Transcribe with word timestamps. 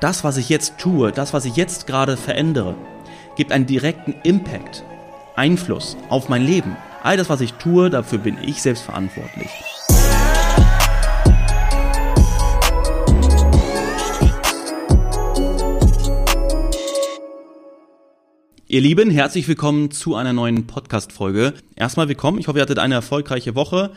das, 0.00 0.22
was 0.22 0.36
ich 0.36 0.48
jetzt 0.48 0.78
tue, 0.78 1.10
das, 1.10 1.32
was 1.32 1.44
ich 1.44 1.56
jetzt 1.56 1.86
gerade 1.86 2.16
verändere, 2.16 2.76
gibt 3.36 3.50
einen 3.52 3.66
direkten 3.66 4.14
Impact, 4.22 4.84
Einfluss 5.34 5.96
auf 6.08 6.28
mein 6.28 6.44
Leben. 6.44 6.76
All 7.02 7.16
das, 7.16 7.28
was 7.28 7.40
ich 7.40 7.54
tue, 7.54 7.90
dafür 7.90 8.18
bin 8.18 8.38
ich 8.42 8.62
selbst 8.62 8.82
verantwortlich. 8.82 9.48
Ihr 18.70 18.82
Lieben, 18.82 19.10
herzlich 19.10 19.48
willkommen 19.48 19.90
zu 19.90 20.14
einer 20.14 20.34
neuen 20.34 20.66
Podcast-Folge. 20.66 21.54
Erstmal 21.74 22.08
willkommen. 22.08 22.38
Ich 22.38 22.48
hoffe, 22.48 22.58
ihr 22.58 22.62
hattet 22.62 22.78
eine 22.78 22.94
erfolgreiche 22.94 23.54
Woche. 23.54 23.92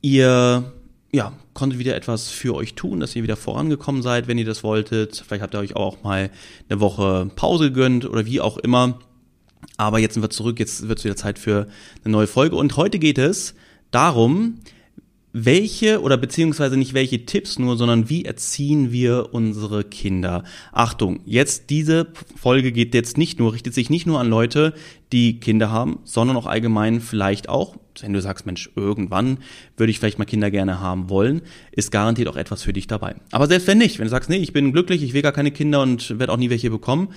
Ihr 0.00 0.72
ja, 1.12 1.32
konntet 1.54 1.78
wieder 1.78 1.96
etwas 1.96 2.28
für 2.28 2.54
euch 2.54 2.74
tun, 2.74 3.00
dass 3.00 3.16
ihr 3.16 3.22
wieder 3.22 3.36
vorangekommen 3.36 4.02
seid, 4.02 4.28
wenn 4.28 4.38
ihr 4.38 4.44
das 4.44 4.62
wolltet. 4.62 5.24
Vielleicht 5.26 5.42
habt 5.42 5.54
ihr 5.54 5.60
euch 5.60 5.76
auch 5.76 6.02
mal 6.02 6.30
eine 6.68 6.80
Woche 6.80 7.30
Pause 7.34 7.70
gegönnt 7.72 8.04
oder 8.04 8.26
wie 8.26 8.40
auch 8.40 8.58
immer. 8.58 8.98
Aber 9.76 9.98
jetzt 9.98 10.14
sind 10.14 10.22
wir 10.22 10.30
zurück, 10.30 10.58
jetzt 10.60 10.88
wird 10.88 10.98
es 10.98 11.04
wieder 11.04 11.16
Zeit 11.16 11.38
für 11.38 11.66
eine 12.04 12.12
neue 12.12 12.26
Folge. 12.26 12.56
Und 12.56 12.76
heute 12.76 12.98
geht 12.98 13.18
es 13.18 13.54
darum, 13.90 14.60
welche 15.32 16.00
oder 16.00 16.16
beziehungsweise 16.16 16.76
nicht 16.76 16.94
welche 16.94 17.24
Tipps 17.24 17.58
nur, 17.58 17.76
sondern 17.76 18.08
wie 18.08 18.24
erziehen 18.24 18.90
wir 18.90 19.28
unsere 19.32 19.84
Kinder? 19.84 20.44
Achtung, 20.72 21.20
jetzt 21.24 21.70
diese 21.70 22.08
Folge 22.36 22.72
geht 22.72 22.94
jetzt 22.94 23.16
nicht 23.16 23.38
nur, 23.38 23.52
richtet 23.52 23.74
sich 23.74 23.90
nicht 23.90 24.06
nur 24.06 24.18
an 24.20 24.28
Leute, 24.28 24.74
die 25.12 25.40
Kinder 25.40 25.70
haben, 25.70 26.00
sondern 26.04 26.36
auch 26.36 26.46
allgemein 26.46 27.00
vielleicht 27.00 27.48
auch, 27.48 27.76
wenn 28.00 28.12
du 28.12 28.20
sagst, 28.20 28.46
Mensch, 28.46 28.70
irgendwann 28.76 29.38
würde 29.76 29.90
ich 29.90 29.98
vielleicht 29.98 30.18
mal 30.18 30.24
Kinder 30.24 30.50
gerne 30.50 30.80
haben 30.80 31.10
wollen, 31.10 31.42
ist 31.72 31.90
garantiert 31.90 32.28
auch 32.28 32.36
etwas 32.36 32.62
für 32.62 32.72
dich 32.72 32.86
dabei. 32.86 33.14
Aber 33.30 33.46
selbst 33.46 33.66
wenn 33.66 33.78
nicht, 33.78 33.98
wenn 33.98 34.06
du 34.06 34.10
sagst, 34.10 34.30
nee, 34.30 34.36
ich 34.36 34.52
bin 34.52 34.72
glücklich, 34.72 35.02
ich 35.02 35.12
will 35.12 35.22
gar 35.22 35.32
keine 35.32 35.50
Kinder 35.50 35.82
und 35.82 36.18
werde 36.18 36.32
auch 36.32 36.38
nie 36.38 36.50
welche 36.50 36.70
bekommen, 36.70 37.08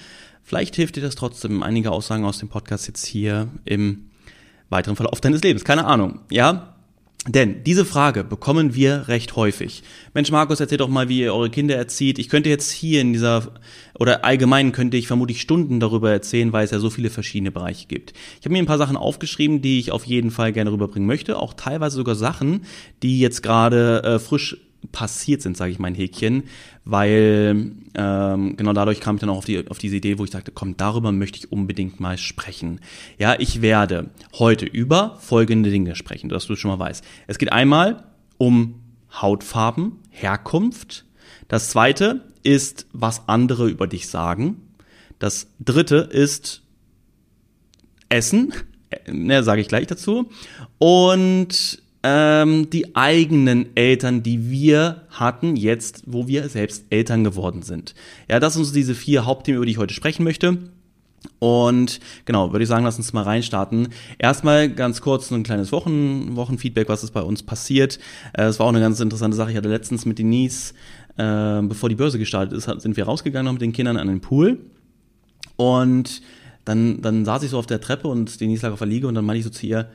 vielleicht 0.44 0.75
hilft 0.75 0.95
dir 0.95 1.02
das 1.02 1.16
trotzdem. 1.16 1.64
Einige 1.64 1.91
Aussagen 1.91 2.25
aus 2.25 2.39
dem 2.39 2.50
Podcast 2.50 2.88
jetzt 2.88 3.05
hier 3.05 3.48
im 3.66 4.09
weiteren 4.70 4.95
Verlauf 4.95 5.22
deines 5.22 5.42
Lebens. 5.42 5.64
Keine 5.64 5.86
Ahnung, 5.86 6.20
ja? 6.30 6.72
Denn 7.25 7.63
diese 7.63 7.85
Frage 7.85 8.25
bekommen 8.25 8.75
wir 8.75 9.07
recht 9.07 9.38
häufig. 9.38 9.83
Mensch, 10.13 10.29
Markus, 10.29 10.59
erzählt 10.59 10.81
doch 10.81 10.89
mal, 10.89 11.07
wie 11.07 11.21
ihr 11.21 11.33
eure 11.33 11.49
Kinder 11.49 11.75
erzieht. 11.75 12.19
Ich 12.19 12.27
könnte 12.27 12.49
jetzt 12.49 12.69
hier 12.69 12.99
in 12.99 13.13
dieser, 13.13 13.47
oder 13.97 14.25
allgemein 14.25 14.73
könnte 14.73 14.97
ich 14.97 15.07
vermutlich 15.07 15.39
Stunden 15.39 15.80
darüber 15.80 16.11
erzählen, 16.11 16.52
weil 16.52 16.65
es 16.65 16.71
ja 16.71 16.80
so 16.80 16.89
viele 16.89 17.09
verschiedene 17.09 17.52
Bereiche 17.52 17.88
gibt. 17.88 18.11
Ich 18.39 18.45
habe 18.45 18.52
mir 18.52 18.59
ein 18.59 18.65
paar 18.65 18.77
Sachen 18.77 18.97
aufgeschrieben, 18.97 19.61
die 19.61 19.80
ich 19.80 19.93
auf 19.93 20.03
jeden 20.03 20.31
Fall 20.31 20.52
gerne 20.52 20.73
rüberbringen 20.73 21.07
möchte. 21.07 21.39
Auch 21.39 21.53
teilweise 21.53 21.95
sogar 21.95 22.15
Sachen, 22.15 22.65
die 23.03 23.21
jetzt 23.21 23.41
gerade 23.41 24.03
äh, 24.03 24.19
frisch 24.19 24.58
passiert 24.92 25.42
sind, 25.42 25.58
sage 25.58 25.72
ich 25.72 25.80
mein 25.80 25.95
Häkchen, 25.95 26.44
weil 26.86 27.72
ähm, 27.95 28.58
genau 28.58 28.73
dadurch 28.73 29.00
kam 29.00 29.16
ich 29.16 29.22
dann 29.22 29.30
auch 29.30 29.38
auf, 29.38 29.45
die, 29.45 29.67
auf 29.67 29.78
diese 29.78 29.95
Idee, 29.95 30.20
wo 30.20 30.23
ich 30.23 30.31
sagte, 30.31 30.52
komm, 30.52 30.78
darüber 30.78 31.12
möchte 31.12 31.38
ich 31.38 31.52
unbedingt 31.52 32.00
mal 32.00 32.17
sprechen. 32.17 32.81
Ja, 33.17 33.36
ich 33.39 33.61
werde 33.61 34.09
heute 34.38 34.66
über 34.66 35.17
folgende 35.20 35.70
Dinge 35.70 35.95
sprechen, 35.95 36.30
dass 36.30 36.45
du 36.45 36.56
schon 36.56 36.72
mal 36.72 36.80
weißt. 36.80 37.04
Es 37.28 37.38
geht 37.38 37.52
einmal 37.52 38.04
um 38.38 38.76
Hautfarben, 39.22 40.00
Herkunft. 40.09 41.06
Das 41.48 41.70
zweite 41.70 42.26
ist, 42.44 42.88
was 42.92 43.28
andere 43.28 43.70
über 43.70 43.88
dich 43.88 44.08
sagen. 44.08 44.58
Das 45.20 45.48
dritte 45.59 45.98
ist 45.98 46.64
Essen, 48.09 48.54
ne, 49.08 49.44
sage 49.44 49.61
ich 49.61 49.67
gleich 49.67 49.88
dazu. 49.88 50.30
Und 50.78 51.83
ähm, 52.03 52.69
die 52.69 52.95
eigenen 52.95 53.75
Eltern, 53.75 54.23
die 54.23 54.49
wir 54.49 55.03
hatten, 55.09 55.55
jetzt, 55.55 56.03
wo 56.05 56.27
wir 56.27 56.49
selbst 56.49 56.85
Eltern 56.89 57.23
geworden 57.23 57.61
sind. 57.61 57.95
Ja, 58.29 58.39
das 58.39 58.53
sind 58.53 58.65
so 58.65 58.73
diese 58.73 58.93
vier 58.93 59.25
Hauptthemen, 59.25 59.57
über 59.57 59.65
die 59.65 59.71
ich 59.71 59.77
heute 59.77 59.93
sprechen 59.93 60.23
möchte. 60.23 60.57
Und 61.39 62.01
genau, 62.25 62.51
würde 62.51 62.63
ich 62.63 62.69
sagen, 62.69 62.83
lass 62.83 62.97
uns 62.97 63.13
mal 63.13 63.23
reinstarten. 63.23 63.87
Erstmal 64.19 64.69
ganz 64.69 65.01
kurz 65.01 65.31
ein 65.31 65.43
kleines 65.43 65.71
Wochen, 65.71 66.36
Wochenfeedback, 66.36 66.89
was 66.89 67.03
ist 67.03 67.11
bei 67.11 67.21
uns 67.21 67.43
passiert. 67.43 67.99
Äh, 68.33 68.43
es 68.43 68.59
war 68.59 68.65
auch 68.65 68.71
eine 68.71 68.81
ganz 68.81 68.99
interessante 68.99 69.37
Sache. 69.37 69.52
Ich 69.52 69.58
hatte 69.58 69.69
letztens 69.69 70.05
mit 70.05 70.19
Denise, 70.19 70.73
äh, 71.17 71.61
bevor 71.61 71.87
die 71.87 71.95
Börse 71.95 72.19
gestartet 72.19 72.58
ist, 72.58 72.65
sind 72.81 72.97
wir 72.97 73.05
rausgegangen 73.05 73.53
mit 73.53 73.61
den 73.61 73.71
Kindern 73.71 73.95
an 73.97 74.08
den 74.08 74.19
Pool. 74.19 74.59
Und 75.55 76.21
dann, 76.65 77.02
dann 77.02 77.23
saß 77.25 77.43
ich 77.43 77.52
so 77.52 77.59
auf 77.59 77.65
der 77.65 77.81
Treppe 77.81 78.08
und 78.08 78.42
Denise 78.42 78.63
lag 78.63 78.73
auf 78.73 78.80
der 78.80 78.87
Liege 78.87 79.08
und 79.08 79.15
dann 79.15 79.25
meinte 79.25 79.39
ich 79.39 79.45
so 79.45 79.49
zu 79.49 79.65
ihr, 79.65 79.89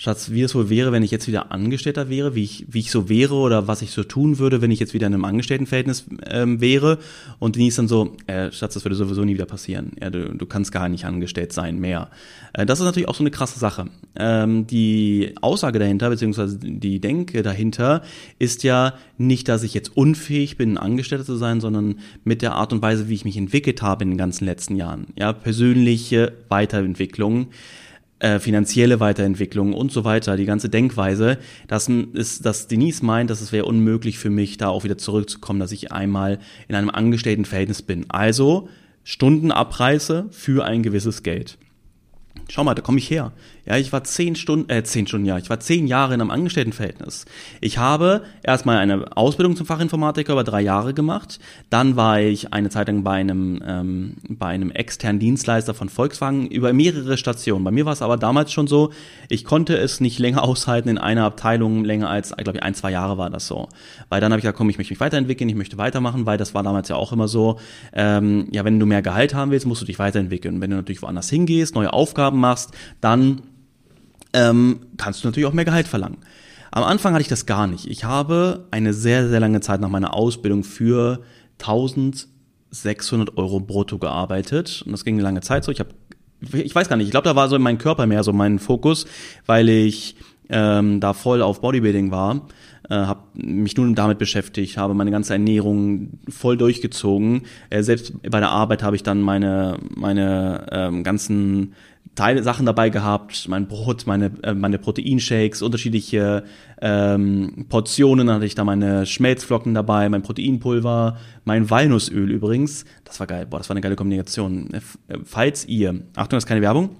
Schatz, 0.00 0.30
wie 0.30 0.42
es 0.42 0.54
wohl 0.54 0.70
wäre, 0.70 0.92
wenn 0.92 1.02
ich 1.02 1.10
jetzt 1.10 1.26
wieder 1.26 1.50
Angestellter 1.50 2.08
wäre, 2.08 2.36
wie 2.36 2.44
ich, 2.44 2.64
wie 2.68 2.78
ich 2.78 2.92
so 2.92 3.08
wäre 3.08 3.34
oder 3.34 3.66
was 3.66 3.82
ich 3.82 3.90
so 3.90 4.04
tun 4.04 4.38
würde, 4.38 4.62
wenn 4.62 4.70
ich 4.70 4.78
jetzt 4.78 4.94
wieder 4.94 5.08
in 5.08 5.14
einem 5.14 5.24
Angestelltenverhältnis 5.24 6.04
ähm, 6.24 6.60
wäre. 6.60 6.98
Und 7.40 7.56
Denise 7.56 7.78
dann 7.78 7.88
so, 7.88 8.16
äh, 8.28 8.52
Schatz, 8.52 8.74
das 8.74 8.84
würde 8.84 8.94
sowieso 8.94 9.24
nie 9.24 9.34
wieder 9.34 9.46
passieren. 9.46 9.90
Ja, 10.00 10.10
du, 10.10 10.32
du 10.36 10.46
kannst 10.46 10.70
gar 10.70 10.88
nicht 10.88 11.04
angestellt 11.04 11.52
sein 11.52 11.80
mehr. 11.80 12.10
Äh, 12.52 12.64
das 12.64 12.78
ist 12.78 12.84
natürlich 12.84 13.08
auch 13.08 13.16
so 13.16 13.24
eine 13.24 13.32
krasse 13.32 13.58
Sache. 13.58 13.86
Ähm, 14.14 14.68
die 14.68 15.34
Aussage 15.40 15.80
dahinter, 15.80 16.10
beziehungsweise 16.10 16.58
die 16.58 17.00
Denke 17.00 17.42
dahinter, 17.42 18.02
ist 18.38 18.62
ja 18.62 18.94
nicht, 19.16 19.48
dass 19.48 19.64
ich 19.64 19.74
jetzt 19.74 19.96
unfähig 19.96 20.56
bin, 20.56 20.78
Angestellter 20.78 21.24
zu 21.24 21.34
sein, 21.34 21.60
sondern 21.60 21.98
mit 22.22 22.42
der 22.42 22.52
Art 22.54 22.72
und 22.72 22.82
Weise, 22.82 23.08
wie 23.08 23.14
ich 23.14 23.24
mich 23.24 23.36
entwickelt 23.36 23.82
habe 23.82 24.04
in 24.04 24.10
den 24.10 24.18
ganzen 24.18 24.44
letzten 24.44 24.76
Jahren. 24.76 25.08
Ja, 25.16 25.32
persönliche 25.32 26.34
Weiterentwicklung 26.48 27.48
äh, 28.20 28.38
finanzielle 28.38 29.00
Weiterentwicklung 29.00 29.72
und 29.72 29.92
so 29.92 30.04
weiter, 30.04 30.36
die 30.36 30.44
ganze 30.44 30.68
Denkweise, 30.68 31.38
dass, 31.66 31.88
ist, 31.88 32.44
dass 32.44 32.66
Denise 32.66 33.04
meint, 33.04 33.30
dass 33.30 33.40
es 33.40 33.52
wäre 33.52 33.66
unmöglich 33.66 34.18
für 34.18 34.30
mich, 34.30 34.56
da 34.56 34.68
auch 34.68 34.84
wieder 34.84 34.98
zurückzukommen, 34.98 35.60
dass 35.60 35.72
ich 35.72 35.92
einmal 35.92 36.38
in 36.66 36.74
einem 36.74 36.90
angestellten 36.90 37.44
Verhältnis 37.44 37.82
bin. 37.82 38.06
Also 38.08 38.68
Stundenabreise 39.04 40.26
für 40.30 40.64
ein 40.64 40.82
gewisses 40.82 41.22
Geld. 41.22 41.58
Schau 42.48 42.64
mal, 42.64 42.74
da 42.74 42.82
komme 42.82 42.98
ich 42.98 43.10
her. 43.10 43.32
Ja, 43.68 43.76
ich 43.76 43.92
war 43.92 44.02
zehn 44.02 44.34
Stunden, 44.34 44.70
äh, 44.70 44.82
zehn 44.82 45.06
Stunden, 45.06 45.26
ja, 45.26 45.36
ich 45.36 45.50
war 45.50 45.60
zehn 45.60 45.86
Jahre 45.86 46.14
in 46.14 46.22
einem 46.22 46.30
Angestelltenverhältnis. 46.30 47.26
Ich 47.60 47.76
habe 47.76 48.22
erstmal 48.42 48.78
eine 48.78 49.14
Ausbildung 49.14 49.56
zum 49.56 49.66
Fachinformatiker 49.66 50.32
über 50.32 50.44
drei 50.44 50.62
Jahre 50.62 50.94
gemacht. 50.94 51.38
Dann 51.68 51.94
war 51.94 52.18
ich 52.18 52.54
eine 52.54 52.70
Zeit 52.70 52.88
lang 52.88 53.02
bei 53.04 53.12
einem, 53.12 53.62
ähm, 53.66 54.16
bei 54.26 54.46
einem 54.46 54.70
externen 54.70 55.20
Dienstleister 55.20 55.74
von 55.74 55.90
Volkswagen 55.90 56.46
über 56.46 56.72
mehrere 56.72 57.18
Stationen. 57.18 57.62
Bei 57.62 57.70
mir 57.70 57.84
war 57.84 57.92
es 57.92 58.00
aber 58.00 58.16
damals 58.16 58.54
schon 58.54 58.68
so, 58.68 58.90
ich 59.28 59.44
konnte 59.44 59.76
es 59.76 60.00
nicht 60.00 60.18
länger 60.18 60.42
aushalten 60.44 60.88
in 60.88 60.96
einer 60.96 61.26
Abteilung 61.26 61.84
länger 61.84 62.08
als, 62.08 62.34
ich 62.38 62.62
ein, 62.62 62.74
zwei 62.74 62.90
Jahre 62.90 63.18
war 63.18 63.28
das 63.28 63.46
so. 63.46 63.68
Weil 64.08 64.22
dann 64.22 64.32
habe 64.32 64.38
ich 64.38 64.44
gesagt, 64.44 64.56
komm, 64.56 64.70
ich 64.70 64.78
möchte 64.78 64.94
mich 64.94 65.00
weiterentwickeln, 65.00 65.50
ich 65.50 65.56
möchte 65.56 65.76
weitermachen, 65.76 66.24
weil 66.24 66.38
das 66.38 66.54
war 66.54 66.62
damals 66.62 66.88
ja 66.88 66.96
auch 66.96 67.12
immer 67.12 67.28
so, 67.28 67.58
ähm, 67.92 68.48
ja, 68.50 68.64
wenn 68.64 68.80
du 68.80 68.86
mehr 68.86 69.02
Gehalt 69.02 69.34
haben 69.34 69.50
willst, 69.50 69.66
musst 69.66 69.82
du 69.82 69.86
dich 69.86 69.98
weiterentwickeln. 69.98 70.62
Wenn 70.62 70.70
du 70.70 70.76
natürlich 70.76 71.02
woanders 71.02 71.28
hingehst, 71.28 71.74
neue 71.74 71.92
Aufgaben 71.92 72.40
machst, 72.40 72.72
dann 73.02 73.42
ähm, 74.32 74.80
kannst 74.96 75.22
du 75.22 75.28
natürlich 75.28 75.46
auch 75.46 75.52
mehr 75.52 75.64
Gehalt 75.64 75.88
verlangen. 75.88 76.18
Am 76.70 76.84
Anfang 76.84 77.14
hatte 77.14 77.22
ich 77.22 77.28
das 77.28 77.46
gar 77.46 77.66
nicht. 77.66 77.86
Ich 77.86 78.04
habe 78.04 78.66
eine 78.70 78.92
sehr, 78.92 79.28
sehr 79.28 79.40
lange 79.40 79.60
Zeit 79.60 79.80
nach 79.80 79.88
meiner 79.88 80.14
Ausbildung 80.14 80.64
für 80.64 81.22
1600 81.60 83.36
Euro 83.36 83.60
brutto 83.60 83.98
gearbeitet. 83.98 84.82
Und 84.84 84.92
das 84.92 85.04
ging 85.04 85.14
eine 85.14 85.22
lange 85.22 85.40
Zeit 85.40 85.64
so. 85.64 85.72
Ich 85.72 85.80
habe, 85.80 85.90
ich 86.40 86.74
weiß 86.74 86.88
gar 86.88 86.96
nicht, 86.96 87.06
ich 87.06 87.10
glaube, 87.10 87.28
da 87.28 87.36
war 87.36 87.48
so 87.48 87.58
mein 87.58 87.78
Körper 87.78 88.06
mehr 88.06 88.22
so 88.22 88.32
mein 88.32 88.58
Fokus, 88.58 89.06
weil 89.46 89.68
ich 89.68 90.16
ähm, 90.50 91.00
da 91.00 91.12
voll 91.12 91.42
auf 91.42 91.60
Bodybuilding 91.60 92.10
war, 92.10 92.46
äh, 92.88 92.94
habe 92.94 93.20
mich 93.34 93.76
nun 93.76 93.94
damit 93.94 94.18
beschäftigt, 94.18 94.78
habe 94.78 94.94
meine 94.94 95.10
ganze 95.10 95.34
Ernährung 95.34 96.18
voll 96.28 96.56
durchgezogen. 96.56 97.42
Äh, 97.70 97.82
selbst 97.82 98.14
bei 98.22 98.40
der 98.40 98.50
Arbeit 98.50 98.82
habe 98.82 98.96
ich 98.96 99.02
dann 99.02 99.20
meine 99.20 99.78
meine 99.94 100.66
ähm, 100.70 101.04
ganzen 101.04 101.74
Teile 102.18 102.42
Sachen 102.42 102.66
dabei 102.66 102.90
gehabt, 102.90 103.46
mein 103.48 103.68
Brot, 103.68 104.04
meine, 104.06 104.32
äh, 104.42 104.52
meine 104.52 104.78
Proteinshakes, 104.78 105.62
unterschiedliche 105.62 106.42
ähm, 106.82 107.66
Portionen, 107.68 108.26
dann 108.26 108.36
hatte 108.36 108.46
ich 108.46 108.56
da 108.56 108.64
meine 108.64 109.06
Schmelzflocken 109.06 109.72
dabei, 109.72 110.08
mein 110.08 110.22
Proteinpulver, 110.22 111.16
mein 111.44 111.70
Walnussöl 111.70 112.32
übrigens. 112.32 112.84
Das 113.04 113.20
war 113.20 113.28
geil, 113.28 113.46
boah, 113.46 113.58
das 113.58 113.68
war 113.68 113.74
eine 113.74 113.82
geile 113.82 113.94
Kombination. 113.94 114.68
Äh, 114.74 114.80
falls 115.22 115.64
ihr, 115.66 115.90
Achtung, 116.16 116.36
das 116.36 116.42
ist 116.42 116.48
keine 116.48 116.60
Werbung, 116.60 116.90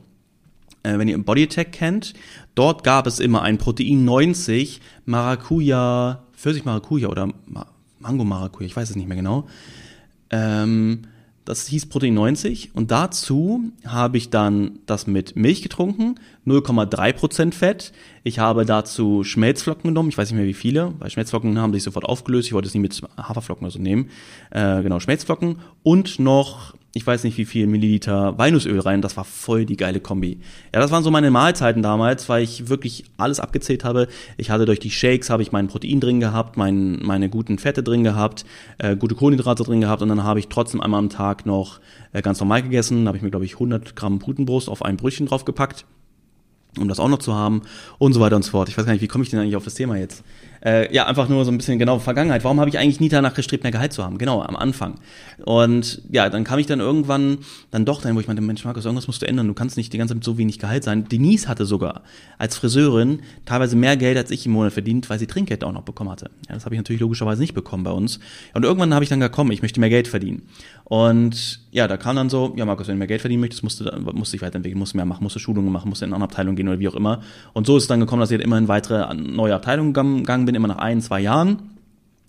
äh, 0.84 0.96
wenn 0.98 1.08
ihr 1.08 1.18
Bodytech 1.18 1.72
kennt, 1.72 2.14
dort 2.54 2.84
gab 2.84 3.08
es 3.08 3.18
immer 3.18 3.42
ein 3.42 3.58
Protein 3.58 4.04
90 4.04 4.80
Maracuja, 5.04 6.22
Pfirsich 6.32 6.64
Maracuja 6.64 7.08
oder 7.08 7.28
Mango 7.98 8.22
Maracuja, 8.22 8.66
ich 8.66 8.76
weiß 8.76 8.90
es 8.90 8.94
nicht 8.96 9.08
mehr 9.08 9.16
genau. 9.16 9.48
Ähm, 10.30 11.02
das 11.48 11.66
hieß 11.66 11.86
Protein 11.86 12.12
90 12.12 12.72
und 12.74 12.90
dazu 12.90 13.62
habe 13.86 14.18
ich 14.18 14.28
dann 14.28 14.80
das 14.84 15.06
mit 15.06 15.34
Milch 15.34 15.62
getrunken, 15.62 16.16
0,3% 16.46 17.54
Fett. 17.54 17.92
Ich 18.22 18.38
habe 18.38 18.66
dazu 18.66 19.24
Schmelzflocken 19.24 19.84
genommen, 19.84 20.10
ich 20.10 20.18
weiß 20.18 20.30
nicht 20.30 20.36
mehr 20.36 20.46
wie 20.46 20.52
viele, 20.52 20.92
weil 20.98 21.08
Schmelzflocken 21.08 21.58
haben 21.58 21.72
sich 21.72 21.84
sofort 21.84 22.04
aufgelöst. 22.04 22.48
Ich 22.48 22.52
wollte 22.52 22.68
es 22.68 22.74
nicht 22.74 22.82
mit 22.82 23.00
Haferflocken 23.16 23.64
oder 23.64 23.72
so 23.72 23.78
nehmen. 23.78 24.10
Äh, 24.50 24.82
genau, 24.82 25.00
Schmelzflocken 25.00 25.56
und 25.82 26.18
noch 26.18 26.74
ich 26.94 27.06
weiß 27.06 27.24
nicht 27.24 27.36
wie 27.36 27.44
viel 27.44 27.66
Milliliter 27.66 28.38
Walnussöl 28.38 28.80
rein. 28.80 29.02
Das 29.02 29.16
war 29.16 29.24
voll 29.24 29.66
die 29.66 29.76
geile 29.76 30.00
Kombi. 30.00 30.40
Ja, 30.74 30.80
das 30.80 30.90
waren 30.90 31.04
so 31.04 31.10
meine 31.10 31.30
Mahlzeiten 31.30 31.82
damals, 31.82 32.28
weil 32.28 32.42
ich 32.42 32.68
wirklich 32.68 33.04
alles 33.18 33.40
abgezählt 33.40 33.84
habe. 33.84 34.08
Ich 34.38 34.50
hatte 34.50 34.64
durch 34.64 34.80
die 34.80 34.90
Shakes 34.90 35.28
habe 35.28 35.42
ich 35.42 35.52
mein 35.52 35.68
Protein 35.68 36.00
drin 36.00 36.18
gehabt, 36.18 36.56
mein, 36.56 37.00
meine 37.02 37.28
guten 37.28 37.58
Fette 37.58 37.82
drin 37.82 38.04
gehabt, 38.04 38.46
äh, 38.78 38.96
gute 38.96 39.14
Kohlenhydrate 39.14 39.64
drin 39.64 39.82
gehabt 39.82 40.00
und 40.00 40.08
dann 40.08 40.24
habe 40.24 40.40
ich 40.40 40.48
trotzdem 40.48 40.80
einmal 40.80 40.98
am 40.98 41.10
Tag 41.10 41.44
noch 41.44 41.80
äh, 42.12 42.22
ganz 42.22 42.40
normal 42.40 42.62
gegessen. 42.62 43.04
Da 43.04 43.08
habe 43.08 43.18
ich 43.18 43.22
mir 43.22 43.30
glaube 43.30 43.44
ich 43.44 43.54
100 43.54 43.94
Gramm 43.94 44.18
Putenbrust 44.18 44.68
auf 44.70 44.82
ein 44.82 44.96
Brötchen 44.96 45.26
draufgepackt 45.26 45.84
um 46.78 46.86
das 46.86 47.00
auch 47.00 47.08
noch 47.08 47.18
zu 47.18 47.34
haben 47.34 47.62
und 47.98 48.12
so 48.12 48.20
weiter 48.20 48.36
und 48.36 48.44
so 48.44 48.52
fort. 48.52 48.68
Ich 48.68 48.78
weiß 48.78 48.84
gar 48.84 48.92
nicht, 48.92 49.02
wie 49.02 49.08
komme 49.08 49.24
ich 49.24 49.30
denn 49.30 49.40
eigentlich 49.40 49.56
auf 49.56 49.64
das 49.64 49.74
Thema 49.74 49.96
jetzt? 49.96 50.22
Äh, 50.64 50.92
ja, 50.94 51.06
einfach 51.06 51.28
nur 51.28 51.44
so 51.44 51.50
ein 51.50 51.58
bisschen 51.58 51.78
genau 51.78 51.98
Vergangenheit. 51.98 52.44
Warum 52.44 52.60
habe 52.60 52.68
ich 52.68 52.78
eigentlich 52.78 53.00
nie 53.00 53.08
danach 53.08 53.34
gestrebt, 53.34 53.62
mehr 53.62 53.72
Gehalt 53.72 53.92
zu 53.92 54.04
haben? 54.04 54.18
Genau, 54.18 54.42
am 54.42 54.56
Anfang. 54.56 54.96
Und 55.44 56.02
ja, 56.10 56.28
dann 56.28 56.44
kam 56.44 56.58
ich 56.58 56.66
dann 56.66 56.80
irgendwann 56.80 57.38
dann 57.70 57.84
doch 57.84 58.00
dahin, 58.00 58.16
wo 58.16 58.20
ich 58.20 58.26
meinte, 58.26 58.42
Mensch, 58.42 58.64
Markus, 58.64 58.84
irgendwas 58.84 59.06
musst 59.06 59.22
du 59.22 59.28
ändern. 59.28 59.46
Du 59.46 59.54
kannst 59.54 59.76
nicht 59.76 59.92
die 59.92 59.98
ganze 59.98 60.12
Zeit 60.12 60.18
mit 60.18 60.24
so 60.24 60.38
wenig 60.38 60.58
Gehalt 60.58 60.84
sein. 60.84 61.08
Denise 61.08 61.48
hatte 61.48 61.64
sogar 61.64 62.02
als 62.38 62.56
Friseurin 62.56 63.20
teilweise 63.44 63.76
mehr 63.76 63.96
Geld 63.96 64.16
als 64.16 64.30
ich 64.30 64.46
im 64.46 64.52
Monat 64.52 64.72
verdient, 64.72 65.08
weil 65.10 65.18
sie 65.18 65.26
Trinkgeld 65.26 65.64
auch 65.64 65.72
noch 65.72 65.82
bekommen 65.82 66.10
hatte. 66.10 66.30
Ja, 66.48 66.54
das 66.54 66.64
habe 66.64 66.74
ich 66.74 66.78
natürlich 66.78 67.00
logischerweise 67.00 67.40
nicht 67.40 67.54
bekommen 67.54 67.84
bei 67.84 67.92
uns. 67.92 68.18
Und 68.54 68.64
irgendwann 68.64 68.94
habe 68.94 69.04
ich 69.04 69.08
dann 69.08 69.20
gekommen, 69.20 69.52
ich 69.52 69.62
möchte 69.62 69.80
mehr 69.80 69.90
Geld 69.90 70.08
verdienen. 70.08 70.42
Und 70.84 71.60
ja, 71.70 71.86
da 71.86 71.96
kam 71.96 72.16
dann 72.16 72.30
so, 72.30 72.54
ja, 72.56 72.64
Markus, 72.64 72.88
wenn 72.88 72.94
du 72.94 72.98
mehr 72.98 73.06
Geld 73.06 73.20
verdienen 73.20 73.40
möchtest, 73.40 73.62
musst 73.62 73.80
du, 73.80 73.84
musst 74.12 74.32
du 74.32 74.36
dich 74.36 74.42
weiterentwickeln, 74.42 74.78
musst 74.78 74.94
mehr 74.94 75.04
machen, 75.04 75.22
musst 75.22 75.36
du 75.36 75.40
Schulungen 75.40 75.70
machen, 75.70 75.88
musst 75.88 76.00
du 76.00 76.06
in 76.06 76.10
eine 76.10 76.16
andere 76.16 76.30
Abteilung 76.30 76.56
gehen 76.56 76.68
oder 76.68 76.78
wie 76.78 76.88
auch 76.88 76.94
immer. 76.94 77.20
Und 77.52 77.66
so 77.66 77.76
ist 77.76 77.84
es 77.84 77.88
dann 77.88 78.00
gekommen, 78.00 78.20
dass 78.20 78.30
ich 78.30 78.36
halt 78.36 78.44
immer 78.44 78.58
in 78.58 78.68
weitere 78.68 79.14
neue 79.14 79.54
Abteilungen 79.54 79.92
gegangen 79.92 80.46
bin, 80.46 80.54
immer 80.54 80.68
nach 80.68 80.78
ein, 80.78 81.00
zwei 81.00 81.20
Jahren, 81.20 81.70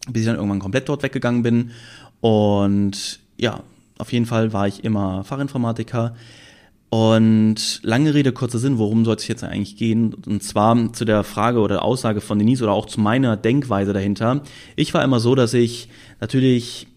bis 0.09 0.23
ich 0.23 0.27
dann 0.27 0.35
irgendwann 0.35 0.59
komplett 0.59 0.89
dort 0.89 1.03
weggegangen 1.03 1.43
bin. 1.43 1.71
Und 2.19 3.19
ja, 3.37 3.61
auf 3.97 4.11
jeden 4.11 4.25
Fall 4.25 4.51
war 4.51 4.67
ich 4.67 4.83
immer 4.83 5.23
Fachinformatiker. 5.23 6.15
Und 6.89 7.81
lange 7.83 8.13
Rede, 8.15 8.31
kurzer 8.31 8.57
Sinn, 8.57 8.77
worum 8.79 9.05
soll 9.05 9.15
es 9.15 9.27
jetzt 9.27 9.43
eigentlich 9.43 9.77
gehen? 9.77 10.13
Und 10.13 10.43
zwar 10.43 10.91
zu 10.91 11.05
der 11.05 11.23
Frage 11.23 11.59
oder 11.59 11.85
Aussage 11.85 12.19
von 12.19 12.39
Denise 12.39 12.63
oder 12.63 12.73
auch 12.73 12.87
zu 12.87 12.99
meiner 12.99 13.37
Denkweise 13.37 13.93
dahinter. 13.93 14.41
Ich 14.75 14.93
war 14.93 15.03
immer 15.03 15.19
so, 15.19 15.35
dass 15.35 15.53
ich 15.53 15.89
natürlich 16.19 16.87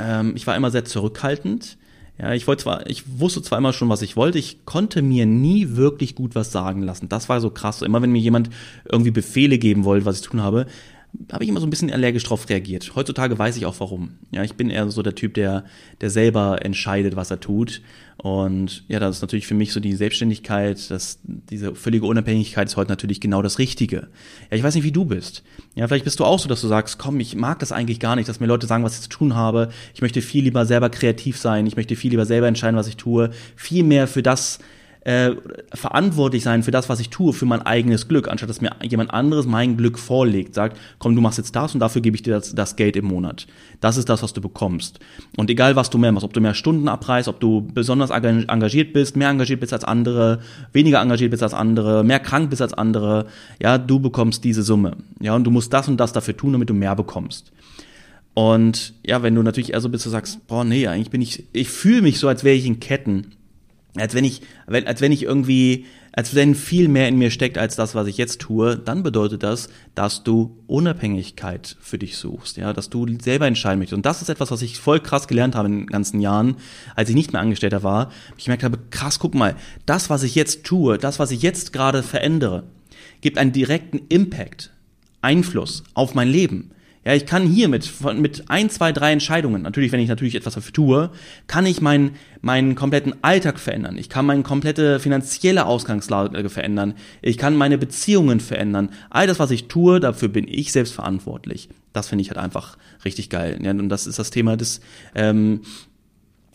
ähm, 0.00 0.32
ich 0.34 0.46
war 0.46 0.56
immer 0.56 0.70
sehr 0.70 0.84
zurückhaltend. 0.84 1.76
Ja, 2.20 2.34
ich 2.34 2.46
wollte 2.46 2.64
zwar, 2.64 2.86
ich 2.86 3.04
wusste 3.18 3.40
zwar 3.40 3.58
immer 3.58 3.72
schon, 3.72 3.88
was 3.88 4.02
ich 4.02 4.14
wollte, 4.14 4.38
ich 4.38 4.66
konnte 4.66 5.00
mir 5.00 5.24
nie 5.24 5.76
wirklich 5.76 6.14
gut 6.14 6.34
was 6.34 6.52
sagen 6.52 6.82
lassen. 6.82 7.08
Das 7.08 7.30
war 7.30 7.40
so 7.40 7.50
krass. 7.50 7.80
Immer 7.80 8.02
wenn 8.02 8.12
mir 8.12 8.20
jemand 8.20 8.50
irgendwie 8.90 9.10
Befehle 9.10 9.56
geben 9.56 9.84
wollte, 9.84 10.04
was 10.04 10.20
ich 10.20 10.26
tun 10.26 10.42
habe, 10.42 10.66
habe 11.32 11.44
ich 11.44 11.50
immer 11.50 11.60
so 11.60 11.66
ein 11.66 11.70
bisschen 11.70 11.92
allergisch 11.92 12.24
drauf 12.24 12.48
reagiert. 12.48 12.92
Heutzutage 12.94 13.38
weiß 13.38 13.56
ich 13.56 13.66
auch 13.66 13.78
warum. 13.78 14.18
Ja, 14.30 14.42
ich 14.42 14.54
bin 14.54 14.70
eher 14.70 14.90
so 14.90 15.02
der 15.02 15.14
Typ, 15.14 15.34
der, 15.34 15.64
der 16.00 16.10
selber 16.10 16.64
entscheidet, 16.64 17.16
was 17.16 17.30
er 17.30 17.40
tut. 17.40 17.82
Und 18.16 18.84
ja, 18.88 19.00
das 19.00 19.16
ist 19.16 19.22
natürlich 19.22 19.46
für 19.46 19.54
mich 19.54 19.72
so 19.72 19.80
die 19.80 19.94
Selbstständigkeit, 19.94 20.90
das, 20.90 21.20
diese 21.24 21.74
völlige 21.74 22.06
Unabhängigkeit 22.06 22.68
ist 22.68 22.76
heute 22.76 22.90
natürlich 22.90 23.20
genau 23.20 23.42
das 23.42 23.58
Richtige. 23.58 24.08
Ja, 24.50 24.56
ich 24.56 24.62
weiß 24.62 24.74
nicht, 24.74 24.84
wie 24.84 24.92
du 24.92 25.04
bist. 25.04 25.42
Ja, 25.74 25.88
vielleicht 25.88 26.04
bist 26.04 26.20
du 26.20 26.24
auch 26.24 26.38
so, 26.38 26.48
dass 26.48 26.60
du 26.60 26.68
sagst, 26.68 26.98
komm, 26.98 27.18
ich 27.18 27.34
mag 27.34 27.58
das 27.58 27.72
eigentlich 27.72 27.98
gar 27.98 28.16
nicht, 28.16 28.28
dass 28.28 28.40
mir 28.40 28.46
Leute 28.46 28.66
sagen, 28.66 28.84
was 28.84 28.96
ich 28.96 29.02
zu 29.02 29.08
tun 29.08 29.34
habe. 29.34 29.70
Ich 29.94 30.02
möchte 30.02 30.22
viel 30.22 30.44
lieber 30.44 30.66
selber 30.66 30.90
kreativ 30.90 31.38
sein. 31.38 31.66
Ich 31.66 31.76
möchte 31.76 31.96
viel 31.96 32.10
lieber 32.10 32.26
selber 32.26 32.46
entscheiden, 32.46 32.76
was 32.76 32.88
ich 32.88 32.96
tue. 32.96 33.30
Viel 33.56 33.84
mehr 33.84 34.06
für 34.06 34.22
das, 34.22 34.58
äh, 35.02 35.32
verantwortlich 35.72 36.42
sein 36.42 36.62
für 36.62 36.70
das, 36.70 36.88
was 36.88 37.00
ich 37.00 37.08
tue, 37.08 37.32
für 37.32 37.46
mein 37.46 37.62
eigenes 37.62 38.08
Glück, 38.08 38.28
anstatt 38.28 38.50
dass 38.50 38.60
mir 38.60 38.72
jemand 38.82 39.12
anderes 39.12 39.46
mein 39.46 39.76
Glück 39.76 39.98
vorlegt, 39.98 40.54
sagt, 40.54 40.78
komm, 40.98 41.14
du 41.14 41.22
machst 41.22 41.38
jetzt 41.38 41.56
das 41.56 41.72
und 41.72 41.80
dafür 41.80 42.02
gebe 42.02 42.16
ich 42.16 42.22
dir 42.22 42.34
das, 42.34 42.54
das 42.54 42.76
Geld 42.76 42.96
im 42.96 43.06
Monat. 43.06 43.46
Das 43.80 43.96
ist 43.96 44.08
das, 44.10 44.22
was 44.22 44.34
du 44.34 44.40
bekommst. 44.40 45.00
Und 45.36 45.48
egal, 45.48 45.74
was 45.74 45.88
du 45.88 45.96
mehr 45.96 46.12
machst, 46.12 46.24
ob 46.24 46.34
du 46.34 46.40
mehr 46.40 46.54
Stunden 46.54 46.86
abreißt, 46.88 47.28
ob 47.28 47.40
du 47.40 47.66
besonders 47.72 48.10
engagiert 48.10 48.92
bist, 48.92 49.16
mehr 49.16 49.30
engagiert 49.30 49.60
bist 49.60 49.72
als 49.72 49.84
andere, 49.84 50.40
weniger 50.72 51.00
engagiert 51.00 51.30
bist 51.30 51.42
als 51.42 51.54
andere, 51.54 52.04
mehr 52.04 52.20
krank 52.20 52.50
bist 52.50 52.60
als 52.60 52.74
andere, 52.74 53.26
ja, 53.60 53.78
du 53.78 54.00
bekommst 54.00 54.44
diese 54.44 54.62
Summe. 54.62 54.98
Ja, 55.20 55.34
und 55.34 55.44
du 55.44 55.50
musst 55.50 55.72
das 55.72 55.88
und 55.88 55.98
das 55.98 56.12
dafür 56.12 56.36
tun, 56.36 56.52
damit 56.52 56.68
du 56.68 56.74
mehr 56.74 56.94
bekommst. 56.94 57.52
Und 58.34 58.94
ja, 59.04 59.22
wenn 59.22 59.34
du 59.34 59.42
natürlich 59.42 59.72
eher 59.72 59.80
so 59.80 59.88
bist, 59.88 60.06
du 60.06 60.10
sagst, 60.10 60.46
boah, 60.46 60.64
nee, 60.64 60.86
eigentlich 60.86 61.10
bin 61.10 61.22
ich, 61.22 61.44
ich 61.52 61.68
fühle 61.68 62.02
mich 62.02 62.18
so, 62.18 62.28
als 62.28 62.44
wäre 62.44 62.54
ich 62.54 62.66
in 62.66 62.80
Ketten 62.80 63.32
als 63.96 64.14
wenn 64.14 64.24
ich, 64.24 64.42
als 64.66 65.00
wenn 65.00 65.12
ich 65.12 65.24
irgendwie, 65.24 65.86
als 66.12 66.34
wenn 66.34 66.54
viel 66.54 66.88
mehr 66.88 67.08
in 67.08 67.18
mir 67.18 67.30
steckt 67.30 67.58
als 67.58 67.76
das, 67.76 67.94
was 67.94 68.06
ich 68.06 68.16
jetzt 68.16 68.40
tue, 68.40 68.76
dann 68.76 69.02
bedeutet 69.02 69.42
das, 69.42 69.68
dass 69.94 70.22
du 70.22 70.58
Unabhängigkeit 70.66 71.76
für 71.80 71.98
dich 71.98 72.16
suchst, 72.16 72.56
ja, 72.56 72.72
dass 72.72 72.90
du 72.90 73.06
selber 73.20 73.46
entscheiden 73.46 73.78
möchtest. 73.78 73.96
Und 73.96 74.06
das 74.06 74.22
ist 74.22 74.28
etwas, 74.28 74.50
was 74.50 74.62
ich 74.62 74.78
voll 74.78 75.00
krass 75.00 75.28
gelernt 75.28 75.56
habe 75.56 75.68
in 75.68 75.78
den 75.80 75.86
ganzen 75.86 76.20
Jahren, 76.20 76.56
als 76.94 77.08
ich 77.08 77.14
nicht 77.14 77.32
mehr 77.32 77.42
Angestellter 77.42 77.82
war. 77.82 78.12
Ich 78.36 78.44
gemerkt 78.44 78.64
habe, 78.64 78.78
krass, 78.90 79.18
guck 79.18 79.34
mal, 79.34 79.56
das, 79.86 80.10
was 80.10 80.22
ich 80.22 80.34
jetzt 80.34 80.64
tue, 80.64 80.98
das, 80.98 81.18
was 81.18 81.30
ich 81.30 81.42
jetzt 81.42 81.72
gerade 81.72 82.02
verändere, 82.02 82.64
gibt 83.20 83.38
einen 83.38 83.52
direkten 83.52 84.02
Impact, 84.08 84.70
Einfluss 85.20 85.84
auf 85.94 86.14
mein 86.14 86.28
Leben. 86.28 86.70
Ja, 87.02 87.14
ich 87.14 87.24
kann 87.24 87.46
hier 87.46 87.68
mit, 87.68 87.90
mit 88.14 88.50
ein, 88.50 88.68
zwei, 88.68 88.92
drei 88.92 89.12
Entscheidungen, 89.12 89.62
natürlich, 89.62 89.90
wenn 89.90 90.00
ich 90.00 90.08
natürlich 90.08 90.34
etwas 90.34 90.54
dafür 90.54 90.72
tue, 90.72 91.10
kann 91.46 91.64
ich 91.64 91.80
meinen, 91.80 92.16
meinen 92.42 92.74
kompletten 92.74 93.14
Alltag 93.22 93.58
verändern. 93.58 93.96
Ich 93.96 94.10
kann 94.10 94.26
meine 94.26 94.42
komplette 94.42 95.00
finanzielle 95.00 95.64
Ausgangslage 95.64 96.50
verändern. 96.50 96.94
Ich 97.22 97.38
kann 97.38 97.56
meine 97.56 97.78
Beziehungen 97.78 98.38
verändern. 98.40 98.90
All 99.08 99.26
das, 99.26 99.38
was 99.38 99.50
ich 99.50 99.68
tue, 99.68 99.98
dafür 99.98 100.28
bin 100.28 100.46
ich 100.46 100.72
selbst 100.72 100.92
verantwortlich. 100.92 101.70
Das 101.94 102.08
finde 102.08 102.22
ich 102.22 102.28
halt 102.28 102.38
einfach 102.38 102.76
richtig 103.04 103.30
geil. 103.30 103.58
Ja, 103.62 103.70
und 103.70 103.88
das 103.88 104.06
ist 104.06 104.18
das 104.18 104.30
Thema 104.30 104.58
des, 104.58 104.82
ähm, 105.14 105.62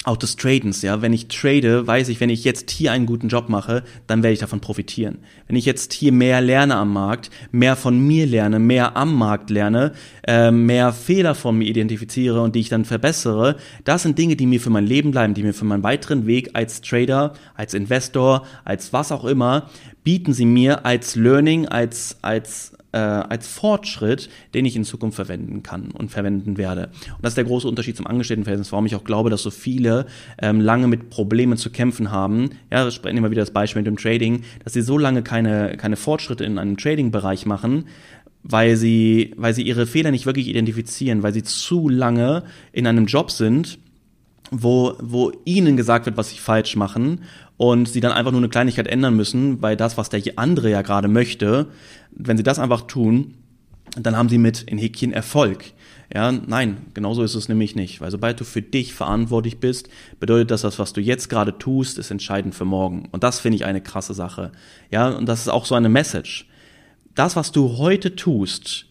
auch 0.05 0.17
des 0.17 0.35
Tradens, 0.35 0.81
ja. 0.81 1.01
Wenn 1.01 1.13
ich 1.13 1.27
trade, 1.27 1.85
weiß 1.87 2.09
ich, 2.09 2.19
wenn 2.19 2.29
ich 2.29 2.43
jetzt 2.43 2.69
hier 2.71 2.91
einen 2.91 3.05
guten 3.05 3.27
Job 3.27 3.49
mache, 3.49 3.83
dann 4.07 4.23
werde 4.23 4.33
ich 4.33 4.39
davon 4.39 4.61
profitieren. 4.61 5.17
Wenn 5.47 5.55
ich 5.55 5.65
jetzt 5.65 5.93
hier 5.93 6.11
mehr 6.11 6.41
lerne 6.41 6.75
am 6.75 6.93
Markt, 6.93 7.29
mehr 7.51 7.75
von 7.75 7.99
mir 7.99 8.25
lerne, 8.25 8.59
mehr 8.59 8.95
am 8.95 9.15
Markt 9.15 9.49
lerne, 9.49 9.93
äh, 10.27 10.51
mehr 10.51 10.93
Fehler 10.93 11.35
von 11.35 11.57
mir 11.57 11.67
identifiziere 11.67 12.41
und 12.41 12.55
die 12.55 12.59
ich 12.61 12.69
dann 12.69 12.85
verbessere, 12.85 13.57
das 13.83 14.03
sind 14.03 14.17
Dinge, 14.17 14.35
die 14.35 14.45
mir 14.45 14.61
für 14.61 14.69
mein 14.69 14.85
Leben 14.85 15.11
bleiben, 15.11 15.33
die 15.33 15.43
mir 15.43 15.53
für 15.53 15.65
meinen 15.65 15.83
weiteren 15.83 16.27
Weg 16.27 16.51
als 16.53 16.81
Trader, 16.81 17.33
als 17.55 17.73
Investor, 17.73 18.45
als 18.63 18.93
was 18.93 19.11
auch 19.11 19.25
immer, 19.25 19.69
bieten 20.05 20.31
sie 20.31 20.45
mir 20.45 20.85
als 20.85 21.17
Learning, 21.17 21.67
als, 21.67 22.17
als 22.21 22.71
äh, 22.93 22.97
als 22.97 23.45
Fortschritt, 23.49 24.29
den 24.53 24.63
ich 24.63 24.77
in 24.77 24.85
Zukunft 24.85 25.17
verwenden 25.17 25.63
kann 25.63 25.91
und 25.91 26.11
verwenden 26.11 26.57
werde. 26.57 26.91
Und 27.09 27.23
das 27.23 27.31
ist 27.31 27.37
der 27.37 27.43
große 27.43 27.67
Unterschied 27.67 27.97
zum 27.97 28.07
Angestelltenverhältnis, 28.07 28.71
warum 28.71 28.85
ich 28.85 28.95
auch 28.95 29.03
glaube, 29.03 29.29
dass 29.29 29.43
so 29.43 29.51
viele 29.51 30.05
ähm, 30.41 30.61
lange 30.61 30.87
mit 30.87 31.09
Problemen 31.09 31.57
zu 31.57 31.71
kämpfen 31.71 32.09
haben. 32.09 32.51
Ja, 32.71 32.89
sprechen 32.89 33.17
immer 33.17 33.31
wieder 33.31 33.41
das 33.41 33.51
Beispiel 33.51 33.81
mit 33.81 33.87
dem 33.87 33.97
Trading, 33.97 34.43
dass 34.63 34.71
sie 34.71 34.81
so 34.81 34.97
lange 34.97 35.23
keine, 35.23 35.75
keine 35.75 35.97
Fortschritte 35.97 36.45
in 36.45 36.57
einem 36.57 36.77
Trading-Bereich 36.77 37.45
machen, 37.45 37.83
weil 38.43 38.77
sie, 38.77 39.33
weil 39.35 39.53
sie 39.53 39.63
ihre 39.63 39.87
Fehler 39.87 40.11
nicht 40.11 40.25
wirklich 40.25 40.47
identifizieren, 40.47 41.21
weil 41.21 41.33
sie 41.33 41.43
zu 41.43 41.89
lange 41.89 42.43
in 42.71 42.87
einem 42.87 43.07
Job 43.07 43.29
sind, 43.29 43.77
wo, 44.51 44.95
wo 45.01 45.31
ihnen 45.45 45.77
gesagt 45.77 46.05
wird, 46.05 46.17
was 46.17 46.29
sie 46.29 46.37
falsch 46.37 46.75
machen 46.75 47.21
und 47.57 47.87
sie 47.87 47.99
dann 47.99 48.11
einfach 48.11 48.31
nur 48.31 48.41
eine 48.41 48.49
Kleinigkeit 48.49 48.87
ändern 48.87 49.15
müssen, 49.15 49.61
weil 49.61 49.75
das, 49.75 49.97
was 49.97 50.09
der 50.09 50.21
andere 50.35 50.69
ja 50.69 50.81
gerade 50.81 51.07
möchte, 51.07 51.67
wenn 52.11 52.37
sie 52.37 52.43
das 52.43 52.59
einfach 52.59 52.81
tun, 52.81 53.35
dann 53.97 54.17
haben 54.17 54.29
sie 54.29 54.37
mit 54.37 54.63
in 54.63 54.77
Häkchen 54.77 55.13
Erfolg. 55.13 55.73
Ja, 56.13 56.31
nein, 56.31 56.77
genauso 56.93 57.23
ist 57.23 57.35
es 57.35 57.49
nämlich 57.49 57.75
nicht. 57.75 58.01
Weil 58.01 58.11
sobald 58.11 58.39
du 58.39 58.43
für 58.43 58.61
dich 58.61 58.93
verantwortlich 58.93 59.59
bist, 59.59 59.89
bedeutet 60.19 60.51
das, 60.51 60.61
das, 60.61 60.77
was 60.77 60.93
du 60.93 61.01
jetzt 61.01 61.29
gerade 61.29 61.57
tust, 61.57 61.97
ist 61.97 62.11
entscheidend 62.11 62.53
für 62.53 62.65
morgen. 62.65 63.09
Und 63.11 63.23
das 63.23 63.39
finde 63.39 63.55
ich 63.55 63.65
eine 63.65 63.81
krasse 63.81 64.13
Sache. 64.13 64.51
Ja, 64.91 65.09
und 65.09 65.27
das 65.27 65.41
ist 65.41 65.49
auch 65.49 65.65
so 65.65 65.75
eine 65.75 65.89
Message. 65.89 66.47
Das, 67.15 67.35
was 67.35 67.51
du 67.51 67.77
heute 67.77 68.15
tust, 68.15 68.85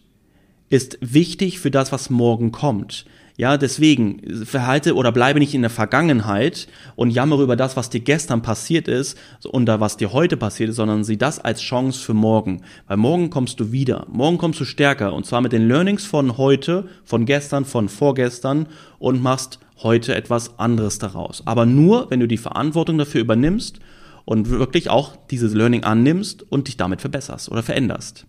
ist 0.69 0.97
wichtig 1.01 1.59
für 1.59 1.71
das, 1.71 1.91
was 1.91 2.09
morgen 2.09 2.51
kommt. 2.51 3.05
Ja, 3.37 3.57
deswegen 3.57 4.45
verhalte 4.45 4.95
oder 4.95 5.11
bleibe 5.11 5.39
nicht 5.39 5.53
in 5.53 5.61
der 5.61 5.69
Vergangenheit 5.69 6.67
und 6.95 7.09
jammere 7.09 7.43
über 7.43 7.57
das, 7.57 7.75
was 7.75 7.89
dir 7.89 7.99
gestern 7.99 8.41
passiert 8.41 8.87
ist 8.87 9.17
und 9.43 9.65
da 9.65 9.81
was 9.81 9.97
dir 9.97 10.13
heute 10.13 10.37
passiert 10.37 10.69
ist, 10.69 10.77
sondern 10.77 11.03
sieh 11.03 11.17
das 11.17 11.39
als 11.39 11.59
Chance 11.59 11.99
für 11.99 12.13
morgen. 12.13 12.61
Weil 12.87 12.95
morgen 12.95 13.29
kommst 13.29 13.59
du 13.59 13.73
wieder. 13.73 14.05
Morgen 14.09 14.37
kommst 14.37 14.61
du 14.61 14.65
stärker 14.65 15.13
und 15.13 15.25
zwar 15.25 15.41
mit 15.41 15.51
den 15.51 15.67
Learnings 15.67 16.05
von 16.05 16.37
heute, 16.37 16.87
von 17.03 17.25
gestern, 17.25 17.65
von 17.65 17.89
vorgestern 17.89 18.67
und 18.99 19.21
machst 19.21 19.59
heute 19.83 20.15
etwas 20.15 20.57
anderes 20.57 20.99
daraus. 20.99 21.43
Aber 21.45 21.65
nur, 21.65 22.09
wenn 22.09 22.21
du 22.21 22.29
die 22.29 22.37
Verantwortung 22.37 22.97
dafür 22.97 23.19
übernimmst 23.19 23.79
und 24.23 24.49
wirklich 24.49 24.89
auch 24.89 25.17
dieses 25.29 25.53
Learning 25.53 25.83
annimmst 25.83 26.49
und 26.49 26.69
dich 26.69 26.77
damit 26.77 27.01
verbesserst 27.01 27.51
oder 27.51 27.63
veränderst. 27.63 28.25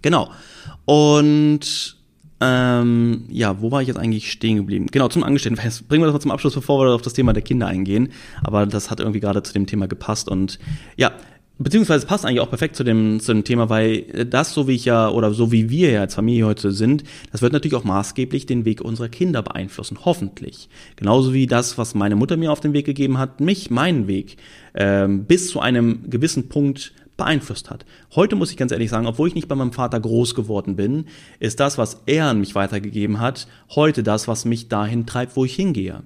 Genau. 0.00 0.30
Und 0.86 2.01
ähm, 2.42 3.24
ja, 3.28 3.60
wo 3.60 3.70
war 3.70 3.82
ich 3.82 3.88
jetzt 3.88 3.98
eigentlich 3.98 4.32
stehen 4.32 4.56
geblieben? 4.56 4.88
Genau, 4.90 5.06
zum 5.06 5.22
Angestelltenverhältnis. 5.22 5.86
Bringen 5.86 6.02
wir 6.02 6.06
das 6.06 6.14
mal 6.14 6.20
zum 6.20 6.30
Abschluss, 6.32 6.54
bevor 6.54 6.84
wir 6.84 6.92
auf 6.92 7.02
das 7.02 7.12
Thema 7.12 7.32
der 7.32 7.42
Kinder 7.42 7.68
eingehen. 7.68 8.08
Aber 8.42 8.66
das 8.66 8.90
hat 8.90 8.98
irgendwie 8.98 9.20
gerade 9.20 9.42
zu 9.44 9.52
dem 9.52 9.66
Thema 9.66 9.86
gepasst. 9.86 10.28
Und 10.28 10.58
ja, 10.96 11.12
Beziehungsweise 11.58 12.06
passt 12.06 12.24
eigentlich 12.24 12.40
auch 12.40 12.48
perfekt 12.48 12.74
zu 12.76 12.82
dem, 12.82 13.20
zu 13.20 13.32
dem 13.32 13.44
Thema, 13.44 13.68
weil 13.68 14.02
das, 14.26 14.52
so 14.52 14.66
wie 14.66 14.74
ich 14.74 14.84
ja 14.84 15.08
oder 15.08 15.32
so 15.32 15.52
wie 15.52 15.70
wir 15.70 15.90
ja 15.90 16.00
als 16.00 16.14
Familie 16.14 16.46
heute 16.46 16.72
sind, 16.72 17.04
das 17.30 17.42
wird 17.42 17.52
natürlich 17.52 17.76
auch 17.76 17.84
maßgeblich 17.84 18.46
den 18.46 18.64
Weg 18.64 18.80
unserer 18.80 19.08
Kinder 19.08 19.42
beeinflussen, 19.42 19.98
hoffentlich. 20.04 20.68
Genauso 20.96 21.32
wie 21.32 21.46
das, 21.46 21.78
was 21.78 21.94
meine 21.94 22.16
Mutter 22.16 22.36
mir 22.36 22.50
auf 22.50 22.60
den 22.60 22.72
Weg 22.72 22.86
gegeben 22.86 23.18
hat, 23.18 23.40
mich, 23.40 23.70
meinen 23.70 24.08
Weg, 24.08 24.38
ähm, 24.74 25.24
bis 25.24 25.50
zu 25.50 25.60
einem 25.60 26.08
gewissen 26.10 26.48
Punkt 26.48 26.94
beeinflusst 27.22 27.70
hat. 27.70 27.84
Heute 28.16 28.34
muss 28.34 28.50
ich 28.50 28.56
ganz 28.56 28.72
ehrlich 28.72 28.90
sagen, 28.90 29.06
obwohl 29.06 29.28
ich 29.28 29.36
nicht 29.36 29.46
bei 29.46 29.54
meinem 29.54 29.72
Vater 29.72 30.00
groß 30.00 30.34
geworden 30.34 30.74
bin, 30.74 31.06
ist 31.38 31.60
das, 31.60 31.78
was 31.78 32.02
er 32.06 32.26
an 32.26 32.40
mich 32.40 32.56
weitergegeben 32.56 33.20
hat, 33.20 33.46
heute 33.74 34.02
das, 34.02 34.26
was 34.26 34.44
mich 34.44 34.68
dahin 34.68 35.06
treibt, 35.06 35.36
wo 35.36 35.44
ich 35.44 35.54
hingehe. 35.54 36.02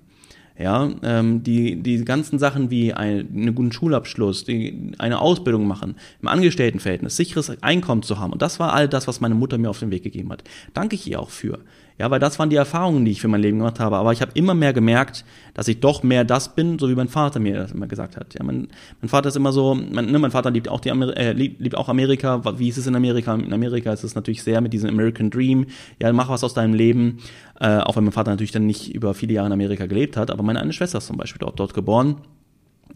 Ja, 0.58 0.90
ähm, 1.02 1.42
die, 1.42 1.82
die 1.82 2.02
ganzen 2.04 2.38
Sachen 2.38 2.70
wie 2.70 2.92
ein, 2.92 3.28
einen 3.28 3.54
guten 3.54 3.72
Schulabschluss, 3.72 4.44
die, 4.44 4.92
eine 4.98 5.20
Ausbildung 5.20 5.66
machen, 5.66 5.96
im 6.22 6.28
Angestelltenverhältnis, 6.28 7.16
sicheres 7.16 7.62
Einkommen 7.62 8.02
zu 8.02 8.18
haben. 8.18 8.32
Und 8.32 8.40
das 8.40 8.58
war 8.58 8.72
all 8.72 8.88
das, 8.88 9.06
was 9.06 9.20
meine 9.20 9.34
Mutter 9.34 9.58
mir 9.58 9.68
auf 9.68 9.80
den 9.80 9.90
Weg 9.90 10.02
gegeben 10.02 10.32
hat. 10.32 10.44
Danke 10.72 10.94
ich 10.94 11.06
ihr 11.10 11.20
auch 11.20 11.30
für. 11.30 11.58
Ja, 11.98 12.10
weil 12.10 12.20
das 12.20 12.38
waren 12.38 12.50
die 12.50 12.56
Erfahrungen, 12.56 13.06
die 13.06 13.10
ich 13.12 13.22
für 13.22 13.28
mein 13.28 13.40
Leben 13.40 13.58
gemacht 13.58 13.80
habe. 13.80 13.96
Aber 13.96 14.12
ich 14.12 14.20
habe 14.20 14.30
immer 14.34 14.52
mehr 14.54 14.74
gemerkt, 14.74 15.24
dass 15.54 15.66
ich 15.66 15.80
doch 15.80 16.02
mehr 16.02 16.24
das 16.24 16.54
bin, 16.54 16.78
so 16.78 16.90
wie 16.90 16.94
mein 16.94 17.08
Vater 17.08 17.40
mir 17.40 17.54
das 17.54 17.72
immer 17.72 17.86
gesagt 17.86 18.16
hat. 18.16 18.34
Ja, 18.34 18.44
mein, 18.44 18.68
mein 19.00 19.08
Vater 19.08 19.28
ist 19.28 19.36
immer 19.36 19.50
so, 19.50 19.74
mein, 19.74 20.10
ne, 20.10 20.18
mein 20.18 20.30
Vater 20.30 20.50
liebt 20.50 20.68
auch 20.68 20.80
die 20.80 20.90
Amer 20.90 21.16
äh, 21.16 21.32
liebt, 21.32 21.60
liebt 21.60 21.74
auch 21.74 21.88
Amerika. 21.88 22.58
Wie 22.58 22.68
ist 22.68 22.76
es 22.76 22.86
in 22.86 22.94
Amerika? 22.94 23.34
In 23.34 23.52
Amerika 23.52 23.92
ist 23.92 24.04
es 24.04 24.14
natürlich 24.14 24.42
sehr 24.42 24.60
mit 24.60 24.74
diesem 24.74 24.90
American 24.90 25.30
Dream. 25.30 25.66
Ja, 26.00 26.12
mach 26.12 26.28
was 26.28 26.44
aus 26.44 26.52
deinem 26.52 26.74
Leben. 26.74 27.18
Äh, 27.58 27.78
auch 27.78 27.96
wenn 27.96 28.04
mein 28.04 28.12
Vater 28.12 28.30
natürlich 28.30 28.52
dann 28.52 28.66
nicht 28.66 28.94
über 28.94 29.14
viele 29.14 29.32
Jahre 29.32 29.46
in 29.46 29.52
Amerika 29.54 29.86
gelebt 29.86 30.18
hat. 30.18 30.30
Aber 30.30 30.42
meine 30.42 30.60
eine 30.60 30.74
Schwester 30.74 30.98
ist 30.98 31.06
zum 31.06 31.16
Beispiel 31.16 31.38
dort, 31.38 31.58
dort 31.58 31.72
geboren. 31.72 32.16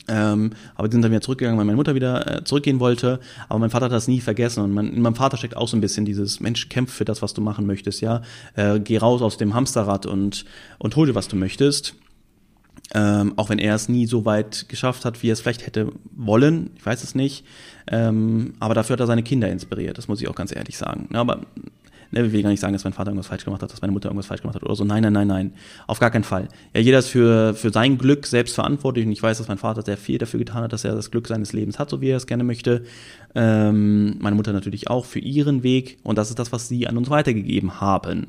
Ähm, 0.09 0.53
aber 0.75 0.89
die 0.89 0.93
sind 0.93 1.03
dann 1.03 1.11
wieder 1.11 1.21
zurückgegangen, 1.21 1.59
weil 1.59 1.65
meine 1.65 1.77
Mutter 1.77 1.95
wieder 1.95 2.39
äh, 2.39 2.45
zurückgehen 2.45 2.81
wollte. 2.81 3.21
Aber 3.49 3.59
mein 3.59 3.71
Vater 3.71 3.87
hat 3.87 3.93
das 3.93 4.09
nie 4.09 4.21
vergessen. 4.21 4.63
Und 4.65 4.73
mein, 4.73 4.93
in 4.93 5.03
meinem 5.03 5.15
Vater 5.15 5.37
steckt 5.37 5.57
auch 5.57 5.69
so 5.69 5.77
ein 5.77 5.81
bisschen 5.81 6.05
dieses 6.05 6.41
Mensch, 6.41 6.69
kämpf 6.69 6.93
für 6.93 7.05
das, 7.05 7.23
was 7.23 7.35
du 7.35 7.41
machen 7.41 7.67
möchtest, 7.67 8.01
ja. 8.01 8.23
Äh, 8.55 8.81
geh 8.81 8.99
raus 8.99 9.23
aus 9.23 9.37
dem 9.37 9.55
Hamsterrad 9.55 10.07
und, 10.07 10.45
und 10.79 10.97
hol 10.97 11.07
dir, 11.07 11.15
was 11.15 11.29
du 11.29 11.37
möchtest. 11.37 11.95
Ähm, 12.93 13.35
auch 13.37 13.51
wenn 13.51 13.61
er 13.61 13.77
es 13.77 13.89
nie 13.89 14.07
so 14.07 14.25
weit 14.25 14.69
geschafft 14.69 15.05
hat, 15.05 15.23
wie 15.23 15.29
er 15.29 15.35
es 15.35 15.41
vielleicht 15.41 15.65
hätte 15.65 15.93
wollen. 16.11 16.71
Ich 16.77 16.85
weiß 16.85 17.05
es 17.05 17.15
nicht. 17.15 17.45
Ähm, 17.87 18.55
aber 18.59 18.75
dafür 18.75 18.95
hat 18.95 19.01
er 19.01 19.07
seine 19.07 19.23
Kinder 19.23 19.49
inspiriert. 19.49 19.97
Das 19.97 20.09
muss 20.09 20.21
ich 20.21 20.29
auch 20.29 20.35
ganz 20.35 20.55
ehrlich 20.55 20.77
sagen. 20.77 21.09
Ja, 21.13 21.21
aber 21.21 21.43
Ne, 22.13 22.27
ich 22.27 22.33
will 22.33 22.43
gar 22.43 22.51
nicht 22.51 22.61
sagen, 22.61 22.73
dass 22.73 22.83
mein 22.83 22.93
Vater 22.93 23.11
irgendwas 23.11 23.29
falsch 23.29 23.45
gemacht 23.45 23.63
hat, 23.63 23.73
dass 23.73 23.81
meine 23.83 23.93
Mutter 23.93 24.09
irgendwas 24.09 24.27
falsch 24.27 24.41
gemacht 24.41 24.57
hat 24.57 24.65
oder 24.65 24.75
so. 24.75 24.85
Nein, 24.85 25.03
nein, 25.03 25.13
nein, 25.13 25.29
nein. 25.29 25.53
Auf 25.87 26.01
gar 26.01 26.11
keinen 26.11 26.25
Fall. 26.25 26.49
Ja, 26.75 26.81
jeder 26.81 26.99
ist 26.99 27.09
für, 27.09 27.55
für 27.55 27.71
sein 27.71 27.99
Glück 27.99 28.27
selbst 28.27 28.55
verantwortlich 28.55 29.07
und 29.07 29.13
ich 29.13 29.23
weiß, 29.23 29.39
dass 29.39 29.47
mein 29.47 29.59
Vater 29.59 29.83
sehr 29.83 29.97
viel 29.97 30.19
dafür 30.19 30.39
getan 30.39 30.65
hat, 30.65 30.73
dass 30.73 30.85
er 30.85 30.95
das 30.95 31.13
Glück 31.13 31.29
seines 31.29 31.53
Lebens 31.53 31.79
hat, 31.79 31.89
so 31.89 32.01
wie 32.01 32.09
er 32.09 32.17
es 32.17 32.27
gerne 32.27 32.43
möchte. 32.43 32.83
Ähm, 33.37 34.17
meine 34.19 34.35
Mutter 34.35 34.53
natürlich 34.53 34.91
auch 34.91 35.05
für 35.05 35.21
ihren 35.21 35.63
Weg 35.63 35.99
und 36.03 36.19
das 36.19 36.31
ist 36.31 36.39
das, 36.41 36.51
was 36.51 36.67
sie 36.67 36.89
an 36.89 36.97
uns 36.97 37.11
weitergegeben 37.11 37.81
haben. 37.81 38.27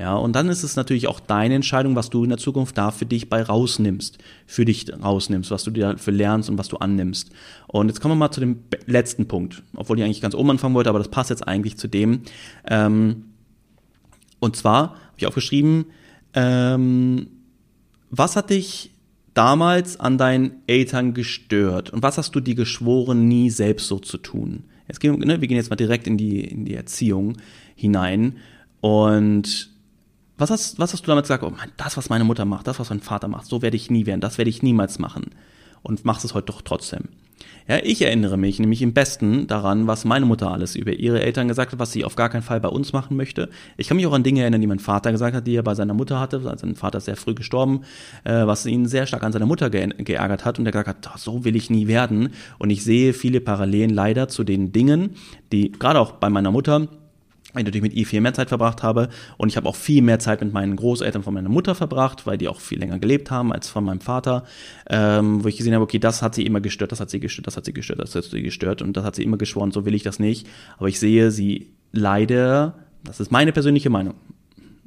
Ja, 0.00 0.14
und 0.14 0.34
dann 0.34 0.48
ist 0.48 0.62
es 0.62 0.76
natürlich 0.76 1.08
auch 1.08 1.20
deine 1.20 1.56
Entscheidung, 1.56 1.94
was 1.94 2.08
du 2.08 2.24
in 2.24 2.30
der 2.30 2.38
Zukunft 2.38 2.78
da 2.78 2.90
für 2.90 3.04
dich 3.04 3.28
bei 3.28 3.42
rausnimmst, 3.42 4.16
für 4.46 4.64
dich 4.64 4.90
rausnimmst, 4.90 5.50
was 5.50 5.62
du 5.62 5.70
dir 5.70 5.92
dafür 5.92 6.14
lernst 6.14 6.48
und 6.48 6.56
was 6.56 6.68
du 6.68 6.78
annimmst. 6.78 7.32
Und 7.66 7.88
jetzt 7.88 8.00
kommen 8.00 8.12
wir 8.12 8.16
mal 8.16 8.30
zu 8.30 8.40
dem 8.40 8.60
letzten 8.86 9.28
Punkt, 9.28 9.62
obwohl 9.76 9.98
ich 9.98 10.04
eigentlich 10.04 10.22
ganz 10.22 10.34
oben 10.34 10.52
anfangen 10.52 10.74
wollte, 10.74 10.88
aber 10.88 11.00
das 11.00 11.08
passt 11.08 11.28
jetzt 11.28 11.46
eigentlich 11.46 11.76
zu 11.76 11.86
dem. 11.86 12.22
Ähm, 12.66 13.26
und 14.38 14.56
zwar 14.56 14.92
habe 14.92 15.16
ich 15.18 15.26
aufgeschrieben, 15.26 15.84
ähm, 16.32 17.26
was 18.08 18.36
hat 18.36 18.48
dich 18.48 18.92
damals 19.34 20.00
an 20.00 20.16
deinen 20.16 20.62
Eltern 20.66 21.12
gestört 21.12 21.90
und 21.90 22.02
was 22.02 22.16
hast 22.16 22.34
du 22.34 22.40
dir 22.40 22.54
geschworen, 22.54 23.28
nie 23.28 23.50
selbst 23.50 23.86
so 23.86 23.98
zu 23.98 24.16
tun? 24.16 24.64
Jetzt 24.88 25.00
gehen, 25.00 25.18
ne, 25.18 25.42
wir 25.42 25.46
gehen 25.46 25.58
jetzt 25.58 25.68
mal 25.68 25.76
direkt 25.76 26.06
in 26.06 26.16
die, 26.16 26.40
in 26.40 26.64
die 26.64 26.74
Erziehung 26.74 27.36
hinein 27.76 28.38
und 28.80 29.68
was 30.40 30.50
hast, 30.50 30.78
was 30.78 30.92
hast 30.92 31.02
du 31.02 31.06
damals 31.06 31.28
gesagt? 31.28 31.44
Oh 31.44 31.50
Mann, 31.50 31.70
das, 31.76 31.96
was 31.96 32.08
meine 32.08 32.24
Mutter 32.24 32.44
macht, 32.44 32.66
das, 32.66 32.78
was 32.78 32.90
mein 32.90 33.00
Vater 33.00 33.28
macht, 33.28 33.46
so 33.46 33.62
werde 33.62 33.76
ich 33.76 33.90
nie 33.90 34.06
werden, 34.06 34.20
das 34.20 34.38
werde 34.38 34.50
ich 34.50 34.62
niemals 34.62 34.98
machen. 34.98 35.30
Und 35.82 36.04
machst 36.04 36.24
es 36.24 36.34
heute 36.34 36.46
doch 36.46 36.60
trotzdem. 36.62 37.08
Ja, 37.68 37.78
ich 37.82 38.02
erinnere 38.02 38.36
mich 38.36 38.58
nämlich 38.58 38.82
im 38.82 38.92
Besten 38.92 39.46
daran, 39.46 39.86
was 39.86 40.04
meine 40.04 40.26
Mutter 40.26 40.50
alles 40.50 40.74
über 40.74 40.92
ihre 40.92 41.22
Eltern 41.22 41.48
gesagt 41.48 41.72
hat, 41.72 41.78
was 41.78 41.92
sie 41.92 42.04
auf 42.04 42.16
gar 42.16 42.28
keinen 42.28 42.42
Fall 42.42 42.60
bei 42.60 42.68
uns 42.68 42.92
machen 42.92 43.16
möchte. 43.16 43.48
Ich 43.76 43.88
kann 43.88 43.96
mich 43.96 44.06
auch 44.06 44.12
an 44.12 44.22
Dinge 44.22 44.40
erinnern, 44.40 44.60
die 44.60 44.66
mein 44.66 44.78
Vater 44.78 45.12
gesagt 45.12 45.36
hat, 45.36 45.46
die 45.46 45.54
er 45.54 45.62
bei 45.62 45.74
seiner 45.74 45.94
Mutter 45.94 46.18
hatte. 46.18 46.40
Sein 46.40 46.74
Vater 46.74 46.98
ist 46.98 47.04
sehr 47.04 47.16
früh 47.16 47.34
gestorben, 47.34 47.82
äh, 48.24 48.46
was 48.46 48.66
ihn 48.66 48.86
sehr 48.86 49.06
stark 49.06 49.22
an 49.22 49.32
seiner 49.32 49.46
Mutter 49.46 49.70
ge 49.70 49.88
geärgert 49.98 50.44
hat 50.44 50.58
und 50.58 50.66
er 50.66 50.72
gesagt 50.72 50.88
hat, 50.88 51.18
so 51.20 51.44
will 51.44 51.56
ich 51.56 51.70
nie 51.70 51.86
werden. 51.86 52.30
Und 52.58 52.70
ich 52.70 52.82
sehe 52.82 53.12
viele 53.12 53.40
Parallelen 53.40 53.90
leider 53.90 54.28
zu 54.28 54.42
den 54.42 54.72
Dingen, 54.72 55.10
die 55.52 55.72
gerade 55.72 56.00
auch 56.00 56.12
bei 56.12 56.28
meiner 56.28 56.50
Mutter 56.50 56.88
ich 57.58 57.64
natürlich 57.64 57.82
mit 57.82 57.94
ihr 57.94 58.06
viel 58.06 58.20
mehr 58.20 58.34
Zeit 58.34 58.48
verbracht 58.48 58.82
habe. 58.82 59.08
Und 59.36 59.48
ich 59.48 59.56
habe 59.56 59.68
auch 59.68 59.76
viel 59.76 60.02
mehr 60.02 60.18
Zeit 60.18 60.40
mit 60.40 60.52
meinen 60.52 60.76
Großeltern 60.76 61.22
von 61.22 61.34
meiner 61.34 61.48
Mutter 61.48 61.74
verbracht, 61.74 62.26
weil 62.26 62.38
die 62.38 62.48
auch 62.48 62.60
viel 62.60 62.78
länger 62.78 62.98
gelebt 62.98 63.30
haben 63.30 63.52
als 63.52 63.68
von 63.68 63.84
meinem 63.84 64.00
Vater, 64.00 64.44
ähm, 64.88 65.42
wo 65.42 65.48
ich 65.48 65.56
gesehen 65.56 65.74
habe, 65.74 65.84
okay, 65.84 65.98
das 65.98 66.22
hat 66.22 66.34
sie 66.34 66.46
immer 66.46 66.60
gestört, 66.60 66.92
das 66.92 67.00
hat 67.00 67.10
sie 67.10 67.20
gestört, 67.20 67.46
das 67.46 67.56
hat 67.56 67.64
sie 67.64 67.72
gestört, 67.72 68.00
das 68.00 68.14
hat 68.14 68.24
sie 68.24 68.42
gestört. 68.42 68.82
Und 68.82 68.96
das 68.96 69.04
hat 69.04 69.16
sie 69.16 69.24
immer 69.24 69.36
geschworen, 69.36 69.72
so 69.72 69.84
will 69.84 69.94
ich 69.94 70.02
das 70.02 70.18
nicht. 70.18 70.46
Aber 70.78 70.88
ich 70.88 71.00
sehe 71.00 71.30
sie 71.30 71.72
leider, 71.92 72.74
das 73.04 73.20
ist 73.20 73.32
meine 73.32 73.52
persönliche 73.52 73.90
Meinung, 73.90 74.14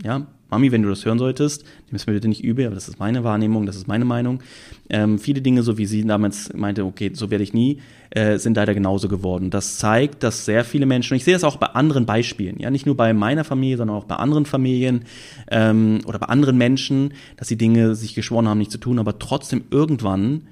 ja, 0.04 0.28
Mami, 0.54 0.72
wenn 0.72 0.84
du 0.84 0.90
das 0.90 1.04
hören 1.04 1.18
solltest, 1.18 1.64
nimm 1.88 1.96
es 1.96 2.06
mir 2.06 2.14
bitte 2.14 2.28
nicht 2.28 2.44
übel, 2.44 2.68
aber 2.68 2.76
das 2.76 2.88
ist 2.88 3.00
meine 3.00 3.24
Wahrnehmung, 3.24 3.66
das 3.66 3.76
ist 3.76 3.88
meine 3.88 4.06
Meinung. 4.06 4.44
Ähm, 4.88 5.18
viele 5.18 5.42
Dinge, 5.42 5.64
so 5.64 5.80
wie 5.80 5.88
sie 5.88 6.06
damals 6.06 6.54
meinte, 6.54 6.86
okay, 6.86 7.10
so 7.16 7.32
werde 7.32 7.44
ich 7.44 7.56
nie, 7.56 7.80
äh, 8.12 8.38
sind 8.38 8.56
leider 8.56 8.76
genauso 8.76 9.08
geworden. 9.08 9.50
Das 9.50 9.80
zeigt, 9.80 10.22
dass 10.22 10.46
sehr 10.46 10.64
viele 10.64 10.86
Menschen, 10.86 11.14
und 11.14 11.18
ich 11.18 11.24
sehe 11.24 11.34
das 11.34 11.44
auch 11.44 11.56
bei 11.56 11.68
anderen 11.68 12.06
Beispielen, 12.06 12.60
ja, 12.60 12.70
nicht 12.70 12.86
nur 12.86 12.96
bei 12.96 13.14
meiner 13.14 13.44
Familie, 13.44 13.78
sondern 13.78 13.98
auch 13.98 14.04
bei 14.04 14.18
anderen 14.18 14.46
Familien 14.46 15.06
ähm, 15.50 16.02
oder 16.06 16.20
bei 16.20 16.28
anderen 16.28 16.58
Menschen, 16.60 17.14
dass 17.38 17.48
sie 17.48 17.58
Dinge 17.58 17.96
sich 17.96 18.14
geschworen 18.14 18.48
haben, 18.48 18.60
nicht 18.60 18.72
zu 18.72 18.78
tun, 18.78 19.00
aber 19.00 19.18
trotzdem 19.18 19.64
irgendwann 19.72 20.44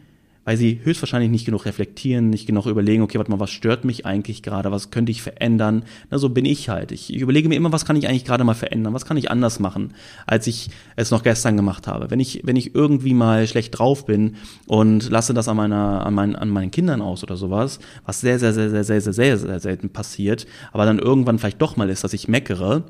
weil 0.44 0.58
sie 0.58 0.80
höchstwahrscheinlich 0.84 1.30
nicht 1.30 1.46
genug 1.46 1.66
reflektieren, 1.66 2.30
nicht 2.30 2.48
genug 2.48 2.66
überlegen, 2.66 3.04
okay, 3.04 3.20
warte 3.20 3.30
mal, 3.30 3.40
was 3.40 3.52
stört 3.52 3.86
mich 3.86 4.06
eigentlich 4.06 4.42
gerade, 4.42 4.72
was 4.72 4.90
könnte 4.90 5.12
ich 5.12 5.22
verändern? 5.22 5.84
Na, 6.10 6.18
so 6.18 6.30
bin 6.30 6.46
ich 6.46 6.70
halt. 6.70 6.92
Ich, 6.92 7.14
ich 7.14 7.22
überlege 7.22 7.48
mir 7.48 7.56
immer, 7.56 7.72
was 7.72 7.86
kann 7.86 7.96
ich 7.96 8.08
eigentlich 8.08 8.26
gerade 8.26 8.44
mal 8.44 8.56
verändern, 8.56 8.94
was 8.94 9.06
kann 9.06 9.18
ich 9.18 9.30
anders 9.30 9.60
machen, 9.60 9.94
als 10.26 10.48
ich 10.48 10.70
es 10.96 11.12
noch 11.12 11.22
gestern 11.22 11.58
gemacht 11.58 11.88
habe. 11.88 12.10
Wenn 12.10 12.20
ich, 12.20 12.42
wenn 12.44 12.56
ich 12.56 12.74
irgendwie 12.74 13.14
mal 13.14 13.46
schlecht 13.46 13.78
drauf 13.78 14.06
bin 14.06 14.36
und 14.66 15.10
lasse 15.12 15.36
das 15.36 15.48
an 15.48 15.58
meiner, 15.58 16.06
an 16.06 16.14
meinen, 16.16 16.36
an 16.36 16.50
meinen 16.50 16.72
Kindern 16.72 17.02
aus 17.02 17.24
oder 17.24 17.38
sowas, 17.38 17.80
was 18.06 18.22
sehr, 18.22 18.40
sehr, 18.40 18.54
sehr, 18.54 18.70
sehr, 18.72 18.84
sehr, 18.84 19.02
sehr, 19.02 19.14
sehr, 19.14 19.38
sehr 19.38 19.60
selten 19.60 19.90
passiert, 19.90 20.48
aber 20.72 20.86
dann 20.86 20.98
irgendwann 20.98 21.38
vielleicht 21.38 21.62
doch 21.62 21.78
mal 21.78 21.90
ist, 21.90 22.04
dass 22.04 22.14
ich 22.14 22.28
meckere, 22.28 22.84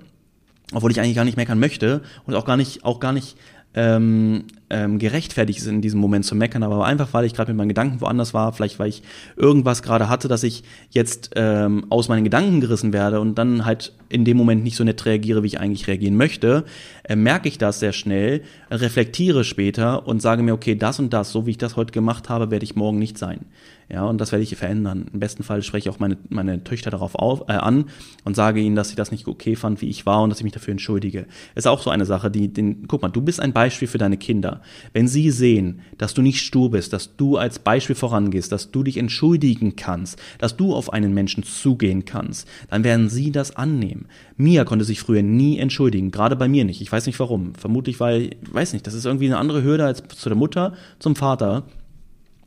obwohl 0.74 0.92
ich 0.92 1.02
eigentlich 1.02 1.16
gar 1.16 1.26
nicht 1.26 1.38
meckern 1.38 1.60
möchte 1.60 2.02
und 2.26 2.36
auch 2.36 2.46
gar 2.46 2.56
nicht, 2.56 2.86
auch 2.86 3.02
gar 3.02 3.12
nicht 3.12 3.36
ähm, 3.74 4.44
ähm, 4.70 5.00
gerechtfertigt 5.00 5.60
ist, 5.60 5.68
in 5.68 5.82
diesem 5.82 6.00
Moment 6.00 6.26
zu 6.26 6.36
meckern, 6.36 6.64
aber 6.64 6.86
einfach, 6.86 7.14
weil 7.14 7.26
ich 7.26 7.34
gerade 7.34 7.52
mit 7.52 7.58
meinen 7.58 7.70
Gedanken 7.70 8.02
woanders 8.02 8.34
war, 8.34 8.52
vielleicht 8.54 8.80
weil 8.80 8.90
ich 8.90 9.02
irgendwas 9.36 9.82
gerade 9.84 10.10
hatte, 10.10 10.28
dass 10.28 10.44
ich 10.44 10.64
jetzt 10.90 11.32
ähm, 11.36 11.86
aus 11.90 12.10
meinen 12.10 12.24
Gedanken 12.24 12.62
gerissen 12.62 12.94
werde 12.94 13.20
und 13.20 13.36
dann 13.36 13.66
halt 13.66 13.94
in 14.10 14.26
dem 14.26 14.38
Moment 14.38 14.64
nicht 14.64 14.76
so 14.76 14.84
nett 14.84 15.06
reagiere, 15.06 15.44
wie 15.44 15.48
ich 15.48 15.60
eigentlich 15.60 15.88
reagieren 15.88 16.16
möchte, 16.18 16.66
äh, 17.04 17.16
merke 17.16 17.48
ich 17.48 17.58
das 17.58 17.80
sehr 17.80 17.94
schnell, 17.94 18.44
reflektiere 18.70 19.44
später 19.44 20.08
und 20.08 20.22
sage 20.22 20.44
mir, 20.44 20.54
okay, 20.54 20.76
das 20.76 21.00
und 21.00 21.14
das, 21.14 21.32
so 21.32 21.46
wie 21.46 21.52
ich 21.52 21.58
das 21.58 21.76
heute 21.76 21.92
gemacht 21.92 22.30
habe, 22.30 22.52
werde 22.52 22.64
ich 22.64 22.76
morgen 22.76 23.00
nicht 23.00 23.18
sein. 23.18 23.46
Ja, 23.92 24.06
und 24.06 24.22
das 24.22 24.32
werde 24.32 24.44
ich 24.44 24.56
verändern. 24.56 25.08
Im 25.12 25.20
besten 25.20 25.44
Fall 25.44 25.62
spreche 25.64 25.90
ich 25.90 25.94
auch 25.94 26.00
meine, 26.00 26.18
meine 26.30 26.64
Töchter 26.64 26.92
darauf 26.92 27.16
auf, 27.16 27.50
äh, 27.50 27.54
an 27.54 27.86
und 28.24 28.38
sage 28.38 28.62
ihnen, 28.62 28.78
dass 28.78 28.90
ich 28.90 28.96
das 28.96 29.12
nicht 29.12 29.28
okay 29.28 29.58
fand, 29.58 29.82
wie 29.82 29.90
ich 29.90 30.06
war 30.06 30.24
und 30.24 30.30
dass 30.30 30.40
ich 30.40 30.46
mich 30.46 30.54
dafür 30.54 30.72
entschuldige. 30.72 31.26
Ist 31.56 31.68
auch 31.68 31.82
so 31.82 31.90
eine 31.90 32.06
Sache, 32.06 32.32
die, 32.32 32.48
den, 32.48 32.88
guck 32.88 33.02
mal, 33.02 33.10
du 33.10 33.22
bist 33.22 33.42
ein 33.42 33.52
Beispiel 33.52 33.90
für 33.90 33.98
deine 33.98 34.16
Kinder. 34.16 34.62
Wenn 34.94 35.10
sie 35.10 35.30
sehen, 35.30 35.82
dass 35.98 36.14
du 36.14 36.22
nicht 36.22 36.40
stur 36.42 36.72
bist, 36.72 36.94
dass 36.94 37.18
du 37.18 37.36
als 37.36 37.60
Beispiel 37.60 37.98
vorangehst, 37.98 38.50
dass 38.54 38.72
du 38.72 38.82
dich 38.84 38.96
entschuldigen 38.96 39.76
kannst, 39.76 40.18
dass 40.38 40.56
du 40.56 40.74
auf 40.74 40.94
einen 40.94 41.14
Menschen 41.14 41.44
zugehen 41.44 42.06
kannst, 42.06 42.48
dann 42.70 42.86
werden 42.86 43.10
sie 43.10 43.34
das 43.34 43.58
annehmen. 43.58 44.06
Mia 44.38 44.64
konnte 44.64 44.86
sich 44.86 45.02
früher 45.02 45.22
nie 45.22 45.60
entschuldigen, 45.60 46.12
gerade 46.12 46.38
bei 46.38 46.48
mir 46.48 46.64
nicht. 46.64 46.80
Ich 46.80 46.92
weiß 46.92 47.08
nicht 47.08 47.20
warum. 47.20 47.56
Vermutlich, 47.56 48.00
weil, 48.00 48.38
weiß 48.50 48.72
nicht, 48.72 48.88
das 48.88 48.94
ist 48.94 49.06
irgendwie 49.06 49.26
eine 49.26 49.38
andere 49.38 49.64
Hürde 49.64 49.84
als 49.84 50.02
zu 50.16 50.30
der 50.30 50.38
Mutter, 50.38 50.76
zum 51.00 51.18
Vater 51.18 51.66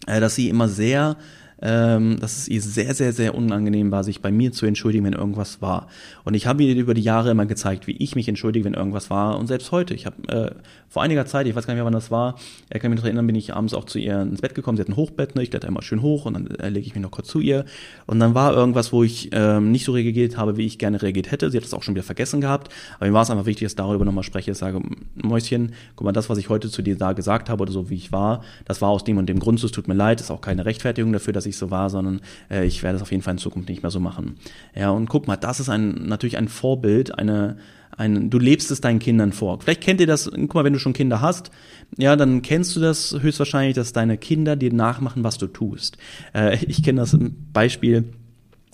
dass 0.07 0.35
sie 0.35 0.49
immer 0.49 0.69
sehr 0.69 1.17
ähm, 1.65 2.21
dass 2.21 2.37
es 2.37 2.49
ihr 2.49 2.61
sehr, 2.61 2.95
sehr, 2.95 3.13
sehr 3.13 3.35
unangenehm 3.35 3.91
war, 3.91 4.05
sich 4.05 4.21
bei 4.21 4.31
mir 4.31 4.53
zu 4.53 4.67
entschuldigen, 4.67 5.05
wenn 5.05 5.15
irgendwas 5.15 5.63
war. 5.63 5.89
Und 6.25 6.35
ich 6.35 6.47
habe 6.47 6.63
ihr 6.63 6.77
über 6.77 6.93
die 6.93 7.03
Jahre 7.03 7.31
immer 7.31 7.47
gezeigt, 7.47 7.87
wie 7.87 7.97
ich 7.97 8.15
mich 8.15 8.29
entschuldige, 8.29 8.67
wenn 8.67 8.75
irgendwas 8.75 9.09
war. 9.09 9.39
Und 9.39 9.47
selbst 9.47 9.73
heute, 9.73 9.95
ich 9.95 10.05
habe 10.05 10.29
äh, 10.29 10.51
vor 10.89 11.03
einiger 11.03 11.27
Zeit, 11.27 11.47
ich 11.47 11.57
weiß 11.57 11.67
gar 11.67 11.73
nicht 11.75 11.79
mehr, 11.79 11.87
wann 11.87 11.93
das 11.95 12.11
war, 12.11 12.37
er 12.69 12.79
kann 12.79 12.91
mich 12.91 13.01
noch 13.01 13.07
erinnern, 13.07 13.27
bin 13.27 13.35
ich 13.35 13.55
abends 13.55 13.73
auch 13.73 13.85
zu 13.85 13.99
ihr 13.99 14.21
ins 14.21 14.43
Bett 14.43 14.55
gekommen. 14.55 14.77
Sie 14.77 14.83
hat 14.83 14.89
ein 14.89 14.97
Hochbett, 14.97 15.35
ne? 15.35 15.43
ich 15.43 15.51
kletter 15.51 15.67
immer 15.69 15.83
schön 15.83 16.03
hoch 16.03 16.27
und 16.27 16.35
dann 16.35 16.47
äh, 16.47 16.69
lege 16.69 16.87
ich 16.87 16.95
mich 16.95 17.03
noch 17.03 17.11
kurz 17.11 17.29
zu 17.29 17.41
ihr. 17.41 17.65
Und 18.07 18.21
dann 18.21 18.35
war 18.35 18.53
irgendwas, 18.53 18.93
wo 18.93 19.03
ich 19.03 19.31
ähm, 19.33 19.73
nicht 19.73 19.87
so 19.87 19.93
reagiert 19.93 20.37
habe, 20.37 20.59
wie 20.59 20.67
ich 20.67 20.79
gerne 20.79 21.01
reagiert 21.01 21.31
hätte. 21.31 21.51
Sie 21.51 21.57
hat 21.57 21.65
es 21.65 21.73
auch 21.73 21.83
schon 21.83 21.95
wieder 21.95 22.05
vergessen 22.05 22.43
gehabt. 22.43 22.71
Aber 22.99 23.07
mir 23.07 23.15
war 23.15 23.23
es 23.23 23.31
einfach 23.31 23.47
wichtig, 23.47 23.65
dass 23.65 23.73
ich 23.73 23.77
darüber 23.77 24.05
nochmal 24.05 24.23
spreche. 24.23 24.51
Ich 24.51 24.59
sage, 24.59 24.81
Mäuschen, 25.15 25.73
guck 25.97 26.05
mal, 26.05 26.13
das, 26.13 26.29
was 26.29 26.39
ich 26.39 26.49
heute 26.51 26.69
zu 26.69 26.83
dir 26.83 26.97
da 26.97 27.13
gesagt 27.13 27.49
habe 27.49 27.63
oder 27.63 27.73
so, 27.73 27.89
wie 27.89 27.95
ich 27.97 28.13
war, 28.13 28.43
das 28.67 28.83
war 28.83 28.91
aus 28.91 29.03
dem 29.03 29.17
und 29.17 29.29
dem 29.29 29.41
Grund, 29.41 29.65
es 29.65 29.73
tut 29.73 29.89
mir 29.89 29.95
leid, 29.95 30.21
ist 30.21 30.31
auch 30.31 30.43
keine 30.43 30.65
Rechtfertigung 30.67 31.13
dafür, 31.13 31.33
dass 31.33 31.47
ich 31.47 31.54
nicht 31.55 31.59
so 31.61 31.71
war, 31.71 31.89
sondern 31.91 32.21
äh, 32.51 32.67
ich 32.67 32.83
werde 32.83 32.97
es 32.97 33.03
auf 33.03 33.11
jeden 33.11 33.23
Fall 33.23 33.33
in 33.33 33.39
Zukunft 33.39 33.69
nicht 33.69 33.83
mehr 33.83 33.91
so 33.91 34.01
machen. 34.01 34.37
Ja, 34.75 34.91
und 34.91 35.09
guck 35.09 35.27
mal, 35.27 35.37
das 35.37 35.61
ist 35.61 35.69
ein 35.69 36.07
natürlich 36.07 36.37
ein 36.37 36.49
Vorbild, 36.49 37.19
eine 37.19 37.57
ein, 37.97 38.29
du 38.29 38.41
lebst 38.41 38.73
es 38.73 38.81
deinen 38.81 38.99
Kindern 38.99 39.33
vor. 39.33 39.61
Vielleicht 39.61 39.81
kennt 39.81 40.01
ihr 40.01 40.09
das, 40.09 40.29
guck 40.29 40.55
mal, 40.55 40.65
wenn 40.65 40.73
du 40.73 40.81
schon 40.81 40.95
Kinder 40.95 41.21
hast, 41.21 41.53
ja, 41.97 42.17
dann 42.17 42.43
kennst 42.43 42.75
du 42.75 42.81
das 42.81 43.17
höchstwahrscheinlich, 43.21 43.77
dass 43.77 43.93
deine 43.93 44.19
Kinder 44.19 44.57
dir 44.57 44.73
nachmachen, 44.73 45.23
was 45.23 45.39
du 45.39 45.47
tust. 45.47 45.97
Äh, 46.35 46.59
ich 46.67 46.83
kenne 46.83 47.03
das 47.03 47.17
Beispiel 47.53 48.05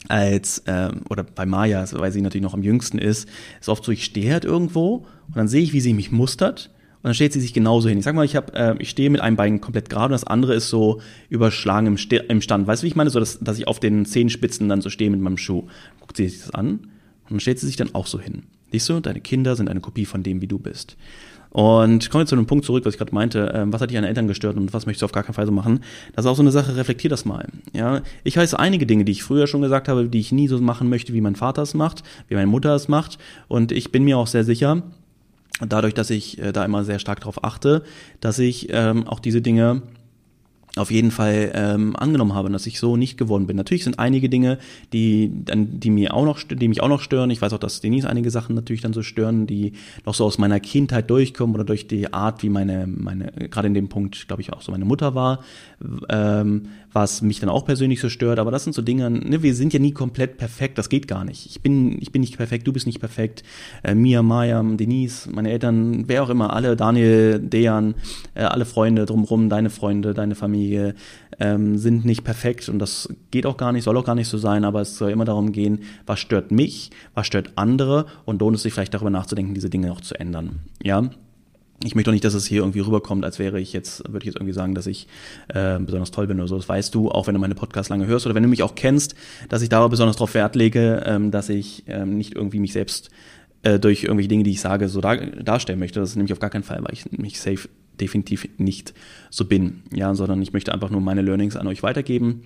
als, 0.08 0.62
ähm, 0.66 1.02
oder 1.10 1.22
bei 1.22 1.44
Maya, 1.44 1.84
weil 1.92 2.12
sie 2.12 2.22
natürlich 2.22 2.42
noch 2.42 2.54
am 2.54 2.62
jüngsten 2.62 2.99
ist, 2.99 3.28
ist 3.60 3.68
oft 3.68 3.84
so, 3.84 3.92
ich 3.92 4.06
stehe 4.06 4.32
halt 4.32 4.46
irgendwo 4.46 5.06
und 5.28 5.37
dann 5.37 5.49
sehe 5.49 5.62
ich, 5.62 5.75
wie 5.75 5.82
sie 5.82 5.92
mich 5.92 6.10
mustert 6.10 6.70
und 7.02 7.09
dann 7.09 7.14
steht 7.14 7.33
sie 7.33 7.40
sich 7.40 7.54
genauso 7.54 7.88
hin. 7.88 7.99
Ich 7.99 8.04
sag 8.04 8.14
mal, 8.14 8.26
ich 8.26 8.37
habe, 8.37 8.52
äh, 8.52 8.75
ich 8.78 8.90
stehe 8.90 9.09
mit 9.09 9.23
einem 9.23 9.37
Bein 9.37 9.62
komplett 9.62 9.88
gerade 9.88 10.07
und 10.07 10.12
das 10.12 10.25
andere 10.25 10.54
ist 10.54 10.69
so 10.69 11.00
überschlagen 11.30 11.87
im, 11.87 11.97
St 11.97 12.12
im 12.12 12.42
Stand. 12.42 12.66
Weißt 12.66 12.83
du, 12.83 12.85
wie 12.85 12.88
ich 12.88 12.97
meine? 12.97 13.09
So, 13.09 13.19
dass, 13.19 13.38
dass 13.40 13.59
ich 13.59 13.66
auf 13.66 13.80
den 13.80 14.04
Zehenspitzen 14.04 14.69
dann 14.69 14.83
so 14.83 14.90
stehe 14.90 15.11
mit 15.11 15.21
meinem 15.21 15.38
Schuh. 15.38 15.66
Guckt 16.00 16.19
sie 16.19 16.28
sich 16.28 16.40
das 16.40 16.50
an 16.50 16.69
und 16.71 17.30
dann 17.30 17.40
stellt 17.40 17.59
sie 17.59 17.66
sich 17.66 17.76
dann 17.76 17.95
auch 17.95 18.07
so 18.07 18.21
hin. 18.21 18.42
Siehst 18.71 18.88
du, 18.90 19.00
deine 19.00 19.21
Kinder 19.21 19.57
sind 19.57 19.71
eine 19.71 19.80
Kopie 19.80 20.04
von 20.04 20.23
dem, 20.23 20.42
wie 20.42 20.47
du 20.47 20.59
bist. 20.59 20.97
Und 21.50 22.11
kommen 22.11 22.23
wir 22.23 22.26
zu 22.26 22.37
einem 22.37 22.47
Punkt 22.47 22.64
zurück, 22.64 22.85
was 22.85 22.95
ich 22.95 22.99
gerade 22.99 23.14
meinte. 23.14 23.50
Ähm, 23.54 23.73
was 23.73 23.80
hat 23.80 23.90
dich 23.90 23.99
an 23.99 24.04
Eltern 24.04 24.28
gestört 24.28 24.57
und 24.57 24.73
was 24.73 24.87
möchtest 24.87 25.02
du 25.02 25.07
auf 25.07 25.12
gar 25.12 25.25
keinen 25.25 25.35
Fall 25.35 25.47
so 25.47 25.52
machen? 25.52 25.80
Das 26.14 26.25
ist 26.25 26.30
auch 26.30 26.37
so 26.37 26.42
eine 26.42 26.52
Sache, 26.52 26.76
reflektier 26.76 27.11
das 27.11 27.25
mal. 27.25 27.49
Ja, 27.73 28.02
ich 28.23 28.37
weiß 28.37 28.54
einige 28.54 28.87
Dinge, 28.87 29.04
die 29.04 29.12
ich 29.12 29.25
früher 29.25 29.47
schon 29.47 29.61
gesagt 29.61 29.88
habe, 29.88 30.09
die 30.09 30.21
ich 30.21 30.30
nie 30.30 30.47
so 30.47 30.61
machen 30.61 30.88
möchte, 30.88 31.12
wie 31.12 31.21
mein 31.21 31.35
Vater 31.35 31.62
es 31.62 31.75
macht, 31.75 32.04
wie 32.28 32.35
meine 32.35 32.47
Mutter 32.47 32.75
es 32.75 32.87
macht. 32.87 33.19
Und 33.49 33.73
ich 33.73 33.90
bin 33.90 34.04
mir 34.04 34.19
auch 34.19 34.28
sehr 34.28 34.45
sicher, 34.45 34.83
dadurch, 35.67 35.95
dass 35.95 36.11
ich 36.11 36.38
äh, 36.38 36.52
da 36.52 36.64
immer 36.64 36.85
sehr 36.85 36.99
stark 36.99 37.21
darauf 37.21 37.45
achte, 37.45 37.83
dass 38.21 38.38
ich 38.38 38.69
ähm, 38.71 39.07
auch 39.07 39.21
diese 39.21 39.43
Dinge 39.43 39.83
auf 40.76 40.90
jeden 40.90 41.11
Fall 41.11 41.50
ähm, 41.55 41.97
angenommen 41.97 42.35
habe, 42.35 42.49
dass 42.50 42.67
ich 42.67 42.79
so 42.79 42.97
nicht 42.97 43.19
geworden 43.19 43.47
bin. 43.47 43.57
Natürlich 43.57 43.85
sind 43.85 43.99
einige 43.99 44.29
Dinge, 44.29 44.59
die, 44.93 45.31
die 45.33 45.90
mir 45.90 46.14
auch 46.14 46.25
noch, 46.25 46.40
die 46.43 46.69
mich 46.69 46.81
auch 46.81 46.88
noch 46.88 47.00
stören. 47.00 47.31
Ich 47.31 47.43
weiß 47.43 47.52
auch, 47.52 47.59
dass 47.59 47.81
Denise 47.81 48.09
einige 48.09 48.31
Sachen 48.31 48.55
natürlich 48.55 48.81
dann 48.81 48.93
so 48.93 49.02
stören, 49.02 49.47
die 49.47 49.73
noch 50.07 50.14
so 50.14 50.25
aus 50.25 50.38
meiner 50.38 50.61
Kindheit 50.61 51.11
durchkommen 51.11 51.55
oder 51.57 51.64
durch 51.64 51.88
die 51.88 52.12
Art, 52.12 52.43
wie 52.43 52.50
meine, 52.50 52.87
meine, 52.87 53.33
gerade 53.50 53.67
in 53.67 53.75
dem 53.75 53.88
Punkt, 53.88 54.29
glaube 54.29 54.43
ich, 54.43 54.52
auch 54.52 54.62
so 54.62 54.71
meine 54.71 54.85
Mutter 54.85 55.14
war, 55.14 55.40
ähm, 56.09 56.69
was 56.92 57.23
mich 57.23 57.40
dann 57.40 57.49
auch 57.49 57.64
persönlich 57.64 58.00
so 58.00 58.09
stört. 58.09 58.38
Aber 58.38 58.50
das 58.50 58.64
sind 58.64 58.73
so 58.73 58.82
Dinge, 58.82 59.11
ne, 59.11 59.42
wir 59.42 59.54
sind 59.54 59.73
ja 59.73 59.78
nie 59.78 59.92
komplett 59.92 60.37
perfekt, 60.37 60.78
das 60.78 60.88
geht 60.88 61.09
gar 61.09 61.25
nicht. 61.25 61.47
Ich 61.47 61.61
bin, 61.61 62.00
ich 62.00 62.12
bin 62.12 62.20
nicht 62.20 62.37
perfekt, 62.37 62.66
du 62.66 62.73
bist 62.73 62.87
nicht 62.87 63.00
perfekt. 63.00 63.42
Äh, 63.82 63.94
Mia, 63.94 64.23
Maya, 64.23 64.62
Denise, 64.62 65.28
meine 65.30 65.50
Eltern, 65.50 66.04
wer 66.09 66.23
auch 66.23 66.30
immer, 66.30 66.52
alle, 66.52 66.76
Daniel, 66.76 67.38
Dejan, 67.38 67.94
äh, 68.35 68.42
alle 68.42 68.64
Freunde 68.64 69.06
drumherum, 69.06 69.49
deine 69.49 69.70
Freunde, 69.70 70.14
deine 70.14 70.35
Familie, 70.35 70.94
ähm, 71.38 71.78
sind 71.78 72.04
nicht 72.04 72.25
perfekt 72.25 72.68
und 72.68 72.78
das 72.78 73.09
geht 73.30 73.47
auch 73.47 73.56
gar 73.56 73.73
nicht, 73.73 73.85
soll 73.85 73.97
auch 73.97 74.04
gar 74.04 74.14
nicht 74.14 74.28
so 74.28 74.38
sein, 74.38 74.64
aber 74.64 74.80
es 74.82 74.97
soll 74.97 75.11
immer 75.11 75.25
darum 75.25 75.52
gehen, 75.52 75.80
was 76.06 76.20
stört 76.20 76.50
mich, 76.50 76.90
was 77.14 77.26
stört 77.26 77.52
andere 77.56 78.06
und 78.25 78.40
lohnt 78.40 78.56
es 78.56 78.62
sich 78.62 78.73
vielleicht 78.73 78.94
darüber 78.94 79.11
nachzudenken, 79.11 79.54
diese 79.54 79.70
Dinge 79.70 79.92
auch 79.92 80.00
zu 80.00 80.18
ändern. 80.18 80.61
Ja, 80.82 81.11
ich 81.82 81.94
möchte 81.94 82.10
auch 82.10 82.12
nicht, 82.12 82.25
dass 82.25 82.34
es 82.34 82.46
hier 82.46 82.60
irgendwie 82.60 82.80
rüberkommt, 82.80 83.25
als 83.25 83.38
wäre 83.38 83.58
ich 83.58 83.72
jetzt, 83.72 84.04
würde 84.06 84.18
ich 84.18 84.26
jetzt 84.26 84.37
irgendwie 84.37 84.52
sagen, 84.52 84.75
dass 84.75 84.87
ich 84.87 85.06
äh, 85.49 85.78
besonders 85.78 86.10
toll 86.10 86.26
bin 86.26 86.38
oder 86.38 86.49
so. 86.49 86.56
Das 86.56 86.68
weißt 86.68 86.94
du, 86.94 87.10
auch 87.10 87.26
wenn 87.26 87.34
du 87.34 87.40
meine 87.40 87.54
Podcasts 87.54 87.88
lange 87.88 88.06
hörst 88.06 88.26
oder 88.26 88.34
wenn 88.34 88.42
du 88.42 88.49
mich 88.49 88.62
auch 88.62 88.75
kennst, 88.75 89.14
dass 89.49 89.62
ich 89.62 89.70
da 89.70 89.87
besonders 89.88 90.16
darauf 90.16 90.34
Wert 90.34 90.56
lege, 90.56 91.02
ähm, 91.06 91.30
dass 91.30 91.49
ich 91.49 91.84
ähm, 91.87 92.18
nicht 92.18 92.34
irgendwie 92.34 92.60
mich 92.60 92.75
selbst 92.75 93.10
äh, 93.62 93.78
durch 93.78 94.04
irgendwelche 94.04 94.28
Dinge, 94.28 94.44
die 94.44 94.50
ich 94.50 94.60
sage, 94.60 94.88
so 94.88 95.00
dar 95.00 95.16
darstellen 95.16 95.78
möchte. 95.78 96.00
Das 96.00 96.10
ist 96.10 96.16
nämlich 96.16 96.32
auf 96.32 96.38
gar 96.38 96.50
keinen 96.50 96.64
Fall, 96.64 96.82
weil 96.82 96.92
ich 96.92 97.10
mich 97.12 97.40
safe 97.40 97.68
definitiv 97.99 98.49
nicht 98.58 98.92
so 99.30 99.46
bin. 99.46 99.82
Ja, 99.92 100.14
sondern 100.14 100.42
ich 100.42 100.52
möchte 100.52 100.72
einfach 100.72 100.90
nur 100.90 101.00
meine 101.00 101.22
Learnings 101.22 101.56
an 101.56 101.66
euch 101.66 101.82
weitergeben 101.82 102.42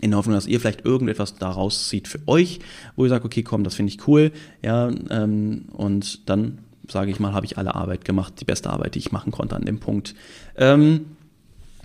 in 0.00 0.10
der 0.10 0.18
Hoffnung, 0.18 0.34
dass 0.34 0.46
ihr 0.46 0.60
vielleicht 0.60 0.84
irgendetwas 0.84 1.36
daraus 1.36 1.88
zieht 1.88 2.08
für 2.08 2.20
euch, 2.26 2.60
wo 2.96 3.04
ihr 3.04 3.08
sagt, 3.08 3.24
okay, 3.24 3.42
komm, 3.42 3.64
das 3.64 3.74
finde 3.74 3.92
ich 3.92 4.06
cool, 4.06 4.32
ja, 4.62 4.90
ähm, 5.10 5.66
und 5.72 6.28
dann 6.28 6.58
sage 6.88 7.10
ich 7.10 7.20
mal, 7.20 7.32
habe 7.32 7.46
ich 7.46 7.58
alle 7.58 7.74
Arbeit 7.74 8.04
gemacht, 8.04 8.34
die 8.40 8.44
beste 8.44 8.70
Arbeit, 8.70 8.94
die 8.94 9.00
ich 9.00 9.12
machen 9.12 9.32
konnte 9.32 9.56
an 9.56 9.64
dem 9.64 9.80
Punkt. 9.80 10.14
Ähm, 10.56 11.06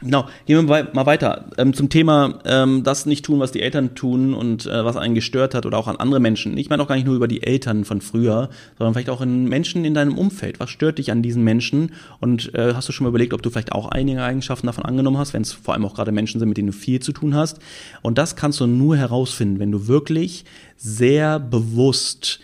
Genau, 0.01 0.27
gehen 0.45 0.69
wir 0.69 0.87
mal 0.93 1.05
weiter 1.05 1.49
ähm, 1.57 1.73
zum 1.73 1.89
Thema 1.89 2.39
ähm, 2.45 2.83
das 2.83 3.05
nicht 3.05 3.25
tun, 3.25 3.39
was 3.41 3.51
die 3.51 3.61
Eltern 3.61 3.95
tun 3.95 4.33
und 4.33 4.65
äh, 4.65 4.85
was 4.85 4.95
einen 4.95 5.13
gestört 5.13 5.53
hat 5.53 5.65
oder 5.65 5.77
auch 5.77 5.87
an 5.87 5.97
andere 5.97 6.21
Menschen. 6.21 6.57
Ich 6.57 6.69
meine 6.69 6.81
auch 6.81 6.87
gar 6.87 6.95
nicht 6.95 7.05
nur 7.05 7.15
über 7.15 7.27
die 7.27 7.43
Eltern 7.43 7.83
von 7.83 7.99
früher, 7.99 8.49
sondern 8.77 8.93
vielleicht 8.93 9.09
auch 9.09 9.19
in 9.19 9.45
Menschen 9.45 9.83
in 9.83 9.93
deinem 9.93 10.17
Umfeld. 10.17 10.59
Was 10.61 10.69
stört 10.69 10.99
dich 10.99 11.11
an 11.11 11.21
diesen 11.21 11.43
Menschen? 11.43 11.91
Und 12.21 12.53
äh, 12.55 12.73
hast 12.75 12.87
du 12.87 12.93
schon 12.93 13.03
mal 13.03 13.09
überlegt, 13.09 13.33
ob 13.33 13.41
du 13.41 13.49
vielleicht 13.49 13.73
auch 13.73 13.89
einige 13.89 14.23
Eigenschaften 14.23 14.67
davon 14.67 14.85
angenommen 14.85 15.17
hast, 15.17 15.33
wenn 15.33 15.41
es 15.41 15.51
vor 15.51 15.73
allem 15.73 15.85
auch 15.85 15.95
gerade 15.95 16.13
Menschen 16.13 16.39
sind, 16.39 16.47
mit 16.47 16.57
denen 16.57 16.67
du 16.67 16.73
viel 16.73 17.01
zu 17.01 17.11
tun 17.11 17.35
hast? 17.35 17.59
Und 18.01 18.17
das 18.17 18.37
kannst 18.37 18.61
du 18.61 18.67
nur 18.67 18.95
herausfinden, 18.95 19.59
wenn 19.59 19.71
du 19.71 19.87
wirklich 19.87 20.45
sehr 20.77 21.39
bewusst 21.39 22.39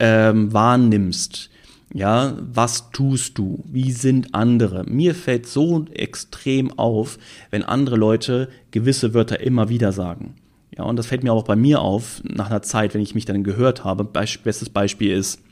ähm, 0.00 0.52
wahrnimmst, 0.52 1.50
ja, 1.92 2.36
was 2.38 2.90
tust 2.92 3.36
du? 3.36 3.64
Wie 3.66 3.90
sind 3.90 4.34
andere? 4.34 4.84
Mir 4.84 5.14
fällt 5.14 5.46
so 5.46 5.86
extrem 5.92 6.78
auf, 6.78 7.18
wenn 7.50 7.64
andere 7.64 7.96
Leute 7.96 8.48
gewisse 8.70 9.12
Wörter 9.12 9.40
immer 9.40 9.68
wieder 9.68 9.90
sagen. 9.92 10.36
Ja, 10.76 10.84
und 10.84 10.96
das 10.96 11.06
fällt 11.06 11.24
mir 11.24 11.32
auch 11.32 11.44
bei 11.44 11.56
mir 11.56 11.80
auf, 11.80 12.22
nach 12.24 12.48
einer 12.48 12.62
Zeit, 12.62 12.94
wenn 12.94 13.00
ich 13.00 13.16
mich 13.16 13.24
dann 13.24 13.42
gehört 13.42 13.82
habe. 13.82 14.04
Bestes 14.04 14.68
Beispiel 14.68 15.12
ist 15.12 15.42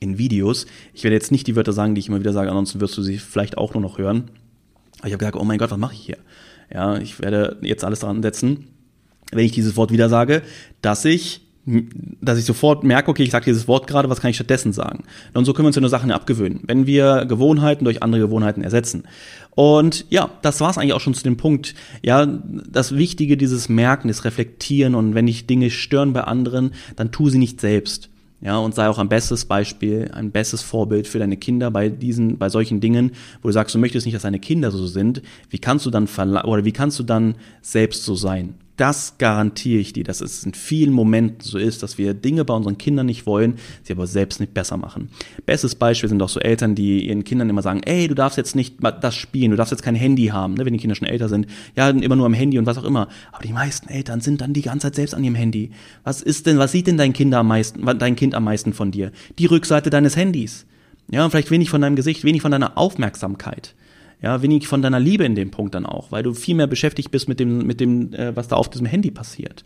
in 0.00 0.18
Videos. 0.18 0.66
Ich 0.94 1.04
werde 1.04 1.14
jetzt 1.14 1.30
nicht 1.30 1.46
die 1.46 1.54
Wörter 1.54 1.72
sagen, 1.72 1.94
die 1.94 2.00
ich 2.00 2.08
immer 2.08 2.18
wieder 2.18 2.32
sage, 2.32 2.50
ansonsten 2.50 2.80
wirst 2.80 2.98
du 2.98 3.02
sie 3.02 3.18
vielleicht 3.18 3.56
auch 3.56 3.72
nur 3.74 3.82
noch 3.82 3.98
hören. 3.98 4.30
Aber 4.98 5.06
ich 5.06 5.12
habe 5.12 5.18
gesagt, 5.18 5.36
oh 5.36 5.44
mein 5.44 5.58
Gott, 5.58 5.70
was 5.70 5.78
mache 5.78 5.94
ich 5.94 6.00
hier? 6.00 6.18
Ja, 6.72 6.98
ich 6.98 7.20
werde 7.20 7.58
jetzt 7.62 7.84
alles 7.84 8.00
daran 8.00 8.22
setzen, 8.22 8.68
wenn 9.30 9.44
ich 9.44 9.52
dieses 9.52 9.76
Wort 9.76 9.92
wieder 9.92 10.08
sage, 10.08 10.42
dass 10.80 11.04
ich 11.04 11.42
dass 11.64 12.38
ich 12.38 12.44
sofort 12.44 12.82
merke, 12.82 13.10
okay, 13.10 13.22
ich 13.22 13.30
sage 13.30 13.44
dieses 13.44 13.68
Wort 13.68 13.86
gerade, 13.86 14.08
was 14.08 14.20
kann 14.20 14.30
ich 14.30 14.36
stattdessen 14.36 14.72
sagen? 14.72 15.04
Und 15.32 15.44
so 15.44 15.52
können 15.52 15.64
wir 15.64 15.68
uns 15.68 15.76
ja 15.76 15.80
nur 15.80 15.90
Sachen 15.90 16.10
abgewöhnen, 16.10 16.60
wenn 16.66 16.86
wir 16.86 17.24
Gewohnheiten 17.24 17.84
durch 17.84 18.02
andere 18.02 18.20
Gewohnheiten 18.20 18.62
ersetzen. 18.62 19.04
Und 19.54 20.06
ja, 20.10 20.30
das 20.42 20.60
war 20.60 20.70
es 20.70 20.78
eigentlich 20.78 20.94
auch 20.94 21.00
schon 21.00 21.14
zu 21.14 21.22
dem 21.22 21.36
Punkt. 21.36 21.74
Ja, 22.02 22.26
das 22.26 22.96
Wichtige, 22.96 23.36
dieses 23.36 23.68
Merken, 23.68 24.08
das 24.08 24.24
Reflektieren 24.24 24.94
und 24.96 25.14
wenn 25.14 25.26
dich 25.26 25.46
Dinge 25.46 25.70
stören 25.70 26.12
bei 26.12 26.24
anderen, 26.24 26.72
dann 26.96 27.12
tu 27.12 27.28
sie 27.28 27.38
nicht 27.38 27.60
selbst. 27.60 28.08
Ja, 28.40 28.58
und 28.58 28.74
sei 28.74 28.88
auch 28.88 28.98
ein 28.98 29.08
bestes 29.08 29.44
Beispiel, 29.44 30.10
ein 30.12 30.32
bestes 30.32 30.62
Vorbild 30.62 31.06
für 31.06 31.20
deine 31.20 31.36
Kinder 31.36 31.70
bei 31.70 31.88
diesen, 31.88 32.38
bei 32.38 32.48
solchen 32.48 32.80
Dingen, 32.80 33.12
wo 33.40 33.48
du 33.48 33.52
sagst, 33.52 33.72
du 33.72 33.78
möchtest 33.78 34.04
nicht, 34.04 34.16
dass 34.16 34.22
deine 34.22 34.40
Kinder 34.40 34.72
so 34.72 34.84
sind. 34.88 35.22
Wie 35.48 35.60
kannst 35.60 35.86
du 35.86 35.90
dann 35.90 36.08
oder 36.08 36.64
wie 36.64 36.72
kannst 36.72 36.98
du 36.98 37.04
dann 37.04 37.36
selbst 37.60 38.04
so 38.04 38.16
sein? 38.16 38.54
Das 38.76 39.18
garantiere 39.18 39.80
ich 39.80 39.92
dir, 39.92 40.02
dass 40.02 40.20
es 40.20 40.44
in 40.44 40.54
vielen 40.54 40.92
Momenten 40.92 41.42
so 41.42 41.58
ist, 41.58 41.82
dass 41.82 41.98
wir 41.98 42.14
Dinge 42.14 42.44
bei 42.44 42.54
unseren 42.54 42.78
Kindern 42.78 43.06
nicht 43.06 43.26
wollen, 43.26 43.56
sie 43.82 43.92
aber 43.92 44.06
selbst 44.06 44.40
nicht 44.40 44.54
besser 44.54 44.76
machen. 44.76 45.10
Bestes 45.44 45.74
Beispiel 45.74 46.08
sind 46.08 46.22
auch 46.22 46.28
so 46.28 46.40
Eltern, 46.40 46.74
die 46.74 47.06
ihren 47.06 47.24
Kindern 47.24 47.50
immer 47.50 47.62
sagen, 47.62 47.82
ey, 47.84 48.08
du 48.08 48.14
darfst 48.14 48.38
jetzt 48.38 48.56
nicht 48.56 48.76
das 49.00 49.14
spielen, 49.14 49.50
du 49.50 49.56
darfst 49.56 49.72
jetzt 49.72 49.82
kein 49.82 49.94
Handy 49.94 50.26
haben, 50.26 50.54
ne, 50.54 50.64
wenn 50.64 50.72
die 50.72 50.78
Kinder 50.78 50.94
schon 50.94 51.08
älter 51.08 51.28
sind. 51.28 51.46
Ja, 51.76 51.90
immer 51.90 52.16
nur 52.16 52.26
am 52.26 52.34
Handy 52.34 52.58
und 52.58 52.66
was 52.66 52.78
auch 52.78 52.84
immer. 52.84 53.08
Aber 53.30 53.42
die 53.42 53.52
meisten 53.52 53.88
Eltern 53.88 54.20
sind 54.20 54.40
dann 54.40 54.54
die 54.54 54.62
ganze 54.62 54.86
Zeit 54.86 54.94
selbst 54.94 55.14
an 55.14 55.22
ihrem 55.22 55.34
Handy. 55.34 55.70
Was 56.02 56.22
ist 56.22 56.46
denn, 56.46 56.58
was 56.58 56.72
sieht 56.72 56.86
denn 56.86 56.96
dein 56.96 57.12
Kind 57.12 57.34
am 57.34 57.48
meisten, 57.48 57.84
dein 57.98 58.16
Kind 58.16 58.34
am 58.34 58.44
meisten 58.44 58.72
von 58.72 58.90
dir? 58.90 59.12
Die 59.38 59.46
Rückseite 59.46 59.90
deines 59.90 60.16
Handys. 60.16 60.66
Ja, 61.10 61.24
und 61.24 61.30
vielleicht 61.30 61.50
wenig 61.50 61.68
von 61.68 61.82
deinem 61.82 61.96
Gesicht, 61.96 62.24
wenig 62.24 62.40
von 62.40 62.52
deiner 62.52 62.78
Aufmerksamkeit. 62.78 63.74
Ja, 64.22 64.40
wenig 64.40 64.68
von 64.68 64.82
deiner 64.82 65.00
Liebe 65.00 65.24
in 65.24 65.34
dem 65.34 65.50
Punkt 65.50 65.74
dann 65.74 65.84
auch, 65.84 66.12
weil 66.12 66.22
du 66.22 66.32
viel 66.32 66.54
mehr 66.54 66.68
beschäftigt 66.68 67.10
bist 67.10 67.28
mit 67.28 67.40
dem, 67.40 67.66
mit 67.66 67.80
dem, 67.80 68.14
äh, 68.14 68.34
was 68.36 68.48
da 68.48 68.56
auf 68.56 68.70
diesem 68.70 68.86
Handy 68.86 69.10
passiert. 69.10 69.64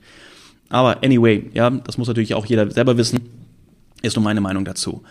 Aber 0.68 1.04
anyway, 1.04 1.50
ja, 1.52 1.70
das 1.70 1.98
muss 1.98 2.08
natürlich 2.08 2.34
auch 2.34 2.46
jeder 2.46 2.70
selber 2.70 2.96
wissen. 2.96 3.20
Ist 4.02 4.16
nur 4.16 4.24
meine 4.24 4.40
Meinung 4.40 4.64
dazu. 4.64 5.02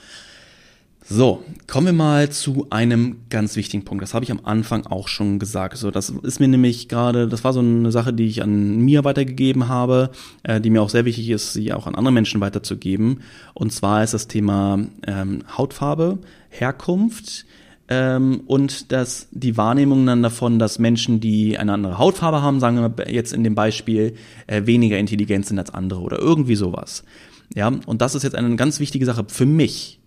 So, 1.08 1.43
kommen 1.67 1.86
wir 1.86 1.93
mal 1.93 2.31
zu 2.31 2.65
einem 2.71 3.17
ganz 3.29 3.55
wichtigen 3.55 3.86
Punkt. 3.86 4.01
Das 4.01 4.15
habe 4.15 4.25
ich 4.25 4.31
am 4.31 4.39
Anfang 4.43 4.88
auch 4.88 5.08
schon 5.08 5.38
gesagt. 5.38 5.77
So, 5.77 5.91
das 5.91 6.10
ist 6.10 6.39
mir 6.39 6.47
nämlich 6.47 6.89
gerade, 6.89 7.27
das 7.27 7.43
war 7.43 7.53
so 7.53 7.60
eine 7.60 7.91
Sache, 7.91 8.12
die 8.12 8.25
ich 8.25 8.41
an 8.41 8.79
mir 8.79 9.03
weitergegeben 9.03 9.67
habe, 9.67 10.10
äh, 10.41 10.60
die 10.60 10.71
mir 10.71 10.81
auch 10.81 10.89
sehr 10.89 11.05
wichtig 11.05 11.29
ist, 11.29 11.53
sie 11.53 11.71
auch 11.73 11.86
an 11.86 11.93
andere 11.93 12.12
Menschen 12.12 12.41
weiterzugeben. 12.41 13.21
Und 13.53 13.71
zwar 13.71 14.03
ist 14.03 14.15
das 14.15 14.27
Thema 14.27 14.79
ähm, 15.05 15.43
Hautfarbe, 15.55 16.17
Herkunft, 16.49 17.45
ähm, 17.88 18.41
und 18.48 18.91
dass 18.91 19.28
die 19.32 19.58
Wahrnehmung 19.58 20.06
dann 20.06 20.24
davon, 20.24 20.58
dass 20.58 20.80
Menschen, 20.80 21.19
die 21.19 21.58
eine 21.58 21.74
andere 21.74 21.98
Hautfarbe 21.98 22.41
haben, 22.41 22.60
sagen 22.60 22.78
wir 22.98 23.12
jetzt 23.12 23.34
in 23.34 23.43
dem 23.43 23.56
Beispiel, 23.56 24.15
äh, 24.48 24.65
weniger 24.65 24.98
intelligent 24.98 25.45
sind 25.45 25.60
als 25.60 25.74
andere 25.74 26.02
oder 26.02 26.19
irgendwie 26.19 26.56
sowas. 26.56 27.04
Ja, 27.54 27.71
und 27.86 28.02
das 28.02 28.15
ist 28.15 28.24
jetzt 28.24 28.36
eine 28.36 28.56
ganz 28.56 28.80
wichtige 28.80 29.06
Sache. 29.06 29.26
Für 29.28 29.45
mich 29.45 30.00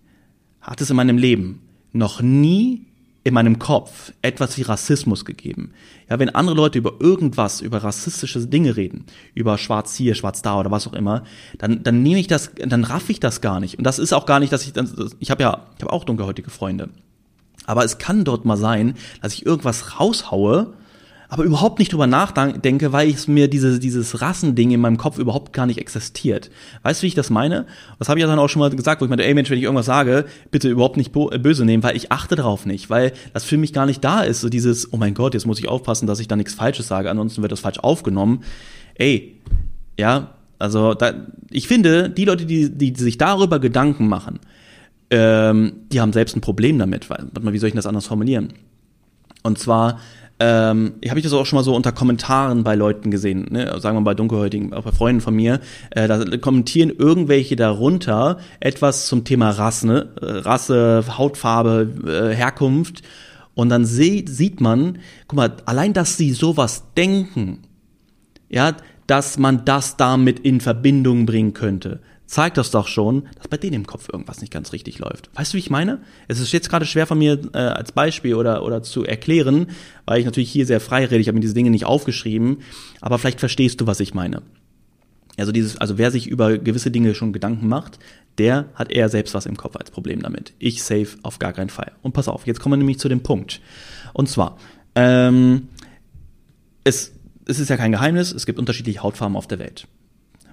hat 0.59 0.81
es 0.81 0.89
in 0.89 0.97
meinem 0.97 1.17
Leben 1.17 1.61
noch 1.93 2.21
nie 2.21 2.85
in 3.23 3.33
meinem 3.33 3.59
Kopf 3.59 4.13
etwas 4.21 4.57
wie 4.57 4.61
Rassismus 4.63 5.25
gegeben. 5.25 5.71
Ja, 6.09 6.19
wenn 6.19 6.29
andere 6.29 6.55
Leute 6.55 6.79
über 6.79 6.93
irgendwas, 6.99 7.61
über 7.61 7.83
rassistische 7.83 8.45
Dinge 8.47 8.75
reden, 8.75 9.05
über 9.35 9.57
Schwarz 9.57 9.95
hier, 9.95 10.15
Schwarz 10.15 10.41
da 10.41 10.59
oder 10.59 10.71
was 10.71 10.87
auch 10.87 10.93
immer, 10.93 11.23
dann, 11.57 11.83
dann 11.83 12.01
nehme 12.01 12.19
ich 12.19 12.27
das, 12.27 12.51
dann 12.55 12.83
raff 12.83 13.09
ich 13.09 13.19
das 13.19 13.41
gar 13.41 13.59
nicht. 13.59 13.77
Und 13.77 13.83
das 13.83 13.99
ist 13.99 14.13
auch 14.13 14.25
gar 14.25 14.39
nicht, 14.39 14.51
dass 14.53 14.65
ich 14.65 14.73
dann, 14.73 14.89
ich 15.19 15.31
habe 15.31 15.43
ja, 15.43 15.67
ich 15.77 15.83
habe 15.83 15.93
auch 15.93 16.05
dunkelhäutige 16.05 16.49
Freunde. 16.49 16.89
Aber 17.69 17.85
es 17.85 17.99
kann 17.99 18.23
dort 18.23 18.45
mal 18.45 18.57
sein, 18.57 18.95
dass 19.21 19.35
ich 19.35 19.45
irgendwas 19.45 19.99
raushaue, 19.99 20.73
aber 21.27 21.43
überhaupt 21.43 21.77
nicht 21.77 21.93
drüber 21.93 22.07
nachdenke, 22.07 22.91
weil 22.93 23.07
ich 23.07 23.27
mir 23.27 23.47
diese, 23.47 23.77
dieses 23.77 24.23
Rassending 24.23 24.71
in 24.71 24.81
meinem 24.81 24.97
Kopf 24.97 25.19
überhaupt 25.19 25.53
gar 25.53 25.67
nicht 25.67 25.77
existiert. 25.77 26.49
Weißt 26.81 26.99
du, 26.99 27.03
wie 27.03 27.09
ich 27.09 27.13
das 27.13 27.29
meine? 27.29 27.67
Das 27.99 28.09
habe 28.09 28.17
ich 28.17 28.23
ja 28.23 28.27
dann 28.27 28.39
auch 28.39 28.47
schon 28.47 28.61
mal 28.61 28.71
gesagt, 28.71 29.01
wo 29.01 29.05
ich 29.05 29.09
meinte, 29.09 29.23
ey 29.23 29.35
Mensch, 29.35 29.51
wenn 29.51 29.59
ich 29.59 29.65
irgendwas 29.65 29.85
sage, 29.85 30.25
bitte 30.49 30.67
überhaupt 30.67 30.97
nicht 30.97 31.11
böse 31.11 31.63
nehmen, 31.63 31.83
weil 31.83 31.95
ich 31.95 32.11
achte 32.11 32.35
darauf 32.35 32.65
nicht, 32.65 32.89
weil 32.89 33.13
das 33.33 33.43
für 33.43 33.57
mich 33.57 33.71
gar 33.71 33.85
nicht 33.85 34.03
da 34.03 34.21
ist. 34.21 34.41
So 34.41 34.49
dieses, 34.49 34.91
oh 34.91 34.97
mein 34.97 35.13
Gott, 35.13 35.35
jetzt 35.35 35.45
muss 35.45 35.59
ich 35.59 35.69
aufpassen, 35.69 36.07
dass 36.07 36.19
ich 36.19 36.27
da 36.27 36.35
nichts 36.35 36.55
Falsches 36.55 36.87
sage, 36.87 37.11
ansonsten 37.11 37.43
wird 37.43 37.51
das 37.51 37.59
falsch 37.59 37.77
aufgenommen. 37.77 38.43
Ey, 38.95 39.39
ja, 39.95 40.31
also 40.57 40.95
da, 40.95 41.13
ich 41.51 41.67
finde, 41.67 42.09
die 42.09 42.25
Leute, 42.25 42.47
die, 42.47 42.75
die 42.75 42.95
sich 42.95 43.19
darüber 43.19 43.59
Gedanken 43.59 44.07
machen, 44.07 44.39
ähm, 45.11 45.73
die 45.91 46.01
haben 46.01 46.13
selbst 46.13 46.35
ein 46.35 46.41
Problem 46.41 46.77
damit, 46.77 47.09
weil, 47.09 47.19
warte 47.19 47.41
mal, 47.41 47.53
wie 47.53 47.57
soll 47.57 47.69
ich 47.69 47.75
das 47.75 47.85
anders 47.85 48.07
formulieren? 48.07 48.53
Und 49.43 49.57
zwar, 49.57 49.99
ähm, 50.39 50.93
ich 51.01 51.09
habe 51.09 51.19
ich 51.19 51.23
das 51.23 51.33
auch 51.33 51.45
schon 51.45 51.57
mal 51.57 51.63
so 51.63 51.75
unter 51.75 51.91
Kommentaren 51.91 52.63
bei 52.63 52.75
Leuten 52.75 53.11
gesehen, 53.11 53.47
ne? 53.49 53.79
sagen 53.79 53.95
wir 53.97 54.01
mal 54.01 54.11
bei 54.11 54.13
Dunkelhäutigen, 54.13 54.73
auch 54.73 54.83
bei 54.83 54.91
Freunden 54.91 55.21
von 55.21 55.35
mir, 55.35 55.59
äh, 55.91 56.07
da 56.07 56.37
kommentieren 56.37 56.91
irgendwelche 56.91 57.55
darunter 57.55 58.37
etwas 58.59 59.07
zum 59.07 59.23
Thema 59.23 59.49
Rasse, 59.49 59.87
ne? 59.87 60.09
Rasse, 60.21 61.03
Hautfarbe, 61.17 62.31
äh, 62.31 62.35
Herkunft 62.35 63.01
und 63.55 63.69
dann 63.69 63.85
sieht, 63.85 64.29
sieht 64.29 64.61
man, 64.61 64.99
guck 65.27 65.37
mal, 65.37 65.53
allein, 65.65 65.93
dass 65.93 66.17
sie 66.17 66.31
sowas 66.31 66.83
denken, 66.95 67.59
ja, 68.49 68.77
dass 69.07 69.37
man 69.37 69.65
das 69.65 69.97
damit 69.97 70.39
in 70.39 70.61
Verbindung 70.61 71.25
bringen 71.25 71.53
könnte 71.53 71.99
zeigt 72.29 72.57
das 72.57 72.69
doch 72.69 72.87
schon, 72.87 73.27
dass 73.37 73.47
bei 73.47 73.57
denen 73.57 73.73
im 73.73 73.87
Kopf 73.87 74.07
irgendwas 74.07 74.39
nicht 74.39 74.53
ganz 74.53 74.71
richtig 74.71 74.99
läuft. 74.99 75.31
Weißt 75.33 75.51
du, 75.51 75.55
wie 75.55 75.59
ich 75.59 75.71
meine? 75.71 75.99
Es 76.27 76.39
ist 76.39 76.51
jetzt 76.51 76.69
gerade 76.69 76.85
schwer 76.85 77.07
von 77.07 77.17
mir 77.17 77.39
äh, 77.53 77.57
als 77.57 77.91
Beispiel 77.91 78.35
oder, 78.35 78.63
oder 78.63 78.83
zu 78.83 79.03
erklären, 79.03 79.67
weil 80.05 80.19
ich 80.19 80.25
natürlich 80.25 80.51
hier 80.51 80.67
sehr 80.67 80.79
frei 80.79 81.05
rede. 81.05 81.21
Ich 81.21 81.27
habe 81.27 81.35
mir 81.35 81.41
diese 81.41 81.55
Dinge 81.55 81.71
nicht 81.71 81.85
aufgeschrieben, 81.85 82.59
aber 83.01 83.17
vielleicht 83.17 83.39
verstehst 83.39 83.81
du, 83.81 83.87
was 83.87 83.99
ich 83.99 84.13
meine. 84.13 84.43
Also 85.37 85.51
dieses, 85.51 85.77
also 85.77 85.97
wer 85.97 86.11
sich 86.11 86.27
über 86.27 86.59
gewisse 86.59 86.91
Dinge 86.91 87.15
schon 87.15 87.33
Gedanken 87.33 87.67
macht, 87.67 87.97
der 88.37 88.69
hat 88.75 88.91
eher 88.91 89.09
selbst 89.09 89.33
was 89.33 89.47
im 89.47 89.57
Kopf 89.57 89.75
als 89.75 89.89
Problem 89.89 90.21
damit. 90.21 90.53
Ich 90.59 90.83
safe 90.83 91.17
auf 91.23 91.39
gar 91.39 91.53
keinen 91.53 91.69
Fall. 91.69 91.93
Und 92.03 92.13
pass 92.13 92.27
auf, 92.27 92.45
jetzt 92.45 92.59
kommen 92.59 92.73
wir 92.73 92.77
nämlich 92.77 92.99
zu 92.99 93.09
dem 93.09 93.23
Punkt. 93.23 93.59
Und 94.13 94.29
zwar, 94.29 94.57
ähm, 94.93 95.69
es, 96.83 97.11
es 97.45 97.57
ist 97.57 97.69
ja 97.69 97.77
kein 97.77 97.91
Geheimnis, 97.91 98.31
es 98.31 98.45
gibt 98.45 98.59
unterschiedliche 98.59 99.01
Hautfarben 99.01 99.35
auf 99.35 99.47
der 99.47 99.57
Welt. 99.57 99.87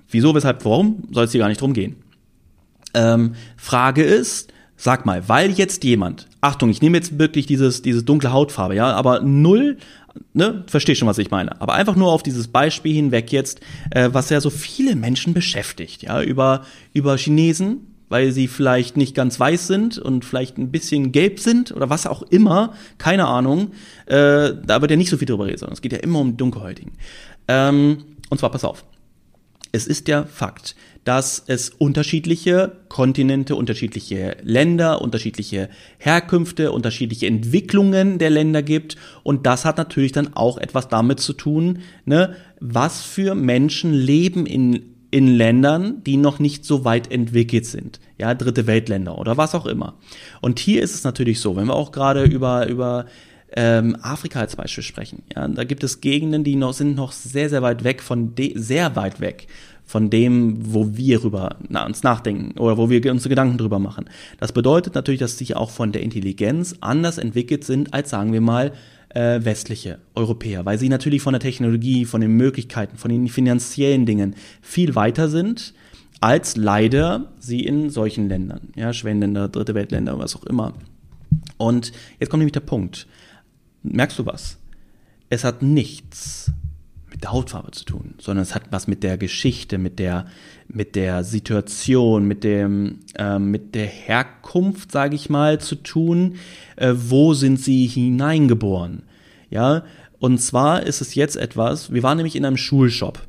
Wieso, 0.08 0.34
weshalb, 0.34 0.64
warum, 0.64 1.02
soll 1.10 1.24
es 1.24 1.32
hier 1.32 1.40
gar 1.40 1.48
nicht 1.48 1.60
drum 1.60 1.72
gehen. 1.72 1.96
Ähm, 2.94 3.34
Frage 3.56 4.02
ist, 4.02 4.52
sag 4.76 5.06
mal, 5.06 5.28
weil 5.28 5.50
jetzt 5.52 5.84
jemand, 5.84 6.28
Achtung, 6.40 6.70
ich 6.70 6.82
nehme 6.82 6.96
jetzt 6.96 7.18
wirklich 7.18 7.46
dieses, 7.46 7.82
dieses 7.82 8.04
dunkle 8.04 8.32
Hautfarbe, 8.32 8.74
ja, 8.74 8.92
aber 8.92 9.20
null, 9.20 9.78
ne, 10.32 10.64
versteh 10.66 10.94
schon, 10.94 11.08
was 11.08 11.18
ich 11.18 11.30
meine. 11.30 11.60
Aber 11.60 11.74
einfach 11.74 11.96
nur 11.96 12.12
auf 12.12 12.22
dieses 12.22 12.48
Beispiel 12.48 12.94
hinweg 12.94 13.32
jetzt, 13.32 13.60
äh, 13.90 14.10
was 14.12 14.30
ja 14.30 14.40
so 14.40 14.50
viele 14.50 14.96
Menschen 14.96 15.34
beschäftigt, 15.34 16.02
ja, 16.02 16.22
über, 16.22 16.62
über 16.92 17.16
Chinesen, 17.16 17.92
weil 18.08 18.30
sie 18.32 18.46
vielleicht 18.46 18.96
nicht 18.96 19.14
ganz 19.14 19.40
weiß 19.40 19.66
sind 19.66 19.98
und 19.98 20.24
vielleicht 20.24 20.58
ein 20.58 20.70
bisschen 20.70 21.10
gelb 21.10 21.40
sind 21.40 21.72
oder 21.72 21.90
was 21.90 22.06
auch 22.06 22.22
immer, 22.22 22.74
keine 22.98 23.26
Ahnung. 23.26 23.72
Äh, 24.06 24.52
da 24.64 24.80
wird 24.80 24.92
ja 24.92 24.96
nicht 24.96 25.10
so 25.10 25.16
viel 25.16 25.26
drüber 25.26 25.46
reden, 25.46 25.58
sondern 25.58 25.74
es 25.74 25.82
geht 25.82 25.92
ja 25.92 25.98
immer 25.98 26.20
um 26.20 26.36
Dunkelhäutigen. 26.36 26.92
Ähm, 27.48 28.04
und 28.30 28.38
zwar, 28.38 28.50
pass 28.50 28.64
auf 28.64 28.84
es 29.76 29.86
ist 29.86 30.08
der 30.08 30.26
Fakt, 30.26 30.74
dass 31.04 31.44
es 31.46 31.70
unterschiedliche 31.70 32.72
Kontinente, 32.88 33.54
unterschiedliche 33.54 34.36
Länder, 34.42 35.00
unterschiedliche 35.00 35.68
Herkünfte, 35.98 36.72
unterschiedliche 36.72 37.28
Entwicklungen 37.28 38.18
der 38.18 38.30
Länder 38.30 38.62
gibt. 38.62 38.96
Und 39.22 39.46
das 39.46 39.64
hat 39.64 39.76
natürlich 39.76 40.10
dann 40.10 40.34
auch 40.34 40.58
etwas 40.58 40.88
damit 40.88 41.20
zu 41.20 41.32
tun, 41.32 41.78
ne, 42.06 42.34
was 42.58 43.02
für 43.02 43.36
Menschen 43.36 43.92
leben 43.92 44.46
in, 44.46 44.96
in 45.12 45.28
Ländern, 45.28 46.02
die 46.02 46.16
noch 46.16 46.40
nicht 46.40 46.64
so 46.64 46.84
weit 46.84 47.12
entwickelt 47.12 47.66
sind. 47.66 48.00
Ja, 48.18 48.34
dritte 48.34 48.66
Weltländer 48.66 49.18
oder 49.18 49.36
was 49.36 49.54
auch 49.54 49.66
immer. 49.66 49.94
Und 50.40 50.58
hier 50.58 50.82
ist 50.82 50.94
es 50.94 51.04
natürlich 51.04 51.38
so, 51.38 51.54
wenn 51.54 51.66
wir 51.66 51.74
auch 51.74 51.92
gerade 51.92 52.24
über, 52.24 52.66
über 52.66 53.06
ähm, 53.54 53.96
Afrika 54.02 54.40
als 54.40 54.56
Beispiel 54.56 54.84
sprechen. 54.84 55.22
Ja, 55.34 55.46
da 55.48 55.64
gibt 55.64 55.84
es 55.84 56.00
Gegenden, 56.00 56.44
die 56.44 56.56
noch 56.56 56.72
sind 56.72 56.96
noch 56.96 57.12
sehr, 57.12 57.48
sehr 57.48 57.62
weit 57.62 57.84
weg 57.84 58.02
von 58.02 58.34
de 58.34 58.58
sehr 58.58 58.96
weit 58.96 59.20
weg 59.20 59.46
von 59.86 60.10
dem, 60.10 60.56
wo 60.72 60.96
wir 60.96 61.22
rüber 61.22 61.56
na, 61.68 61.86
uns 61.86 62.02
nachdenken 62.02 62.58
oder 62.58 62.76
wo 62.76 62.90
wir 62.90 63.10
unsere 63.10 63.28
Gedanken 63.28 63.56
drüber 63.56 63.78
machen. 63.78 64.06
Das 64.40 64.50
bedeutet 64.50 64.96
natürlich, 64.96 65.20
dass 65.20 65.38
sie 65.38 65.54
auch 65.54 65.70
von 65.70 65.92
der 65.92 66.02
Intelligenz 66.02 66.74
anders 66.80 67.18
entwickelt 67.18 67.62
sind 67.62 67.94
als, 67.94 68.10
sagen 68.10 68.32
wir 68.32 68.40
mal, 68.40 68.72
äh, 69.10 69.44
westliche 69.44 69.98
Europäer, 70.16 70.64
weil 70.66 70.78
sie 70.78 70.88
natürlich 70.88 71.22
von 71.22 71.34
der 71.34 71.40
Technologie, 71.40 72.04
von 72.04 72.20
den 72.20 72.32
Möglichkeiten, 72.32 72.96
von 72.98 73.10
den 73.10 73.28
finanziellen 73.28 74.06
Dingen 74.06 74.34
viel 74.60 74.96
weiter 74.96 75.28
sind 75.28 75.72
als 76.20 76.56
leider 76.56 77.32
sie 77.38 77.60
in 77.60 77.90
solchen 77.90 78.28
Ländern, 78.28 78.72
ja, 78.74 78.92
Schwellenländer, 78.92 79.48
dritte 79.48 79.74
Weltländer, 79.74 80.18
was 80.18 80.34
auch 80.34 80.44
immer. 80.44 80.72
Und 81.58 81.92
jetzt 82.18 82.30
kommt 82.30 82.40
nämlich 82.40 82.52
der 82.52 82.60
Punkt 82.60 83.06
merkst 83.92 84.18
du 84.18 84.26
was? 84.26 84.58
Es 85.28 85.44
hat 85.44 85.62
nichts 85.62 86.52
mit 87.10 87.22
der 87.22 87.32
Hautfarbe 87.32 87.70
zu 87.70 87.84
tun, 87.84 88.14
sondern 88.18 88.42
es 88.42 88.54
hat 88.54 88.64
was 88.70 88.88
mit 88.88 89.02
der 89.02 89.16
Geschichte, 89.16 89.78
mit 89.78 89.98
der, 89.98 90.26
mit 90.68 90.94
der 90.96 91.24
Situation, 91.24 92.26
mit 92.26 92.44
dem, 92.44 93.00
äh, 93.14 93.38
mit 93.38 93.74
der 93.74 93.86
Herkunft, 93.86 94.92
sage 94.92 95.14
ich 95.14 95.30
mal, 95.30 95.58
zu 95.58 95.76
tun. 95.76 96.34
Äh, 96.76 96.92
wo 96.94 97.32
sind 97.32 97.58
sie 97.58 97.86
hineingeboren? 97.86 99.02
Ja, 99.48 99.84
und 100.18 100.38
zwar 100.42 100.82
ist 100.82 101.00
es 101.00 101.14
jetzt 101.14 101.36
etwas. 101.36 101.92
Wir 101.92 102.02
waren 102.02 102.16
nämlich 102.16 102.36
in 102.36 102.44
einem 102.44 102.56
Schulshop 102.56 103.22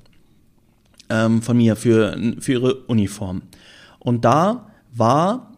ähm, 1.09 1.41
von 1.41 1.55
mir 1.55 1.75
für 1.75 2.17
für 2.39 2.51
ihre 2.51 2.75
Uniform 2.87 3.43
und 3.99 4.25
da 4.25 4.71
war 4.93 5.53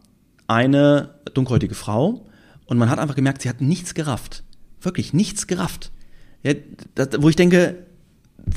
eine 0.47 1.15
dunkelhäutige 1.33 1.75
Frau 1.75 2.25
und 2.65 2.77
man 2.77 2.89
hat 2.89 2.99
einfach 2.99 3.15
gemerkt, 3.15 3.41
sie 3.41 3.49
hat 3.49 3.61
nichts 3.61 3.93
gerafft 3.93 4.43
wirklich 4.81 5.13
nichts 5.13 5.47
gerafft. 5.47 5.91
Ja, 6.43 6.53
das, 6.95 7.09
wo 7.19 7.29
ich 7.29 7.35
denke, 7.35 7.85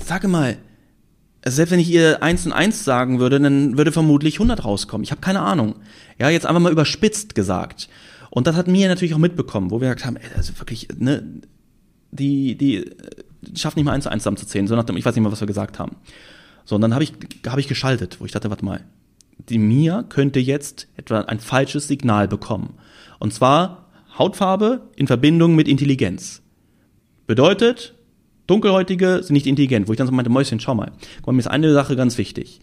sage 0.05 0.29
mal, 0.29 0.57
also 1.45 1.57
selbst 1.57 1.73
wenn 1.73 1.81
ich 1.81 1.91
ihr 1.91 2.23
eins 2.23 2.47
und 2.47 2.53
eins 2.53 2.85
sagen 2.85 3.19
würde, 3.19 3.41
dann 3.41 3.77
würde 3.77 3.91
vermutlich 3.91 4.35
100 4.35 4.65
rauskommen. 4.65 5.03
Ich 5.05 5.11
habe 5.11 5.21
keine 5.21 5.41
Ahnung. 5.41 5.77
Ja, 6.19 6.31
jetzt 6.31 6.47
einfach 6.47 6.61
mal 6.61 6.73
überspitzt 6.73 7.35
gesagt. 7.35 7.89
Und 8.31 8.47
das 8.47 8.57
hat 8.57 8.69
mir 8.69 8.89
natürlich 8.89 9.15
auch 9.15 9.19
mitbekommen, 9.19 9.71
wo 9.71 9.81
wir 9.81 9.89
gesagt 9.89 10.07
haben, 10.07 10.17
ey, 10.17 10.31
also 10.37 10.59
wirklich, 10.59 10.89
ne, 10.97 11.23
die, 12.13 12.57
die 12.57 12.91
schafft 13.55 13.77
nicht 13.77 13.85
mal 13.85 13.93
eins 13.93 14.05
zu 14.05 14.11
eins 14.11 14.23
zusammenzuzählen, 14.23 14.69
so 14.69 14.77
nachdem, 14.77 14.97
ich 14.97 15.05
weiß 15.05 15.15
nicht 15.15 15.25
mal, 15.25 15.33
was 15.33 15.41
wir 15.41 15.47
gesagt 15.47 15.79
haben. 15.79 15.97
So, 16.65 16.77
und 16.77 16.81
dann 16.81 16.95
habe 16.95 17.03
ich, 17.03 17.13
hab 17.47 17.59
ich 17.59 17.67
geschaltet, 17.67 18.21
wo 18.21 18.25
ich 18.25 18.33
dachte, 18.33 18.49
warte 18.51 18.65
mal, 18.65 18.85
die 19.49 19.59
Mia 19.59 20.05
könnte 20.05 20.39
jetzt 20.39 20.87
etwa 20.97 21.23
ein 21.23 21.41
falsches 21.41 21.89
Signal 21.89 22.29
bekommen. 22.29 22.75
Und 23.19 23.35
zwar 23.35 23.82
Hautfarbe 24.19 24.89
in 24.97 25.07
Verbindung 25.07 25.55
mit 25.55 25.69
Intelligenz. 25.69 26.43
Bedeutet, 27.27 27.95
Dunkelhäutige 28.47 29.23
sind 29.23 29.35
nicht 29.35 29.47
intelligent, 29.47 29.89
wo 29.89 29.93
ich 29.93 29.99
dann 29.99 30.07
so 30.07 30.13
meinte, 30.13 30.31
Mäuschen, 30.31 30.61
schau 30.61 30.75
mal. 30.75 30.93
Guck 31.17 31.29
mal, 31.29 31.33
mir 31.33 31.41
ist 31.41 31.47
eine 31.47 31.73
Sache 31.73 31.97
ganz 31.97 32.19
wichtig. 32.19 32.61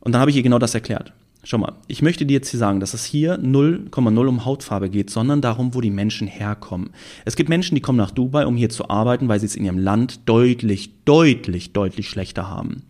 Und 0.00 0.12
dann 0.12 0.20
habe 0.20 0.30
ich 0.30 0.36
ihr 0.36 0.42
genau 0.42 0.58
das 0.58 0.74
erklärt. 0.74 1.12
Schau 1.42 1.58
mal, 1.58 1.74
ich 1.86 2.02
möchte 2.02 2.26
dir 2.26 2.34
jetzt 2.34 2.50
hier 2.50 2.58
sagen, 2.58 2.80
dass 2.80 2.92
es 2.92 3.04
hier 3.04 3.38
0,0 3.38 4.26
um 4.26 4.44
Hautfarbe 4.44 4.90
geht, 4.90 5.08
sondern 5.08 5.40
darum, 5.40 5.74
wo 5.74 5.80
die 5.80 5.90
Menschen 5.90 6.26
herkommen. 6.26 6.90
Es 7.24 7.36
gibt 7.36 7.48
Menschen, 7.48 7.74
die 7.74 7.80
kommen 7.80 7.96
nach 7.98 8.10
Dubai, 8.10 8.46
um 8.46 8.56
hier 8.56 8.68
zu 8.68 8.90
arbeiten, 8.90 9.28
weil 9.28 9.40
sie 9.40 9.46
es 9.46 9.56
in 9.56 9.64
ihrem 9.64 9.78
Land 9.78 10.28
deutlich, 10.28 10.90
deutlich, 11.04 11.72
deutlich 11.72 12.10
schlechter 12.10 12.48
haben. 12.48 12.82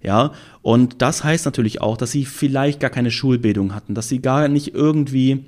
Ja, 0.00 0.32
und 0.62 1.02
das 1.02 1.24
heißt 1.24 1.44
natürlich 1.44 1.80
auch, 1.80 1.96
dass 1.96 2.12
sie 2.12 2.24
vielleicht 2.24 2.78
gar 2.78 2.90
keine 2.90 3.10
Schulbildung 3.10 3.74
hatten, 3.74 3.94
dass 3.94 4.08
sie 4.08 4.22
gar 4.22 4.46
nicht 4.46 4.74
irgendwie 4.74 5.46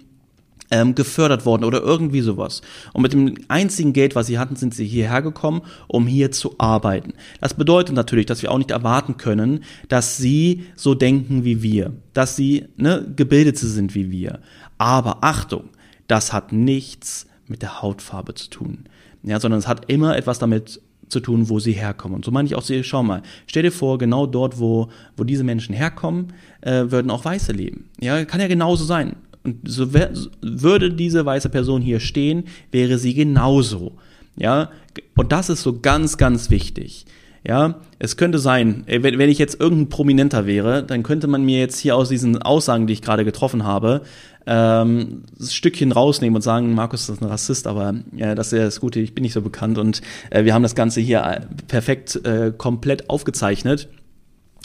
ähm, 0.71 0.95
gefördert 0.95 1.45
worden 1.47 1.65
oder 1.65 1.83
irgendwie 1.83 2.21
sowas. 2.21 2.63
Und 2.93 3.03
mit 3.03 3.13
dem 3.13 3.35
einzigen 3.49 3.93
Geld, 3.93 4.15
was 4.15 4.27
sie 4.27 4.39
hatten, 4.39 4.57
sind 4.57 4.75
sie 4.75 4.87
hierher 4.87 5.23
gekommen, 5.23 5.63
um 5.89 6.07
hier 6.07 6.31
zu 6.31 6.55
arbeiten. 6.59 7.15
Das 7.41 7.55
bedeutet 7.55 7.95
natürlich, 7.95 8.27
dass 8.27 8.43
wir 8.43 8.51
auch 8.51 8.59
nicht 8.59 8.71
erwarten 8.71 9.17
können, 9.17 9.65
dass 9.89 10.17
sie 10.17 10.67
so 10.77 10.95
denken 10.95 11.45
wie 11.45 11.63
wir, 11.63 11.93
dass 12.15 12.37
sie 12.37 12.67
ne, 12.77 13.07
gebildete 13.17 13.67
sind 13.67 13.95
wie 13.95 14.11
wir. 14.11 14.41
Aber 14.79 15.23
Achtung, 15.23 15.71
das 16.07 16.33
hat 16.33 16.53
nichts 16.53 17.27
mit 17.47 17.63
der 17.63 17.83
Hautfarbe 17.83 18.35
zu 18.35 18.49
tun, 18.49 18.85
ja, 19.23 19.41
sondern 19.41 19.59
es 19.59 19.69
hat 19.69 19.91
immer 19.91 20.17
etwas 20.17 20.39
damit 20.39 20.81
zu 21.09 21.21
tun, 21.21 21.49
wo 21.49 21.59
sie 21.59 21.73
herkommen. 21.73 22.15
Und 22.15 22.25
so 22.25 22.31
meine 22.31 22.47
ich 22.47 22.55
auch, 22.55 22.63
schau 22.83 23.03
mal, 23.03 23.23
stell 23.47 23.65
dir 23.65 23.73
vor, 23.73 23.99
genau 23.99 24.27
dort, 24.27 24.59
wo, 24.59 24.89
wo 25.17 25.25
diese 25.25 25.45
Menschen 25.45 25.75
herkommen, 25.75 26.33
äh, 26.61 26.85
würden 26.91 27.11
auch 27.11 27.25
Weiße 27.25 27.53
leben. 27.53 27.91
Ja, 28.01 28.25
kann 28.25 28.41
ja 28.41 28.47
genauso 28.47 28.85
sein. 28.85 29.17
Und 29.44 29.59
so 29.64 29.94
wär, 29.94 30.11
würde 30.42 30.92
diese 30.92 31.24
weiße 31.24 31.48
Person 31.48 31.83
hier 31.83 32.00
stehen, 32.00 32.44
wäre 32.70 32.98
sie 32.98 33.14
genauso. 33.14 33.92
Ja, 34.37 34.70
und 35.16 35.33
das 35.33 35.48
ist 35.48 35.62
so 35.62 35.81
ganz, 35.81 36.16
ganz 36.16 36.50
wichtig. 36.50 37.07
Ja, 37.46 37.76
es 37.98 38.18
könnte 38.18 38.38
sein, 38.38 38.85
wenn, 38.87 39.18
wenn 39.18 39.31
ich 39.31 39.38
jetzt 39.38 39.59
irgendein 39.59 39.88
Prominenter 39.88 40.46
wäre, 40.46 40.83
dann 40.83 41.03
könnte 41.03 41.26
man 41.26 41.42
mir 41.42 41.59
jetzt 41.59 41.79
hier 41.79 41.96
aus 41.96 42.11
diesen 42.11 42.42
Aussagen, 42.42 42.87
die 42.87 42.92
ich 42.92 43.00
gerade 43.00 43.24
getroffen 43.24 43.64
habe, 43.64 44.03
ähm, 44.46 45.22
ein 45.38 45.46
Stückchen 45.46 45.92
rausnehmen 45.92 46.37
und 46.37 46.42
sagen, 46.42 46.74
Markus 46.74 47.09
ist 47.09 47.22
ein 47.22 47.29
Rassist, 47.29 47.66
aber 47.66 47.94
ja, 48.14 48.35
das 48.35 48.48
ist 48.48 48.59
ja 48.59 48.64
das 48.64 48.81
Gute, 48.81 49.00
ich 49.00 49.14
bin 49.14 49.22
nicht 49.22 49.33
so 49.33 49.40
bekannt 49.40 49.79
und 49.79 50.03
äh, 50.29 50.44
wir 50.44 50.53
haben 50.53 50.62
das 50.62 50.74
Ganze 50.74 51.00
hier 51.00 51.22
äh, 51.22 51.40
perfekt 51.66 52.16
äh, 52.26 52.53
komplett 52.57 53.09
aufgezeichnet. 53.09 53.88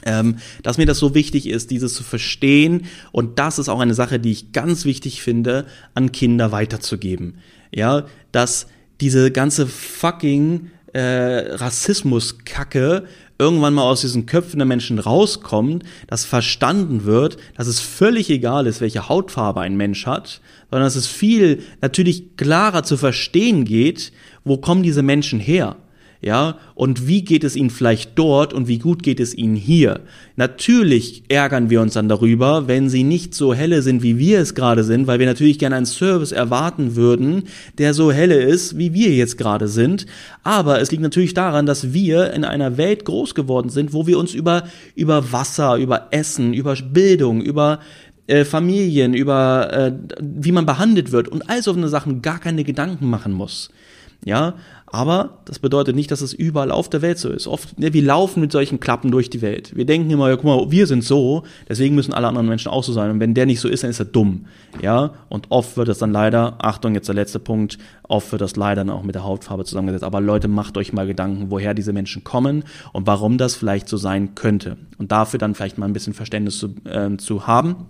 Ähm, 0.06 0.38
dass 0.62 0.78
mir 0.78 0.86
das 0.86 1.00
so 1.00 1.16
wichtig 1.16 1.48
ist, 1.50 1.72
dieses 1.72 1.96
zu 1.96 2.04
verstehen 2.04 2.86
und 3.12 3.40
das 3.40 3.58
ist 3.58 3.70
auch 3.70 3.80
eine 3.80 3.96
Sache, 3.96 4.20
die 4.20 4.32
ich 4.32 4.52
ganz 4.52 4.86
wichtig 4.86 5.22
finde, 5.22 5.66
an 5.96 6.12
Kinder 6.12 6.52
weiterzugeben. 6.52 7.40
Ja, 7.74 8.06
dass 8.32 8.68
diese 9.02 9.32
ganze 9.32 9.66
fucking 9.66 10.70
äh, 10.94 11.56
Rassismus-Kacke 11.56 13.06
irgendwann 13.38 13.74
mal 13.74 13.84
aus 13.84 14.02
diesen 14.02 14.26
Köpfen 14.26 14.60
der 14.60 14.66
Menschen 14.66 15.00
rauskommt, 15.00 15.84
dass 16.08 16.24
verstanden 16.24 17.04
wird, 17.04 17.38
dass 17.58 17.68
es 17.68 17.82
völlig 17.82 18.30
egal 18.30 18.66
ist, 18.66 18.80
welche 18.80 19.10
Hautfarbe 19.10 19.62
ein 19.62 19.76
Mensch 19.76 20.06
hat, 20.06 20.40
sondern 20.70 20.86
dass 20.86 20.96
es 20.96 21.08
viel 21.08 21.64
natürlich 21.82 22.38
klarer 22.38 22.84
zu 22.84 22.96
verstehen 22.96 23.66
geht, 23.66 24.14
wo 24.46 24.58
kommen 24.58 24.84
diese 24.84 25.04
Menschen 25.04 25.40
her 25.40 25.76
ja, 26.22 26.58
und 26.74 27.08
wie 27.08 27.24
geht 27.24 27.44
es 27.44 27.56
ihnen 27.56 27.70
vielleicht 27.70 28.18
dort 28.18 28.54
und 28.54 28.68
wie 28.68 28.80
gut 28.80 29.04
geht 29.04 29.20
es 29.20 29.36
ihnen 29.36 29.56
hier. 29.56 30.02
Natürlich 30.36 31.24
ärgern 31.28 31.70
wir 31.70 31.82
uns 31.82 31.94
dann 31.94 32.10
darüber, 32.10 32.68
wenn 32.68 32.90
sie 32.90 33.04
nicht 33.04 33.36
so 33.36 33.54
helle 33.54 33.82
sind, 33.82 34.02
wie 34.02 34.18
wir 34.18 34.40
es 34.40 34.56
gerade 34.56 34.84
sind, 34.84 35.08
weil 35.08 35.20
wir 35.20 35.26
natürlich 35.26 35.60
gerne 35.60 35.76
einen 35.76 35.86
Service 35.86 36.32
erwarten 36.32 36.96
würden, 36.96 37.44
der 37.78 37.94
so 37.94 38.12
helle 38.12 38.42
ist, 38.42 38.78
wie 38.78 38.94
wir 38.94 39.12
jetzt 39.12 39.38
gerade 39.38 39.68
sind. 39.68 40.06
Aber 40.44 40.82
es 40.82 40.92
liegt 40.92 41.04
natürlich 41.04 41.34
daran, 41.34 41.66
dass 41.66 41.94
wir 41.94 42.34
in 42.34 42.44
einer 42.44 42.78
Welt 42.78 43.06
groß 43.06 43.36
geworden 43.36 43.70
sind, 43.70 43.94
wo 43.94 44.08
wir 44.08 44.18
uns 44.18 44.34
über, 44.34 44.64
über 44.96 45.32
Wasser, 45.32 45.76
über 45.76 46.08
Essen, 46.12 46.54
über 46.54 46.76
Bildung, 46.76 47.42
über 47.42 47.80
äh, 48.28 48.46
Familien, 48.46 49.14
über 49.14 49.72
äh, 49.72 49.92
wie 50.20 50.52
man 50.52 50.66
behandelt 50.66 51.12
wird 51.12 51.28
und 51.28 51.50
all 51.50 51.62
so 51.62 51.72
eine 51.72 51.90
Sachen 51.90 52.24
gar 52.24 52.40
keine 52.40 52.64
Gedanken 52.64 53.10
machen 53.10 53.32
muss. 53.32 53.70
Ja, 54.24 54.56
aber 54.96 55.40
das 55.44 55.60
bedeutet 55.60 55.94
nicht, 55.94 56.10
dass 56.10 56.22
es 56.22 56.32
überall 56.32 56.72
auf 56.72 56.90
der 56.90 57.02
Welt 57.02 57.18
so 57.18 57.30
ist. 57.30 57.48
Oft, 57.48 57.78
ne, 57.78 57.92
wir 57.92 58.02
laufen 58.02 58.40
mit 58.40 58.54
solchen 58.54 58.80
Klappen 58.80 59.12
durch 59.12 59.30
die 59.30 59.42
Welt. 59.42 59.76
Wir 59.76 59.86
denken 59.86 60.10
immer, 60.10 60.30
ja, 60.30 60.38
guck 60.38 60.46
mal, 60.46 60.72
wir 60.72 60.88
sind 60.88 61.04
so, 61.04 61.44
deswegen 61.68 61.96
müssen 61.96 62.14
alle 62.14 62.28
anderen 62.28 62.48
Menschen 62.48 62.72
auch 62.72 62.84
so 62.84 62.94
sein. 62.94 63.12
Und 63.12 63.20
wenn 63.20 63.34
der 63.34 63.46
nicht 63.46 63.60
so 63.60 63.68
ist, 63.68 63.84
dann 63.84 63.90
ist 63.90 64.00
er 64.00 64.06
dumm. 64.06 64.46
Ja, 64.82 65.12
und 65.28 65.48
oft 65.50 65.76
wird 65.76 65.90
es 65.90 65.98
dann 65.98 66.14
leider, 66.14 66.56
Achtung, 66.60 66.96
jetzt 66.96 67.10
der 67.10 67.16
letzte 67.16 67.40
Punkt, 67.40 67.78
oft 68.04 68.32
wird 68.32 68.42
das 68.42 68.56
leider 68.56 68.86
dann 68.86 68.90
auch 68.90 69.04
mit 69.04 69.16
der 69.16 69.26
Hautfarbe 69.26 69.66
zusammengesetzt. 69.66 70.06
Aber 70.06 70.22
Leute, 70.22 70.48
macht 70.48 70.78
euch 70.78 70.94
mal 70.94 71.08
Gedanken, 71.08 71.52
woher 71.52 71.74
diese 71.74 71.92
Menschen 71.92 72.24
kommen 72.24 72.64
und 72.94 73.06
warum 73.06 73.38
das 73.38 73.56
vielleicht 73.56 73.90
so 73.90 73.98
sein 73.98 74.34
könnte. 74.36 74.78
Und 74.98 75.12
dafür 75.12 75.40
dann 75.40 75.56
vielleicht 75.56 75.78
mal 75.78 75.88
ein 75.88 75.94
bisschen 75.94 76.14
Verständnis 76.14 76.58
zu, 76.58 76.76
äh, 76.86 77.18
zu 77.18 77.48
haben. 77.48 77.88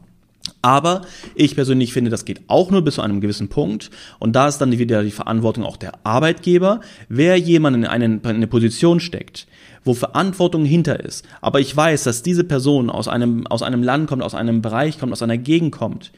Aber 0.62 1.02
ich 1.36 1.56
persönlich 1.56 1.94
finde, 1.94 2.10
das 2.10 2.26
geht 2.26 2.42
auch 2.48 2.72
nur 2.72 2.82
bis 2.82 2.96
zu 2.96 3.02
einem 3.02 3.22
gewissen 3.22 3.50
Punkt. 3.50 3.92
Und 4.20 4.36
da 4.36 4.48
ist 4.48 4.58
dann 4.58 4.72
wieder 4.72 5.04
die 5.04 5.12
Verantwortung 5.12 5.64
auch 5.64 5.78
der 5.78 5.94
Arbeitgeber, 6.04 6.82
wer 7.08 7.38
jemanden 7.38 7.84
in 7.84 7.90
eine, 7.90 8.06
in 8.06 8.26
eine 8.26 8.48
Position 8.48 9.00
steckt, 9.00 9.48
wo 9.84 9.94
Verantwortung 9.94 10.66
hinter 10.66 11.00
ist. 11.00 11.26
Aber 11.42 11.60
ich 11.60 11.76
weiß, 11.76 12.04
dass 12.04 12.24
diese 12.24 12.44
Person 12.44 12.90
aus 12.90 13.08
einem, 13.08 13.46
aus 13.48 13.62
einem 13.62 13.84
Land 13.84 14.08
kommt, 14.08 14.24
aus 14.24 14.36
einem 14.36 14.62
Bereich 14.62 15.00
kommt, 15.00 15.14
aus 15.14 15.22
einer 15.22 15.38
Gegend 15.38 15.72
kommt, 15.72 16.12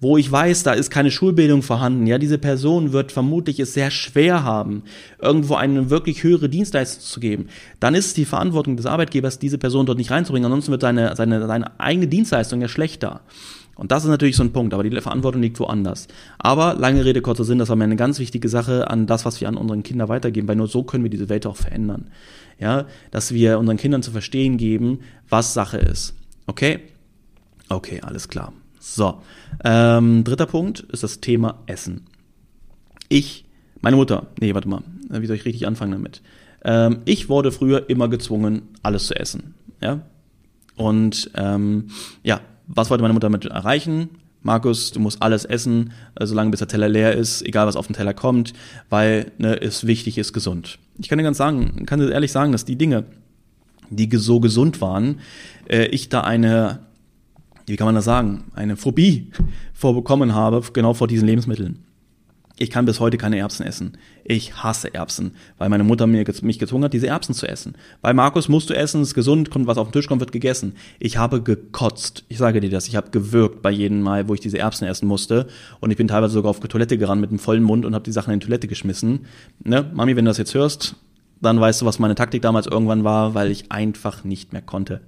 wo 0.00 0.16
ich 0.16 0.32
weiß, 0.32 0.62
da 0.62 0.72
ist 0.72 0.90
keine 0.90 1.10
Schulbildung 1.10 1.62
vorhanden. 1.62 2.06
Ja, 2.06 2.16
diese 2.16 2.38
Person 2.38 2.92
wird 2.92 3.12
vermutlich 3.12 3.60
es 3.60 3.74
sehr 3.74 3.90
schwer 3.90 4.44
haben, 4.44 4.82
irgendwo 5.20 5.56
eine 5.56 5.90
wirklich 5.90 6.22
höhere 6.22 6.48
Dienstleistung 6.48 7.02
zu 7.04 7.20
geben. 7.20 7.48
Dann 7.80 7.94
ist 7.94 8.06
es 8.06 8.14
die 8.14 8.24
Verantwortung 8.24 8.78
des 8.78 8.86
Arbeitgebers, 8.86 9.38
diese 9.38 9.58
Person 9.58 9.84
dort 9.84 9.98
nicht 9.98 10.10
reinzubringen. 10.10 10.46
Ansonsten 10.46 10.72
wird 10.72 10.80
seine, 10.80 11.14
seine, 11.16 11.46
seine 11.46 11.78
eigene 11.78 12.08
Dienstleistung 12.08 12.62
ja 12.62 12.68
schlechter. 12.68 13.20
Und 13.80 13.92
das 13.92 14.04
ist 14.04 14.10
natürlich 14.10 14.36
so 14.36 14.42
ein 14.42 14.52
Punkt, 14.52 14.74
aber 14.74 14.82
die 14.82 15.00
Verantwortung 15.00 15.40
liegt 15.40 15.58
woanders. 15.58 16.06
Aber 16.36 16.74
lange 16.74 17.02
Rede, 17.02 17.22
kurzer 17.22 17.44
Sinn, 17.44 17.58
das 17.58 17.70
war 17.70 17.76
mir 17.76 17.84
eine 17.84 17.96
ganz 17.96 18.18
wichtige 18.18 18.50
Sache 18.50 18.90
an 18.90 19.06
das, 19.06 19.24
was 19.24 19.40
wir 19.40 19.48
an 19.48 19.56
unseren 19.56 19.82
Kinder 19.82 20.10
weitergeben, 20.10 20.46
weil 20.48 20.56
nur 20.56 20.66
so 20.66 20.82
können 20.82 21.02
wir 21.02 21.08
diese 21.08 21.30
Welt 21.30 21.46
auch 21.46 21.56
verändern. 21.56 22.10
Ja, 22.58 22.84
dass 23.10 23.32
wir 23.32 23.58
unseren 23.58 23.78
Kindern 23.78 24.02
zu 24.02 24.10
verstehen 24.10 24.58
geben, 24.58 25.00
was 25.30 25.54
Sache 25.54 25.78
ist. 25.78 26.14
Okay? 26.46 26.80
Okay, 27.70 28.02
alles 28.02 28.28
klar. 28.28 28.52
So. 28.78 29.22
Ähm, 29.64 30.24
dritter 30.24 30.44
Punkt 30.44 30.80
ist 30.80 31.02
das 31.02 31.20
Thema 31.20 31.62
Essen. 31.64 32.02
Ich, 33.08 33.46
meine 33.80 33.96
Mutter, 33.96 34.26
nee, 34.38 34.52
warte 34.52 34.68
mal, 34.68 34.82
wie 35.08 35.26
soll 35.26 35.36
ich 35.36 35.46
richtig 35.46 35.66
anfangen 35.66 35.92
damit? 35.92 36.20
Ähm, 36.64 36.98
ich 37.06 37.30
wurde 37.30 37.50
früher 37.50 37.88
immer 37.88 38.08
gezwungen, 38.10 38.60
alles 38.82 39.06
zu 39.06 39.18
essen. 39.18 39.54
Ja, 39.80 40.02
und 40.76 41.30
ähm, 41.34 41.88
ja, 42.22 42.42
was 42.74 42.90
wollte 42.90 43.02
meine 43.02 43.14
Mutter 43.14 43.26
damit 43.26 43.44
erreichen? 43.46 44.10
Markus, 44.42 44.90
du 44.92 45.00
musst 45.00 45.20
alles 45.22 45.44
essen, 45.44 45.92
äh, 46.14 46.24
solange 46.24 46.50
bis 46.50 46.60
der 46.60 46.68
Teller 46.68 46.88
leer 46.88 47.14
ist, 47.14 47.42
egal 47.42 47.66
was 47.66 47.76
auf 47.76 47.86
den 47.86 47.94
Teller 47.94 48.14
kommt, 48.14 48.54
weil 48.88 49.32
ne, 49.38 49.60
es 49.60 49.86
wichtig 49.86 50.16
ist, 50.16 50.32
gesund. 50.32 50.78
Ich 50.98 51.08
kann 51.08 51.18
dir 51.18 51.24
ganz 51.24 51.36
sagen, 51.38 51.84
kann 51.84 52.00
dir 52.00 52.10
ehrlich 52.10 52.32
sagen, 52.32 52.52
dass 52.52 52.64
die 52.64 52.76
Dinge, 52.76 53.04
die 53.90 54.08
so 54.16 54.40
gesund 54.40 54.80
waren, 54.80 55.20
äh, 55.68 55.86
ich 55.86 56.08
da 56.08 56.22
eine, 56.22 56.80
wie 57.66 57.76
kann 57.76 57.86
man 57.86 57.94
das 57.94 58.06
sagen, 58.06 58.44
eine 58.54 58.76
Phobie 58.76 59.30
vorbekommen 59.74 60.34
habe, 60.34 60.62
genau 60.72 60.94
vor 60.94 61.08
diesen 61.08 61.26
Lebensmitteln. 61.26 61.84
Ich 62.62 62.68
kann 62.68 62.84
bis 62.84 63.00
heute 63.00 63.16
keine 63.16 63.38
Erbsen 63.38 63.64
essen. 63.64 63.96
Ich 64.22 64.62
hasse 64.62 64.92
Erbsen, 64.92 65.32
weil 65.56 65.70
meine 65.70 65.82
Mutter 65.82 66.06
mir, 66.06 66.26
mich 66.42 66.58
gezwungen 66.58 66.84
hat, 66.84 66.92
diese 66.92 67.06
Erbsen 67.06 67.34
zu 67.34 67.48
essen. 67.48 67.74
Bei 68.02 68.12
Markus 68.12 68.50
musst 68.50 68.68
du 68.68 68.74
essen, 68.74 69.00
ist 69.00 69.14
gesund, 69.14 69.50
kommt 69.50 69.66
was 69.66 69.78
auf 69.78 69.88
den 69.88 69.92
Tisch 69.92 70.06
kommt, 70.06 70.20
wird 70.20 70.30
gegessen. 70.30 70.74
Ich 70.98 71.16
habe 71.16 71.40
gekotzt. 71.40 72.24
Ich 72.28 72.36
sage 72.36 72.60
dir 72.60 72.68
das. 72.68 72.86
Ich 72.86 72.96
habe 72.96 73.12
gewürgt 73.12 73.62
bei 73.62 73.70
jedem 73.70 74.02
Mal, 74.02 74.28
wo 74.28 74.34
ich 74.34 74.40
diese 74.40 74.58
Erbsen 74.58 74.86
essen 74.86 75.08
musste. 75.08 75.46
Und 75.80 75.90
ich 75.90 75.96
bin 75.96 76.06
teilweise 76.06 76.34
sogar 76.34 76.50
auf 76.50 76.60
die 76.60 76.68
Toilette 76.68 76.98
gerannt 76.98 77.22
mit 77.22 77.30
einem 77.30 77.38
vollen 77.38 77.62
Mund 77.62 77.86
und 77.86 77.94
habe 77.94 78.04
die 78.04 78.12
Sachen 78.12 78.34
in 78.34 78.40
die 78.40 78.44
Toilette 78.44 78.68
geschmissen. 78.68 79.20
Ne? 79.64 79.90
Mami, 79.94 80.14
wenn 80.14 80.26
du 80.26 80.28
das 80.28 80.36
jetzt 80.36 80.52
hörst, 80.52 80.96
dann 81.40 81.60
weißt 81.60 81.80
du, 81.80 81.86
was 81.86 81.98
meine 81.98 82.14
Taktik 82.14 82.42
damals 82.42 82.66
irgendwann 82.66 83.04
war, 83.04 83.34
weil 83.34 83.50
ich 83.50 83.72
einfach 83.72 84.24
nicht 84.24 84.52
mehr 84.52 84.62
konnte. 84.62 85.00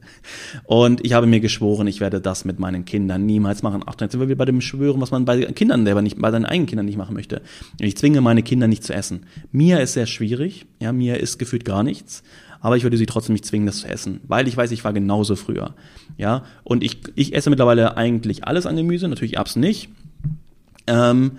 Und 0.64 1.05
ich 1.05 1.12
habe 1.12 1.27
mir 1.27 1.40
geschworen, 1.40 1.87
ich 1.87 2.01
werde 2.01 2.21
das 2.21 2.45
mit 2.45 2.59
meinen 2.59 2.85
Kindern 2.85 3.27
niemals 3.27 3.62
machen. 3.62 3.83
Ach, 3.87 3.95
jetzt 4.01 4.12
sind 4.12 4.21
wir 4.21 4.29
wieder 4.29 4.38
bei 4.38 4.45
dem 4.47 4.61
Schwören, 4.61 5.01
was 5.01 5.11
man 5.11 5.25
bei 5.25 5.45
Kindern 5.47 5.85
selber 5.85 6.03
nicht, 6.03 6.18
bei 6.18 6.31
seinen 6.31 6.47
eigenen 6.47 6.66
Kindern 6.66 6.87
nicht 6.87 6.97
machen 6.97 7.14
möchte. 7.14 7.42
Ich 7.79 7.97
zwinge 7.97 8.21
meine 8.21 8.42
Kinder 8.42 8.66
nicht 8.66 8.85
zu 8.85 8.95
essen. 8.95 9.27
Mir 9.51 9.81
ist 9.81 9.92
sehr 9.92 10.07
schwierig, 10.07 10.66
ja, 10.81 10.92
mir 10.92 11.18
ist 11.21 11.38
gefühlt 11.38 11.64
gar 11.64 11.83
nichts. 11.83 12.23
Aber 12.61 12.77
ich 12.77 12.85
würde 12.85 12.97
sie 12.97 13.07
trotzdem 13.07 13.33
nicht 13.33 13.45
zwingen, 13.45 13.66
das 13.66 13.79
zu 13.79 13.88
essen, 13.88 14.21
weil 14.29 14.47
ich 14.47 14.57
weiß, 14.57 14.71
ich 14.71 14.85
war 14.85 14.92
genauso 14.92 15.35
früher. 15.35 15.75
Ja, 16.16 16.45
und 16.62 16.85
ich, 16.85 16.99
ich 17.16 17.35
esse 17.35 17.51
mittlerweile 17.51 17.97
eigentlich 17.97 18.45
alles 18.47 18.66
an 18.66 18.77
Gemüse, 18.77 19.09
natürlich 19.09 19.37
Erbsen 19.37 19.61
nicht. 19.61 19.88
Ähm, 20.87 21.33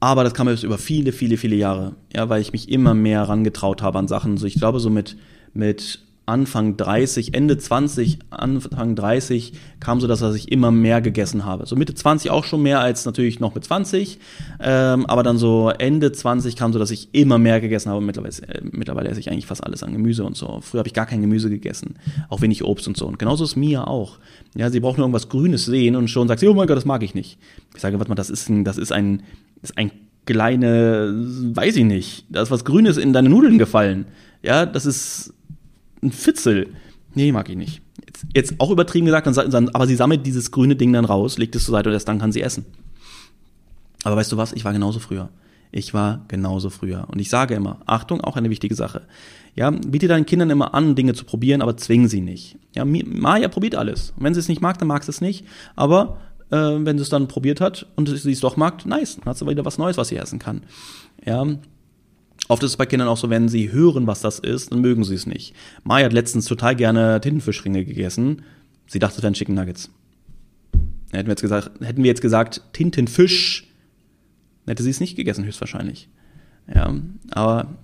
aber 0.00 0.24
das 0.24 0.34
kam 0.34 0.48
jetzt 0.48 0.62
über 0.62 0.78
viele, 0.78 1.12
viele, 1.12 1.36
viele 1.36 1.56
Jahre, 1.56 1.94
ja, 2.14 2.28
weil 2.28 2.40
ich 2.40 2.52
mich 2.52 2.70
immer 2.70 2.94
mehr 2.94 3.22
rangetraut 3.22 3.82
habe 3.82 3.98
an 3.98 4.08
Sachen. 4.08 4.36
So, 4.36 4.46
ich 4.46 4.54
glaube, 4.54 4.80
so 4.80 4.90
mit, 4.90 5.16
mit 5.54 6.00
Anfang 6.26 6.76
30, 6.76 7.34
Ende 7.34 7.56
20, 7.56 8.18
Anfang 8.30 8.96
30 8.96 9.52
kam 9.78 10.00
so, 10.00 10.08
dass 10.08 10.20
ich 10.34 10.50
immer 10.50 10.72
mehr 10.72 11.00
gegessen 11.00 11.44
habe. 11.44 11.66
So 11.66 11.76
Mitte 11.76 11.94
20 11.94 12.32
auch 12.32 12.42
schon 12.42 12.62
mehr 12.62 12.80
als 12.80 13.06
natürlich 13.06 13.38
noch 13.38 13.54
mit 13.54 13.64
20, 13.64 14.18
ähm, 14.60 15.06
aber 15.06 15.22
dann 15.22 15.38
so 15.38 15.70
Ende 15.70 16.10
20 16.10 16.56
kam 16.56 16.72
so, 16.72 16.80
dass 16.80 16.90
ich 16.90 17.10
immer 17.14 17.38
mehr 17.38 17.60
gegessen 17.60 17.90
habe. 17.90 18.00
Mittlerweile, 18.00 18.34
äh, 18.48 18.60
mittlerweile 18.72 19.08
esse 19.08 19.20
ich 19.20 19.30
eigentlich 19.30 19.46
fast 19.46 19.62
alles 19.62 19.84
an 19.84 19.92
Gemüse 19.92 20.24
und 20.24 20.36
so. 20.36 20.58
Früher 20.62 20.80
habe 20.80 20.88
ich 20.88 20.94
gar 20.94 21.06
kein 21.06 21.20
Gemüse 21.20 21.48
gegessen, 21.48 21.94
auch 22.28 22.40
wenig 22.40 22.64
Obst 22.64 22.88
und 22.88 22.96
so. 22.96 23.06
Und 23.06 23.20
genauso 23.20 23.44
ist 23.44 23.54
Mia 23.54 23.86
auch. 23.86 24.18
Ja, 24.56 24.68
sie 24.70 24.80
braucht 24.80 24.98
nur 24.98 25.04
irgendwas 25.04 25.28
Grünes 25.28 25.64
sehen 25.64 25.94
und 25.94 26.08
schon 26.08 26.26
sagt 26.26 26.40
sie, 26.40 26.48
oh 26.48 26.54
mein 26.54 26.66
Gott, 26.66 26.76
das 26.76 26.84
mag 26.84 27.04
ich 27.04 27.14
nicht. 27.14 27.38
Ich 27.76 27.80
sage, 27.80 27.98
warte 28.00 28.08
mal, 28.08 28.16
das 28.16 28.30
ist 28.30 28.48
ein, 28.48 28.64
das 28.64 28.78
ist 28.78 28.90
ein, 28.90 29.18
das 29.18 29.45
ist 29.62 29.76
ein 29.78 29.90
kleine, 30.26 31.12
weiß 31.54 31.76
ich 31.76 31.84
nicht, 31.84 32.26
da 32.28 32.42
ist 32.42 32.50
was 32.50 32.64
Grünes 32.64 32.96
in 32.96 33.12
deine 33.12 33.28
Nudeln 33.28 33.58
gefallen. 33.58 34.06
Ja, 34.42 34.66
das 34.66 34.86
ist 34.86 35.32
ein 36.02 36.12
Fitzel. 36.12 36.68
Nee, 37.14 37.32
mag 37.32 37.48
ich 37.48 37.56
nicht. 37.56 37.80
Jetzt, 38.06 38.26
jetzt 38.34 38.54
auch 38.60 38.70
übertrieben 38.70 39.06
gesagt, 39.06 39.26
dann, 39.26 39.50
dann, 39.50 39.68
aber 39.70 39.86
sie 39.86 39.96
sammelt 39.96 40.26
dieses 40.26 40.50
grüne 40.50 40.76
Ding 40.76 40.92
dann 40.92 41.04
raus, 41.04 41.38
legt 41.38 41.56
es 41.56 41.64
zur 41.64 41.72
Seite 41.72 41.88
und 41.88 41.94
erst 41.94 42.08
dann 42.08 42.18
kann 42.18 42.32
sie 42.32 42.42
essen. 42.42 42.66
Aber 44.04 44.16
weißt 44.16 44.32
du 44.32 44.36
was? 44.36 44.52
Ich 44.52 44.64
war 44.64 44.72
genauso 44.72 44.98
früher. 44.98 45.30
Ich 45.72 45.94
war 45.94 46.24
genauso 46.28 46.70
früher. 46.70 47.06
Und 47.08 47.18
ich 47.18 47.28
sage 47.28 47.54
immer, 47.54 47.80
Achtung, 47.86 48.20
auch 48.20 48.36
eine 48.36 48.50
wichtige 48.50 48.74
Sache. 48.74 49.02
Ja, 49.54 49.70
biete 49.70 50.06
deinen 50.08 50.26
Kindern 50.26 50.50
immer 50.50 50.74
an, 50.74 50.94
Dinge 50.94 51.14
zu 51.14 51.24
probieren, 51.24 51.62
aber 51.62 51.76
zwing 51.76 52.08
sie 52.08 52.20
nicht. 52.20 52.56
Ja, 52.74 52.84
Maya 52.84 53.48
probiert 53.48 53.74
alles. 53.74 54.12
Und 54.16 54.24
wenn 54.24 54.34
sie 54.34 54.40
es 54.40 54.48
nicht 54.48 54.60
mag, 54.60 54.78
dann 54.78 54.88
mag 54.88 55.02
sie 55.02 55.10
es 55.10 55.20
nicht. 55.20 55.44
Aber 55.74 56.18
äh, 56.50 56.56
wenn 56.56 56.98
sie 56.98 57.02
es 57.02 57.08
dann 57.08 57.28
probiert 57.28 57.60
hat 57.60 57.86
und 57.96 58.08
sie 58.08 58.32
es 58.32 58.40
doch 58.40 58.56
mag, 58.56 58.86
nice, 58.86 59.16
dann 59.16 59.26
hat 59.26 59.38
sie 59.38 59.46
wieder 59.46 59.64
was 59.64 59.78
Neues, 59.78 59.96
was 59.96 60.08
sie 60.08 60.16
essen 60.16 60.38
kann. 60.38 60.62
Ja, 61.24 61.44
Oft 62.48 62.62
ist 62.62 62.70
es 62.70 62.76
bei 62.76 62.86
Kindern 62.86 63.08
auch 63.08 63.16
so, 63.16 63.28
wenn 63.28 63.48
sie 63.48 63.72
hören, 63.72 64.06
was 64.06 64.20
das 64.20 64.38
ist, 64.38 64.70
dann 64.70 64.80
mögen 64.80 65.04
sie 65.04 65.14
es 65.14 65.26
nicht. 65.26 65.54
Maya 65.82 66.04
hat 66.04 66.12
letztens 66.12 66.44
total 66.44 66.76
gerne 66.76 67.20
Tintenfischringe 67.20 67.84
gegessen. 67.84 68.42
Sie 68.86 68.98
dachte, 68.98 69.16
es 69.16 69.22
wären 69.22 69.34
Chicken 69.34 69.54
Nuggets. 69.54 69.90
Hätten 71.12 71.26
wir 71.26 71.32
jetzt 71.32 71.40
gesagt, 71.40 71.70
hätten 71.80 72.02
wir 72.02 72.08
jetzt 72.08 72.20
gesagt 72.20 72.62
Tintenfisch, 72.72 73.66
hätte 74.66 74.82
sie 74.82 74.90
es 74.90 75.00
nicht 75.00 75.16
gegessen, 75.16 75.44
höchstwahrscheinlich. 75.44 76.08
Ja, 76.72 76.94
aber 77.30 77.76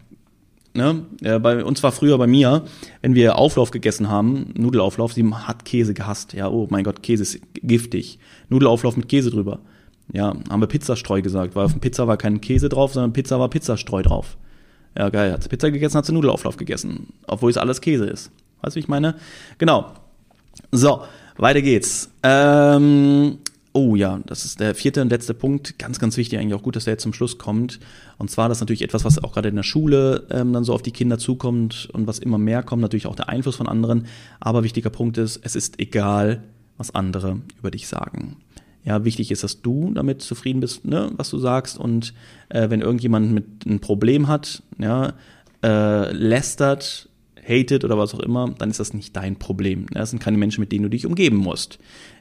Ne? 0.74 1.04
Bei 1.40 1.64
uns 1.64 1.82
war 1.82 1.92
früher 1.92 2.16
bei 2.16 2.26
mir, 2.26 2.64
wenn 3.02 3.14
wir 3.14 3.36
Auflauf 3.36 3.70
gegessen 3.70 4.08
haben, 4.08 4.54
Nudelauflauf, 4.56 5.12
sie 5.12 5.24
hat 5.30 5.64
Käse 5.64 5.92
gehasst. 5.92 6.32
Ja, 6.32 6.48
oh 6.48 6.66
mein 6.70 6.84
Gott, 6.84 7.02
Käse 7.02 7.22
ist 7.22 7.40
giftig. 7.54 8.18
Nudelauflauf 8.48 8.96
mit 8.96 9.08
Käse 9.08 9.30
drüber. 9.30 9.60
Ja, 10.12 10.34
haben 10.50 10.60
wir 10.60 10.66
Pizzastreu 10.66 11.22
gesagt, 11.22 11.54
weil 11.54 11.66
auf 11.66 11.72
dem 11.72 11.80
Pizza 11.80 12.06
war 12.08 12.16
kein 12.16 12.40
Käse 12.40 12.68
drauf, 12.68 12.92
sondern 12.92 13.12
Pizza 13.12 13.38
war 13.38 13.48
Pizzastreu 13.48 14.02
drauf. 14.02 14.36
Ja, 14.96 15.08
geil. 15.10 15.32
Hat 15.32 15.42
sie 15.42 15.48
Pizza 15.48 15.70
gegessen, 15.70 15.96
hat 15.96 16.06
sie 16.06 16.12
Nudelauflauf 16.12 16.56
gegessen. 16.56 17.12
Obwohl 17.26 17.50
es 17.50 17.56
alles 17.56 17.80
Käse 17.80 18.06
ist. 18.06 18.30
Weißt 18.60 18.74
du, 18.74 18.78
wie 18.78 18.80
ich 18.80 18.88
meine? 18.88 19.16
Genau. 19.58 19.92
So, 20.70 21.02
weiter 21.36 21.62
geht's. 21.62 22.10
Ähm, 22.22 23.38
oh 23.72 23.96
ja, 23.96 24.20
das 24.26 24.44
ist 24.44 24.60
der 24.60 24.74
vierte 24.74 25.00
und 25.02 25.10
letzte 25.10 25.34
Punkt. 25.34 25.78
Ganz, 25.78 25.98
ganz 25.98 26.16
wichtig, 26.16 26.38
eigentlich 26.38 26.54
auch 26.54 26.62
gut, 26.62 26.76
dass 26.76 26.84
der 26.84 26.94
jetzt 26.94 27.02
zum 27.02 27.12
Schluss 27.12 27.38
kommt. 27.38 27.80
Und 28.18 28.30
zwar, 28.30 28.48
das 28.48 28.58
ist 28.58 28.62
natürlich 28.62 28.82
etwas, 28.82 29.04
was 29.04 29.22
auch 29.22 29.32
gerade 29.32 29.48
in 29.48 29.56
der 29.56 29.62
Schule 29.62 30.26
ähm, 30.30 30.52
dann 30.52 30.64
so 30.64 30.74
auf 30.74 30.82
die 30.82 30.90
Kinder 30.90 31.18
zukommt 31.18 31.88
und 31.92 32.06
was 32.06 32.18
immer 32.18 32.38
mehr 32.38 32.62
kommt, 32.62 32.82
natürlich 32.82 33.06
auch 33.06 33.16
der 33.16 33.28
Einfluss 33.28 33.56
von 33.56 33.68
anderen. 33.68 34.06
Aber 34.40 34.62
wichtiger 34.62 34.90
Punkt 34.90 35.18
ist, 35.18 35.40
es 35.42 35.56
ist 35.56 35.80
egal, 35.80 36.42
was 36.76 36.94
andere 36.94 37.40
über 37.58 37.70
dich 37.70 37.88
sagen. 37.88 38.36
Ja, 38.84 39.04
wichtig 39.04 39.30
ist, 39.30 39.44
dass 39.44 39.62
du 39.62 39.92
damit 39.94 40.22
zufrieden 40.22 40.60
bist, 40.60 40.84
ne, 40.84 41.10
was 41.16 41.30
du 41.30 41.38
sagst. 41.38 41.78
Und 41.78 42.14
äh, 42.48 42.68
wenn 42.68 42.80
irgendjemand 42.80 43.32
mit 43.32 43.64
ein 43.64 43.80
Problem 43.80 44.28
hat, 44.28 44.62
ja, 44.78 45.14
äh, 45.62 46.12
lästert, 46.12 47.08
hatet 47.46 47.84
oder 47.84 47.98
was 47.98 48.14
auch 48.14 48.20
immer, 48.20 48.52
dann 48.58 48.70
ist 48.70 48.80
das 48.80 48.94
nicht 48.94 49.16
dein 49.16 49.36
Problem. 49.38 49.86
Ja, 49.92 50.00
das 50.00 50.10
sind 50.10 50.20
keine 50.20 50.38
Menschen, 50.38 50.60
mit 50.60 50.72
denen 50.72 50.84
du 50.84 50.90
dich 50.90 51.06
umgeben 51.06 51.36
musst. 51.36 51.78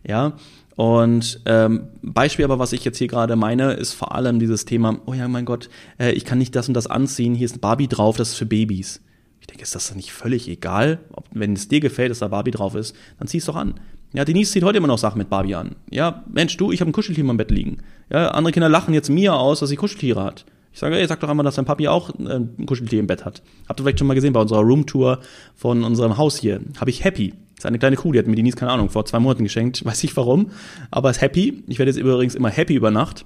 Ja, 0.07 0.33
und 0.81 1.41
ähm, 1.45 1.89
Beispiel 2.01 2.43
aber, 2.43 2.57
was 2.57 2.73
ich 2.73 2.83
jetzt 2.83 2.97
hier 2.97 3.07
gerade 3.07 3.35
meine, 3.35 3.73
ist 3.73 3.93
vor 3.93 4.15
allem 4.15 4.39
dieses 4.39 4.65
Thema, 4.65 4.99
oh 5.05 5.13
ja, 5.13 5.27
mein 5.27 5.45
Gott, 5.45 5.69
äh, 5.99 6.11
ich 6.13 6.25
kann 6.25 6.39
nicht 6.39 6.55
das 6.55 6.69
und 6.69 6.73
das 6.73 6.87
anziehen, 6.87 7.35
hier 7.35 7.45
ist 7.45 7.57
ein 7.57 7.59
Barbie 7.59 7.87
drauf, 7.87 8.17
das 8.17 8.29
ist 8.29 8.37
für 8.37 8.47
Babys. 8.47 8.99
Ich 9.41 9.45
denke, 9.45 9.61
ist 9.61 9.75
das 9.75 9.93
nicht 9.93 10.11
völlig 10.11 10.47
egal? 10.47 10.97
Ob, 11.13 11.25
wenn 11.33 11.53
es 11.53 11.67
dir 11.67 11.81
gefällt, 11.81 12.09
dass 12.09 12.17
da 12.17 12.29
Barbie 12.29 12.49
drauf 12.49 12.73
ist, 12.73 12.95
dann 13.19 13.27
zieh 13.27 13.37
es 13.37 13.45
doch 13.45 13.57
an. 13.57 13.75
Ja, 14.11 14.25
Denise 14.25 14.53
zieht 14.53 14.63
heute 14.63 14.79
immer 14.79 14.87
noch 14.87 14.97
Sachen 14.97 15.19
mit 15.19 15.29
Barbie 15.29 15.53
an. 15.53 15.75
Ja, 15.91 16.23
Mensch, 16.33 16.57
du, 16.57 16.71
ich 16.71 16.81
habe 16.81 16.89
ein 16.89 16.93
Kuscheltier 16.93 17.29
im 17.29 17.37
Bett 17.37 17.51
liegen. 17.51 17.77
Ja, 18.09 18.29
andere 18.29 18.51
Kinder 18.51 18.67
lachen 18.67 18.95
jetzt 18.95 19.11
mir 19.11 19.35
aus, 19.35 19.59
dass 19.59 19.69
sie 19.69 19.75
Kuscheltiere 19.75 20.23
hat. 20.23 20.45
Ich 20.73 20.79
sage, 20.79 20.97
ey, 20.97 21.05
sag 21.05 21.19
doch 21.19 21.29
einmal, 21.29 21.43
dass 21.43 21.57
dein 21.57 21.65
Papi 21.65 21.89
auch 21.89 22.09
äh, 22.19 22.37
ein 22.37 22.65
Kuscheltier 22.65 22.99
im 22.99 23.05
Bett 23.05 23.23
hat. 23.23 23.43
Habt 23.69 23.79
ihr 23.79 23.83
vielleicht 23.83 23.99
schon 23.99 24.07
mal 24.07 24.15
gesehen 24.15 24.33
bei 24.33 24.41
unserer 24.41 24.61
Roomtour 24.61 25.19
von 25.53 25.83
unserem 25.83 26.17
Haus 26.17 26.39
hier? 26.39 26.59
Habe 26.79 26.89
ich 26.89 27.03
Happy. 27.03 27.35
Ist 27.61 27.67
eine 27.67 27.77
kleine 27.77 27.95
Kuh, 27.95 28.11
die 28.11 28.17
hat 28.17 28.25
mir 28.25 28.35
Denise, 28.35 28.55
keine 28.55 28.71
Ahnung, 28.71 28.89
vor 28.89 29.05
zwei 29.05 29.19
Monaten 29.19 29.43
geschenkt. 29.43 29.85
Weiß 29.85 30.03
ich 30.03 30.17
warum. 30.17 30.49
Aber 30.89 31.11
ist 31.11 31.21
Happy. 31.21 31.63
Ich 31.67 31.77
werde 31.77 31.91
jetzt 31.91 31.99
übrigens 31.99 32.33
immer 32.33 32.49
Happy 32.49 32.73
über 32.73 32.89
Nacht, 32.89 33.23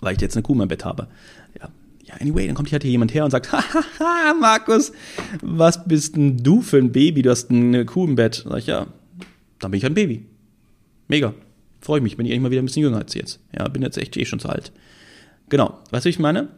weil 0.00 0.16
ich 0.16 0.20
jetzt 0.20 0.34
eine 0.34 0.42
Kuh 0.42 0.60
im 0.60 0.66
Bett 0.66 0.84
habe. 0.84 1.06
Ja, 1.60 1.68
ja, 2.04 2.14
anyway, 2.20 2.48
dann 2.48 2.56
kommt 2.56 2.70
hier 2.70 2.74
halt 2.74 2.82
hier 2.82 2.90
jemand 2.90 3.14
her 3.14 3.24
und 3.24 3.30
sagt, 3.30 3.52
haha, 3.52 4.34
Markus, 4.40 4.90
was 5.40 5.84
bist 5.84 6.16
denn 6.16 6.38
du 6.38 6.62
für 6.62 6.78
ein 6.78 6.90
Baby? 6.90 7.22
Du 7.22 7.30
hast 7.30 7.48
eine 7.52 7.84
Kuh 7.84 8.04
im 8.08 8.16
Bett. 8.16 8.44
Sag 8.44 8.58
ich, 8.58 8.66
ja, 8.66 8.88
dann 9.60 9.70
bin 9.70 9.78
ich 9.78 9.86
ein 9.86 9.94
Baby. 9.94 10.26
Mega. 11.06 11.32
Freue 11.80 11.98
ich 11.98 12.02
mich, 12.02 12.16
bin 12.16 12.26
ich 12.26 12.32
eigentlich 12.32 12.42
mal 12.42 12.50
wieder 12.50 12.60
ein 12.60 12.64
bisschen 12.64 12.82
jünger 12.82 12.98
als 12.98 13.14
jetzt. 13.14 13.38
Ja, 13.56 13.68
bin 13.68 13.82
jetzt 13.82 13.98
echt 13.98 14.16
eh 14.16 14.24
schon 14.24 14.40
zu 14.40 14.48
alt. 14.48 14.72
Genau. 15.48 15.78
Weißt 15.92 16.04
du, 16.04 16.08
wie 16.08 16.10
ich 16.10 16.18
meine? 16.18 16.48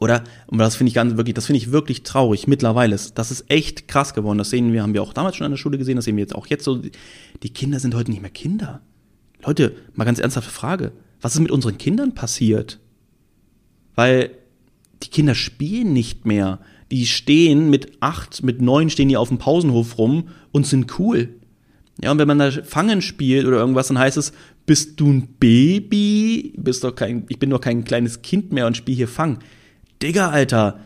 Oder, 0.00 0.24
und 0.48 0.58
das 0.58 0.76
finde 0.76 0.88
ich 0.88 0.94
ganz 0.94 1.16
wirklich, 1.16 1.34
das 1.34 1.46
finde 1.46 1.58
ich 1.58 1.70
wirklich 1.70 2.02
traurig 2.02 2.46
mittlerweile. 2.46 2.96
Das 3.14 3.30
ist 3.30 3.44
echt 3.48 3.86
krass 3.86 4.12
geworden. 4.14 4.38
Das 4.38 4.50
sehen 4.50 4.72
wir, 4.72 4.82
haben 4.82 4.94
wir 4.94 5.02
auch 5.02 5.12
damals 5.12 5.36
schon 5.36 5.44
an 5.44 5.52
der 5.52 5.58
Schule 5.58 5.78
gesehen, 5.78 5.96
das 5.96 6.04
sehen 6.04 6.16
wir 6.16 6.22
jetzt 6.22 6.34
auch 6.34 6.46
jetzt 6.48 6.64
so. 6.64 6.80
Die 7.42 7.50
Kinder 7.50 7.78
sind 7.78 7.94
heute 7.94 8.10
nicht 8.10 8.20
mehr 8.20 8.30
Kinder. 8.30 8.80
Leute, 9.44 9.74
mal 9.94 10.04
ganz 10.04 10.18
ernsthafte 10.18 10.50
Frage. 10.50 10.92
Was 11.20 11.34
ist 11.34 11.40
mit 11.40 11.50
unseren 11.50 11.78
Kindern 11.78 12.14
passiert? 12.14 12.80
Weil 13.94 14.30
die 15.02 15.10
Kinder 15.10 15.34
spielen 15.34 15.92
nicht 15.92 16.26
mehr. 16.26 16.60
Die 16.90 17.06
stehen 17.06 17.70
mit 17.70 17.92
acht, 18.00 18.42
mit 18.42 18.60
neun 18.60 18.90
stehen 18.90 19.08
die 19.08 19.16
auf 19.16 19.28
dem 19.28 19.38
Pausenhof 19.38 19.98
rum 19.98 20.28
und 20.52 20.66
sind 20.66 20.98
cool. 20.98 21.28
Ja, 22.02 22.10
und 22.10 22.18
wenn 22.18 22.28
man 22.28 22.38
da 22.38 22.50
Fangen 22.50 23.02
spielt 23.02 23.46
oder 23.46 23.58
irgendwas, 23.58 23.88
dann 23.88 23.98
heißt 23.98 24.16
es, 24.16 24.32
bist 24.66 24.98
du 24.98 25.10
ein 25.10 25.28
Baby? 25.38 26.52
Bist 26.56 26.82
doch 26.82 26.94
kein, 26.94 27.24
ich 27.28 27.38
bin 27.38 27.50
doch 27.50 27.60
kein 27.60 27.84
kleines 27.84 28.22
Kind 28.22 28.52
mehr 28.52 28.66
und 28.66 28.76
spiele 28.76 28.96
hier 28.96 29.08
Fang. 29.08 29.38
Digga, 30.04 30.28
Alter, 30.28 30.80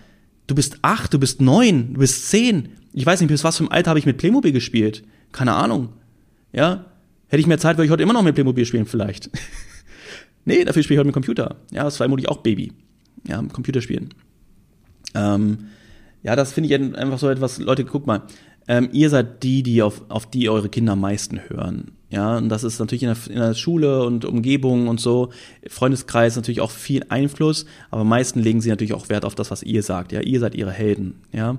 du 0.47 0.55
bist 0.55 0.79
acht, 0.83 1.13
du 1.13 1.19
bist 1.19 1.41
neun, 1.41 1.95
du 1.95 2.01
bist 2.01 2.29
zehn. 2.31 2.69
Ich 2.93 3.05
weiß 3.05 3.21
nicht, 3.21 3.29
bis 3.29 3.43
was 3.43 3.57
für 3.57 3.65
ein 3.65 3.71
Alter 3.71 3.91
habe 3.91 3.99
ich 3.99 4.07
mit 4.07 4.17
Playmobil 4.17 4.53
gespielt. 4.53 5.03
Keine 5.33 5.55
Ahnung. 5.55 5.89
Ja, 6.53 6.87
hätte 7.27 7.41
ich 7.41 7.49
mehr 7.49 7.59
Zeit, 7.59 7.77
würde 7.77 7.87
ich 7.87 7.91
heute 7.91 8.05
immer 8.05 8.13
noch 8.13 8.23
mit 8.23 8.37
Playmobil 8.37 8.65
spielen, 8.65 8.87
vielleicht. 8.87 9.29
nee, 10.45 10.65
dafür 10.65 10.85
spiele 10.85 10.95
ich 10.95 10.99
heute 11.01 11.09
mit 11.09 11.15
Computer. 11.15 11.57
Ja, 11.73 11.83
das 11.83 11.95
war 11.95 12.05
vermutlich 12.05 12.29
auch 12.29 12.39
Baby. 12.39 12.73
Ja, 13.27 13.43
Computerspielen. 13.43 14.15
Ähm, 15.15 15.67
ja, 16.23 16.37
das 16.37 16.53
finde 16.53 16.69
ich 16.69 16.97
einfach 16.97 17.19
so 17.19 17.29
etwas, 17.29 17.59
Leute, 17.59 17.85
guck 17.85 18.07
mal, 18.07 18.23
ähm, 18.69 18.89
ihr 18.93 19.11
seid 19.11 19.43
die, 19.43 19.65
die 19.65 19.83
auf, 19.83 20.09
auf 20.11 20.31
die 20.31 20.49
eure 20.49 20.69
Kinder 20.69 20.93
am 20.93 21.01
meisten 21.01 21.41
hören. 21.49 21.93
Ja, 22.11 22.39
und 22.39 22.49
das 22.49 22.65
ist 22.65 22.79
natürlich 22.79 23.03
in 23.03 23.11
der, 23.11 23.31
in 23.31 23.41
der 23.41 23.55
Schule 23.55 24.03
und 24.05 24.25
Umgebung 24.25 24.89
und 24.89 24.99
so, 24.99 25.29
Freundeskreis 25.69 26.37
natürlich 26.37 26.63
auch 26.63 26.71
viel 26.71 27.05
Einfluss, 27.11 27.67
aber 27.91 28.01
am 28.01 28.09
meisten 28.09 28.41
legen 28.41 28.63
sie 28.63 28.71
natürlich 28.71 28.95
auch 28.95 29.11
Wert 29.11 29.27
auf 29.27 29.35
das, 29.35 29.51
was 29.51 29.63
ihr 29.63 29.83
sagt. 29.83 30.13
Ja, 30.13 30.21
ihr 30.21 30.41
seid 30.41 30.55
ihre 30.55 30.73
Helden. 30.73 31.21
Ja, 31.33 31.59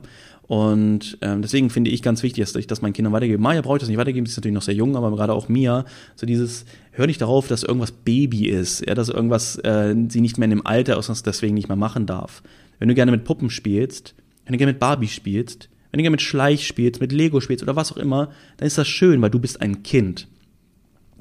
und 0.50 1.20
ähm, 1.22 1.44
deswegen 1.44 1.70
finde 1.70 1.92
ich 1.92 2.02
ganz 2.02 2.24
wichtig, 2.24 2.44
dass 2.44 2.56
ich 2.56 2.66
das 2.66 2.82
meinen 2.82 2.94
Kindern 2.94 3.14
weitergebe. 3.14 3.40
Maya 3.40 3.62
brauche 3.62 3.78
ich 3.78 3.82
das 3.82 3.90
nicht 3.90 4.00
weitergeben, 4.00 4.26
sie 4.26 4.32
ist 4.32 4.38
natürlich 4.38 4.56
noch 4.56 4.64
sehr 4.64 4.74
jung, 4.74 4.96
aber 4.96 5.12
gerade 5.12 5.32
auch 5.32 5.48
Mia, 5.48 5.86
so 6.16 6.26
dieses, 6.26 6.66
hör 6.92 7.06
nicht 7.06 7.22
darauf, 7.22 7.48
dass 7.48 7.62
irgendwas 7.62 7.92
Baby 7.92 8.48
ist, 8.48 8.84
ja, 8.88 8.96
dass 8.96 9.10
irgendwas 9.10 9.58
äh, 9.58 9.94
sie 10.10 10.22
nicht 10.22 10.40
mehr 10.40 10.46
in 10.46 10.50
dem 10.50 10.66
Alter 10.66 10.98
ist 10.98 11.08
und 11.08 11.24
deswegen 11.28 11.54
nicht 11.54 11.68
mehr 11.68 11.78
machen 11.78 12.08
darf. 12.08 12.42
Wenn 12.80 12.88
du 12.88 12.96
gerne 12.96 13.12
mit 13.12 13.26
Puppen 13.26 13.52
spielst, 13.52 14.16
wenn 14.46 14.54
du 14.54 14.58
gerne 14.58 14.72
mit 14.72 14.80
Barbie 14.80 15.08
spielst, 15.08 15.70
wenn 15.92 16.00
du 16.00 16.02
gerne 16.02 16.16
mit 16.16 16.24
Schleich 16.24 16.66
spielst, 16.66 17.00
mit 17.00 17.12
Lego 17.12 17.42
spielst 17.42 17.62
oder 17.62 17.76
was 17.76 17.92
auch 17.92 17.98
immer, 17.98 18.32
dann 18.58 18.66
ist 18.66 18.80
das 18.80 18.88
schön, 18.88 19.22
weil 19.22 19.30
du 19.30 19.38
bist 19.38 19.62
ein 19.62 19.84
Kind. 19.84 20.28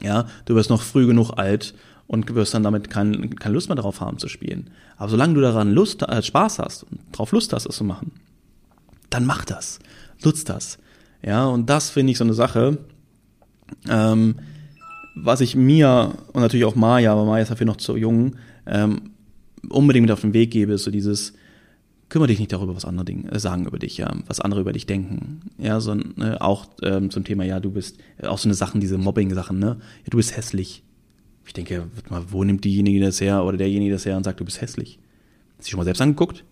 Ja, 0.03 0.27
du 0.45 0.55
wirst 0.55 0.71
noch 0.71 0.83
früh 0.83 1.07
genug 1.07 1.33
alt 1.37 1.75
und 2.07 2.35
wirst 2.35 2.55
dann 2.55 2.63
damit 2.63 2.91
kein, 2.91 3.37
keine 3.37 3.55
Lust 3.55 3.69
mehr 3.69 3.77
darauf 3.77 4.01
haben 4.01 4.19
zu 4.19 4.29
spielen. 4.29 4.71
Aber 4.97 5.11
solange 5.11 5.35
du 5.35 5.41
daran 5.41 5.73
Lust, 5.73 6.03
äh, 6.03 6.23
Spaß 6.23 6.59
hast 6.59 6.85
und 6.85 7.01
drauf 7.13 7.33
Lust 7.33 7.53
hast, 7.53 7.67
es 7.67 7.77
zu 7.77 7.85
machen, 7.85 8.13
dann 9.11 9.27
mach 9.27 9.45
das. 9.45 9.79
Nutz 10.25 10.45
das. 10.45 10.79
Ja, 11.23 11.47
und 11.47 11.69
das 11.69 11.91
finde 11.91 12.13
ich 12.13 12.19
so 12.19 12.25
eine 12.25 12.35
Sache, 12.35 12.79
ähm, 13.89 14.37
was 15.15 15.41
ich 15.41 15.57
mir 15.57 16.15
und 16.33 16.41
natürlich 16.41 16.65
auch 16.65 16.77
Maya, 16.77 17.13
aber 17.13 17.25
Maya 17.25 17.43
ist 17.43 17.51
dafür 17.51 17.67
noch 17.67 17.77
zu 17.77 17.97
jung, 17.97 18.37
ähm, 18.67 19.11
unbedingt 19.69 20.05
mit 20.05 20.13
auf 20.13 20.21
den 20.21 20.33
Weg 20.33 20.53
gebe, 20.53 20.75
ist 20.75 20.85
so 20.85 20.91
dieses, 20.91 21.35
kümmere 22.09 22.29
dich 22.29 22.39
nicht 22.39 22.53
darüber, 22.53 22.75
was 22.75 22.85
andere 22.85 23.05
Dinge, 23.05 23.31
äh, 23.31 23.39
sagen 23.39 23.67
über 23.67 23.79
dich, 23.79 23.99
ja, 23.99 24.15
was 24.27 24.41
andere 24.41 24.61
über 24.61 24.73
dich 24.73 24.87
denken. 24.87 25.41
Ja, 25.59 25.81
sondern 25.81 26.35
äh, 26.35 26.37
auch 26.39 26.67
ähm, 26.83 27.11
zum 27.11 27.25
Thema, 27.25 27.45
ja, 27.45 27.61
du 27.61 27.71
bist, 27.71 27.99
äh, 28.19 28.27
auch 28.27 28.39
so 28.39 28.49
eine 28.49 28.55
Sachen, 28.55 28.81
diese 28.81 28.99
Mobbing-Sachen, 28.99 29.59
ne? 29.59 29.77
Ja, 30.05 30.11
du 30.11 30.17
bist 30.17 30.37
hässlich. 30.37 30.83
Ich 31.47 31.53
denke, 31.53 31.89
mal, 32.11 32.25
wo 32.31 32.45
nimmt 32.45 32.65
diejenige 32.65 33.01
das 33.01 33.21
her 33.21 33.45
oder 33.45 33.57
derjenige 33.57 33.93
das 33.93 34.05
her 34.05 34.17
und 34.17 34.25
sagt, 34.25 34.41
du 34.41 34.45
bist 34.45 34.61
hässlich? 34.61 34.99
Hast 35.57 35.67
du 35.67 35.71
schon 35.71 35.79
mal 35.79 35.85
selbst 35.85 36.01
angeguckt? 36.01 36.45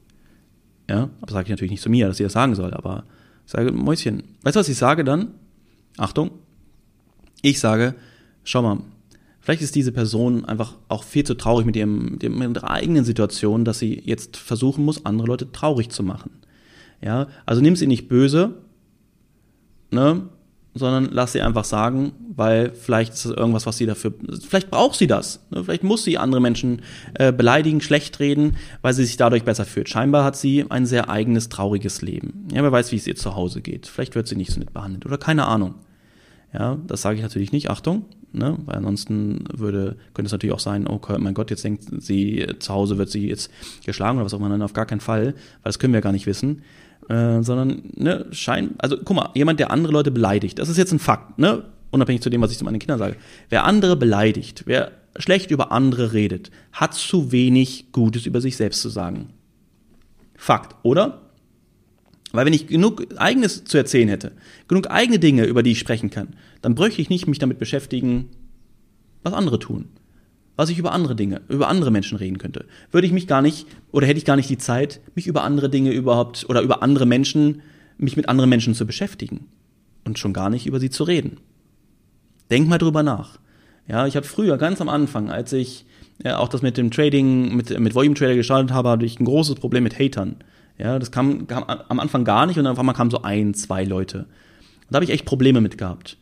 Ja, 0.88 1.10
aber 1.20 1.32
sage 1.32 1.44
ich 1.44 1.50
natürlich 1.50 1.72
nicht 1.72 1.82
zu 1.82 1.90
mir, 1.90 2.06
dass 2.06 2.16
sie 2.16 2.22
das 2.22 2.32
sagen 2.32 2.54
soll, 2.54 2.72
aber 2.72 3.04
ich 3.44 3.52
sage, 3.52 3.72
Mäuschen, 3.72 4.22
weißt 4.42 4.56
du, 4.56 4.60
was 4.60 4.68
ich 4.68 4.76
sage 4.76 5.04
dann? 5.04 5.34
Achtung, 5.96 6.30
ich 7.42 7.60
sage, 7.60 7.94
schau 8.44 8.62
mal, 8.62 8.78
Vielleicht 9.46 9.62
ist 9.62 9.76
diese 9.76 9.92
Person 9.92 10.44
einfach 10.44 10.74
auch 10.88 11.04
viel 11.04 11.22
zu 11.22 11.34
traurig 11.34 11.66
mit, 11.66 11.76
ihrem, 11.76 12.18
mit 12.20 12.56
ihrer 12.56 12.68
eigenen 12.68 13.04
Situation, 13.04 13.64
dass 13.64 13.78
sie 13.78 14.02
jetzt 14.04 14.36
versuchen 14.36 14.84
muss, 14.84 15.06
andere 15.06 15.28
Leute 15.28 15.52
traurig 15.52 15.90
zu 15.90 16.02
machen. 16.02 16.32
Ja, 17.00 17.28
also 17.44 17.62
nimm 17.62 17.76
sie 17.76 17.86
nicht 17.86 18.08
böse, 18.08 18.54
ne, 19.92 20.22
sondern 20.74 21.10
lass 21.12 21.30
sie 21.30 21.42
einfach 21.42 21.62
sagen, 21.62 22.10
weil 22.34 22.72
vielleicht 22.74 23.12
ist 23.12 23.24
das 23.24 23.32
irgendwas, 23.34 23.66
was 23.66 23.76
sie 23.76 23.86
dafür, 23.86 24.14
vielleicht 24.48 24.68
braucht 24.68 24.98
sie 24.98 25.06
das. 25.06 25.46
Ne? 25.50 25.62
Vielleicht 25.62 25.84
muss 25.84 26.02
sie 26.02 26.18
andere 26.18 26.40
Menschen 26.40 26.82
äh, 27.14 27.32
beleidigen, 27.32 27.80
schlecht 27.80 28.18
reden, 28.18 28.56
weil 28.82 28.94
sie 28.94 29.04
sich 29.04 29.16
dadurch 29.16 29.44
besser 29.44 29.64
fühlt. 29.64 29.88
Scheinbar 29.88 30.24
hat 30.24 30.34
sie 30.34 30.68
ein 30.68 30.86
sehr 30.86 31.08
eigenes, 31.08 31.50
trauriges 31.50 32.02
Leben. 32.02 32.48
Ja, 32.52 32.64
wer 32.64 32.72
weiß, 32.72 32.90
wie 32.90 32.96
es 32.96 33.06
ihr 33.06 33.14
zu 33.14 33.36
Hause 33.36 33.60
geht. 33.60 33.86
Vielleicht 33.86 34.16
wird 34.16 34.26
sie 34.26 34.34
nicht 34.34 34.50
so 34.50 34.58
nett 34.58 34.72
behandelt 34.72 35.06
oder 35.06 35.18
keine 35.18 35.46
Ahnung. 35.46 35.76
Ja, 36.52 36.78
das 36.86 37.02
sage 37.02 37.16
ich 37.16 37.22
natürlich 37.22 37.52
nicht. 37.52 37.70
Achtung, 37.70 38.04
ne? 38.32 38.56
weil 38.64 38.76
ansonsten 38.76 39.44
würde, 39.52 39.96
könnte 40.14 40.26
es 40.26 40.32
natürlich 40.32 40.54
auch 40.54 40.60
sein, 40.60 40.86
oh 40.86 41.00
mein 41.18 41.34
Gott, 41.34 41.50
jetzt 41.50 41.64
denkt 41.64 41.84
sie, 41.98 42.46
zu 42.58 42.72
Hause 42.72 42.98
wird 42.98 43.10
sie 43.10 43.28
jetzt 43.28 43.50
geschlagen 43.84 44.18
oder 44.18 44.24
was 44.24 44.34
auch 44.34 44.38
immer, 44.38 44.48
dann 44.48 44.62
auf 44.62 44.72
gar 44.72 44.86
keinen 44.86 45.00
Fall, 45.00 45.26
weil 45.26 45.34
das 45.64 45.78
können 45.78 45.92
wir 45.92 46.00
gar 46.00 46.12
nicht 46.12 46.26
wissen. 46.26 46.62
Äh, 47.08 47.42
sondern, 47.42 47.82
ne, 47.94 48.26
schein, 48.32 48.70
also 48.78 48.96
guck 48.96 49.16
mal, 49.16 49.30
jemand, 49.34 49.60
der 49.60 49.70
andere 49.70 49.92
Leute 49.92 50.10
beleidigt, 50.10 50.58
das 50.58 50.68
ist 50.68 50.76
jetzt 50.76 50.92
ein 50.92 50.98
Fakt, 50.98 51.38
ne? 51.38 51.64
Unabhängig 51.92 52.20
zu 52.20 52.30
dem, 52.30 52.42
was 52.42 52.50
ich 52.50 52.58
zu 52.58 52.64
meinen 52.64 52.80
Kindern 52.80 52.98
sage. 52.98 53.16
Wer 53.48 53.64
andere 53.64 53.96
beleidigt, 53.96 54.64
wer 54.66 54.90
schlecht 55.16 55.52
über 55.52 55.70
andere 55.70 56.12
redet, 56.12 56.50
hat 56.72 56.94
zu 56.94 57.30
wenig 57.30 57.92
Gutes 57.92 58.26
über 58.26 58.40
sich 58.40 58.56
selbst 58.56 58.82
zu 58.82 58.88
sagen. 58.88 59.28
Fakt, 60.36 60.74
oder? 60.82 61.25
Weil 62.32 62.46
wenn 62.46 62.52
ich 62.52 62.66
genug 62.66 63.06
eigenes 63.16 63.64
zu 63.64 63.78
erzählen 63.78 64.08
hätte, 64.08 64.32
genug 64.68 64.90
eigene 64.90 65.18
Dinge, 65.18 65.44
über 65.44 65.62
die 65.62 65.72
ich 65.72 65.78
sprechen 65.78 66.10
kann, 66.10 66.34
dann 66.60 66.74
bräuchte 66.74 67.00
ich 67.00 67.08
nicht 67.08 67.26
mich 67.26 67.38
damit 67.38 67.58
beschäftigen, 67.58 68.28
was 69.22 69.32
andere 69.32 69.58
tun. 69.58 69.88
was 70.56 70.70
ich 70.70 70.78
über 70.78 70.92
andere 70.92 71.14
Dinge, 71.14 71.42
über 71.48 71.68
andere 71.68 71.90
Menschen 71.90 72.16
reden 72.16 72.38
könnte. 72.38 72.64
Würde 72.90 73.06
ich 73.06 73.12
mich 73.12 73.26
gar 73.26 73.42
nicht 73.42 73.66
oder 73.92 74.06
hätte 74.06 74.18
ich 74.18 74.24
gar 74.24 74.36
nicht 74.36 74.48
die 74.50 74.58
Zeit, 74.58 75.00
mich 75.14 75.26
über 75.26 75.44
andere 75.44 75.68
Dinge 75.68 75.92
überhaupt 75.92 76.46
oder 76.48 76.62
über 76.62 76.82
andere 76.82 77.06
Menschen, 77.06 77.62
mich 77.98 78.16
mit 78.16 78.28
anderen 78.28 78.50
Menschen 78.50 78.74
zu 78.74 78.86
beschäftigen 78.86 79.46
und 80.04 80.18
schon 80.18 80.32
gar 80.32 80.50
nicht 80.50 80.66
über 80.66 80.80
sie 80.80 80.90
zu 80.90 81.04
reden. 81.04 81.38
Denk 82.50 82.68
mal 82.68 82.78
drüber 82.78 83.02
nach. 83.02 83.38
Ja, 83.88 84.06
ich 84.06 84.16
habe 84.16 84.26
früher 84.26 84.56
ganz 84.56 84.80
am 84.80 84.88
Anfang, 84.88 85.30
als 85.30 85.52
ich 85.52 85.84
ja, 86.22 86.38
auch 86.38 86.48
das 86.48 86.62
mit 86.62 86.76
dem 86.76 86.90
Trading, 86.90 87.54
mit, 87.54 87.78
mit 87.78 87.94
Volume 87.94 88.14
Trader 88.14 88.34
gestartet 88.34 88.72
habe, 88.72 88.88
hatte 88.88 89.04
ich 89.04 89.20
ein 89.20 89.24
großes 89.24 89.56
Problem 89.56 89.84
mit 89.84 89.98
Hatern. 89.98 90.36
Ja, 90.78 90.98
das 90.98 91.10
kam, 91.10 91.46
kam 91.46 91.64
am 91.64 92.00
Anfang 92.00 92.24
gar 92.24 92.46
nicht 92.46 92.58
und 92.58 92.64
dann 92.64 92.72
auf 92.72 92.78
einmal 92.78 92.94
kamen 92.94 93.10
so 93.10 93.22
ein, 93.22 93.54
zwei 93.54 93.84
Leute. 93.84 94.18
Und 94.18 94.26
da 94.90 94.96
habe 94.96 95.04
ich 95.04 95.10
echt 95.10 95.24
Probleme 95.24 95.60
mit 95.60 95.78
gehabt. 95.78 96.18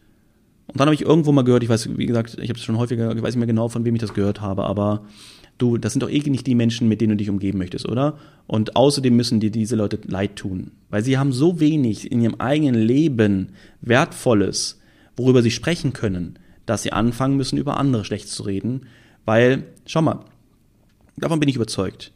Und 0.66 0.80
dann 0.80 0.86
habe 0.86 0.94
ich 0.94 1.02
irgendwo 1.02 1.32
mal 1.32 1.42
gehört, 1.42 1.62
ich 1.62 1.68
weiß, 1.68 1.96
wie 1.96 2.06
gesagt, 2.06 2.38
ich 2.40 2.48
habe 2.48 2.58
es 2.58 2.64
schon 2.64 2.78
häufiger, 2.78 3.14
ich 3.14 3.22
weiß 3.22 3.34
nicht 3.34 3.40
mehr 3.40 3.46
genau, 3.46 3.68
von 3.68 3.84
wem 3.84 3.94
ich 3.94 4.00
das 4.00 4.14
gehört 4.14 4.40
habe, 4.40 4.64
aber 4.64 5.04
du, 5.58 5.76
das 5.76 5.92
sind 5.92 6.02
doch 6.02 6.10
eh 6.10 6.18
nicht 6.20 6.46
die 6.46 6.54
Menschen, 6.54 6.88
mit 6.88 7.00
denen 7.00 7.10
du 7.10 7.16
dich 7.16 7.30
umgeben 7.30 7.58
möchtest, 7.58 7.88
oder? 7.88 8.18
Und 8.46 8.76
außerdem 8.76 9.14
müssen 9.14 9.40
dir 9.40 9.50
diese 9.50 9.76
Leute 9.76 9.98
leid 10.06 10.36
tun, 10.36 10.70
weil 10.90 11.04
sie 11.04 11.18
haben 11.18 11.32
so 11.32 11.60
wenig 11.60 12.10
in 12.10 12.20
ihrem 12.20 12.36
eigenen 12.36 12.74
Leben 12.74 13.50
Wertvolles, 13.82 14.80
worüber 15.16 15.42
sie 15.42 15.50
sprechen 15.50 15.92
können, 15.92 16.38
dass 16.66 16.82
sie 16.82 16.92
anfangen 16.92 17.36
müssen, 17.36 17.58
über 17.58 17.76
andere 17.76 18.04
schlecht 18.04 18.28
zu 18.28 18.44
reden, 18.44 18.86
weil, 19.26 19.64
schau 19.86 20.02
mal, 20.02 20.24
davon 21.16 21.40
bin 21.40 21.48
ich 21.48 21.56
überzeugt. 21.56 22.12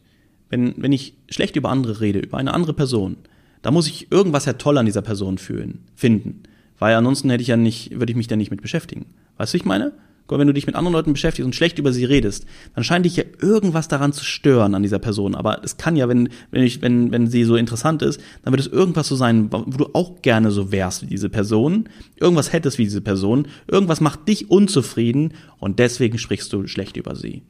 Wenn, 0.49 0.73
wenn 0.77 0.91
ich 0.91 1.13
schlecht 1.29 1.55
über 1.55 1.69
andere 1.69 2.01
rede, 2.01 2.19
über 2.19 2.37
eine 2.37 2.53
andere 2.53 2.73
Person, 2.73 3.17
da 3.61 3.71
muss 3.71 3.87
ich 3.87 4.11
irgendwas 4.11 4.45
ja 4.45 4.53
toll 4.53 4.77
an 4.77 4.85
dieser 4.85 5.01
Person 5.01 5.37
fühlen, 5.37 5.79
finden. 5.95 6.43
Weil 6.77 6.95
ansonsten 6.95 7.29
hätte 7.29 7.41
ich 7.41 7.49
ja 7.49 7.57
nicht, 7.57 7.99
würde 7.99 8.11
ich 8.11 8.17
mich 8.17 8.27
da 8.27 8.35
nicht 8.35 8.51
mit 8.51 8.61
beschäftigen. 8.61 9.05
Weißt 9.37 9.53
du, 9.53 9.57
ich 9.57 9.65
meine? 9.65 9.91
Wenn 10.37 10.45
du 10.45 10.53
dich 10.53 10.67
mit 10.67 10.75
anderen 10.75 10.93
Leuten 10.93 11.13
beschäftigst 11.13 11.45
und 11.45 11.55
schlecht 11.55 11.79
über 11.79 11.91
sie 11.91 12.05
redest, 12.05 12.45
dann 12.75 12.83
scheint 12.83 13.03
dich 13.03 13.15
ja 13.15 13.23
irgendwas 13.41 13.87
daran 13.87 14.13
zu 14.13 14.23
stören 14.23 14.75
an 14.75 14.83
dieser 14.83 14.99
Person. 14.99 15.33
Aber 15.33 15.63
es 15.63 15.77
kann 15.77 15.95
ja, 15.95 16.07
wenn, 16.07 16.29
wenn, 16.51 16.61
ich, 16.61 16.83
wenn, 16.83 17.11
wenn 17.11 17.25
sie 17.25 17.43
so 17.45 17.55
interessant 17.55 18.03
ist, 18.03 18.21
dann 18.43 18.53
wird 18.53 18.61
es 18.61 18.67
irgendwas 18.67 19.07
so 19.07 19.15
sein, 19.15 19.51
wo 19.51 19.77
du 19.77 19.89
auch 19.93 20.21
gerne 20.21 20.51
so 20.51 20.71
wärst 20.71 21.01
wie 21.01 21.07
diese 21.07 21.29
Person, 21.29 21.89
irgendwas 22.17 22.53
hättest 22.53 22.77
wie 22.77 22.83
diese 22.83 23.01
Person, 23.01 23.47
irgendwas 23.67 24.01
macht 24.01 24.27
dich 24.27 24.51
unzufrieden 24.51 25.33
und 25.57 25.79
deswegen 25.79 26.19
sprichst 26.19 26.53
du 26.53 26.67
schlecht 26.67 26.95
über 26.95 27.15
sie. 27.15 27.41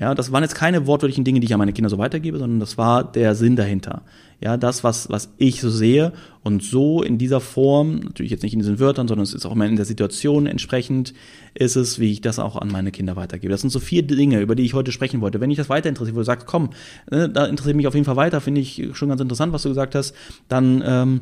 Ja, 0.00 0.14
das 0.14 0.30
waren 0.30 0.44
jetzt 0.44 0.54
keine 0.54 0.86
wortwörtlichen 0.86 1.24
Dinge, 1.24 1.40
die 1.40 1.46
ich 1.46 1.52
an 1.52 1.58
meine 1.58 1.72
Kinder 1.72 1.90
so 1.90 1.98
weitergebe, 1.98 2.38
sondern 2.38 2.60
das 2.60 2.78
war 2.78 3.02
der 3.02 3.34
Sinn 3.34 3.56
dahinter. 3.56 4.02
Ja, 4.40 4.56
das, 4.56 4.84
was, 4.84 5.10
was 5.10 5.34
ich 5.38 5.60
so 5.60 5.70
sehe 5.70 6.12
und 6.44 6.62
so 6.62 7.02
in 7.02 7.18
dieser 7.18 7.40
Form, 7.40 7.96
natürlich 7.96 8.30
jetzt 8.30 8.44
nicht 8.44 8.52
in 8.52 8.60
diesen 8.60 8.78
Wörtern, 8.78 9.08
sondern 9.08 9.24
es 9.24 9.34
ist 9.34 9.44
auch 9.44 9.50
immer 9.50 9.66
in 9.66 9.74
der 9.74 9.84
Situation 9.84 10.46
entsprechend, 10.46 11.14
ist 11.54 11.74
es, 11.74 11.98
wie 11.98 12.12
ich 12.12 12.20
das 12.20 12.38
auch 12.38 12.54
an 12.54 12.68
meine 12.68 12.92
Kinder 12.92 13.16
weitergebe. 13.16 13.50
Das 13.50 13.62
sind 13.62 13.70
so 13.70 13.80
vier 13.80 14.04
Dinge, 14.04 14.40
über 14.40 14.54
die 14.54 14.62
ich 14.62 14.74
heute 14.74 14.92
sprechen 14.92 15.20
wollte. 15.20 15.40
Wenn 15.40 15.50
ich 15.50 15.56
das 15.56 15.68
weiter 15.68 15.88
interessiert, 15.88 16.14
wo 16.14 16.20
du 16.20 16.24
sagst, 16.24 16.46
komm, 16.46 16.70
ne, 17.10 17.28
da 17.28 17.46
interessiert 17.46 17.74
mich 17.74 17.88
auf 17.88 17.94
jeden 17.94 18.06
Fall 18.06 18.14
weiter, 18.14 18.40
finde 18.40 18.60
ich 18.60 18.90
schon 18.92 19.08
ganz 19.08 19.20
interessant, 19.20 19.52
was 19.52 19.64
du 19.64 19.68
gesagt 19.68 19.96
hast, 19.96 20.14
dann, 20.46 20.80
ähm, 20.86 21.20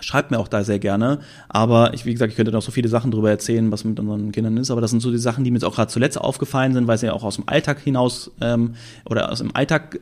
Schreibt 0.00 0.30
mir 0.30 0.38
auch 0.38 0.48
da 0.48 0.64
sehr 0.64 0.78
gerne. 0.78 1.20
Aber 1.48 1.92
ich, 1.94 2.06
wie 2.06 2.12
gesagt, 2.12 2.30
ich 2.30 2.36
könnte 2.36 2.52
noch 2.52 2.62
so 2.62 2.72
viele 2.72 2.88
Sachen 2.88 3.10
darüber 3.10 3.30
erzählen, 3.30 3.70
was 3.70 3.84
mit 3.84 4.00
unseren 4.00 4.32
Kindern 4.32 4.56
ist. 4.56 4.70
Aber 4.70 4.80
das 4.80 4.90
sind 4.90 5.00
so 5.00 5.10
die 5.10 5.18
Sachen, 5.18 5.44
die 5.44 5.50
mir 5.50 5.56
jetzt 5.56 5.64
auch 5.64 5.74
gerade 5.74 5.90
zuletzt 5.90 6.18
aufgefallen 6.18 6.72
sind, 6.72 6.86
weil 6.86 6.98
sie 6.98 7.06
ja 7.06 7.12
auch 7.12 7.24
aus 7.24 7.36
dem 7.36 7.48
Alltag 7.48 7.80
hinaus 7.80 8.30
ähm, 8.40 8.74
oder 9.04 9.30
aus 9.30 9.38
dem 9.38 9.54
Alltag 9.54 9.98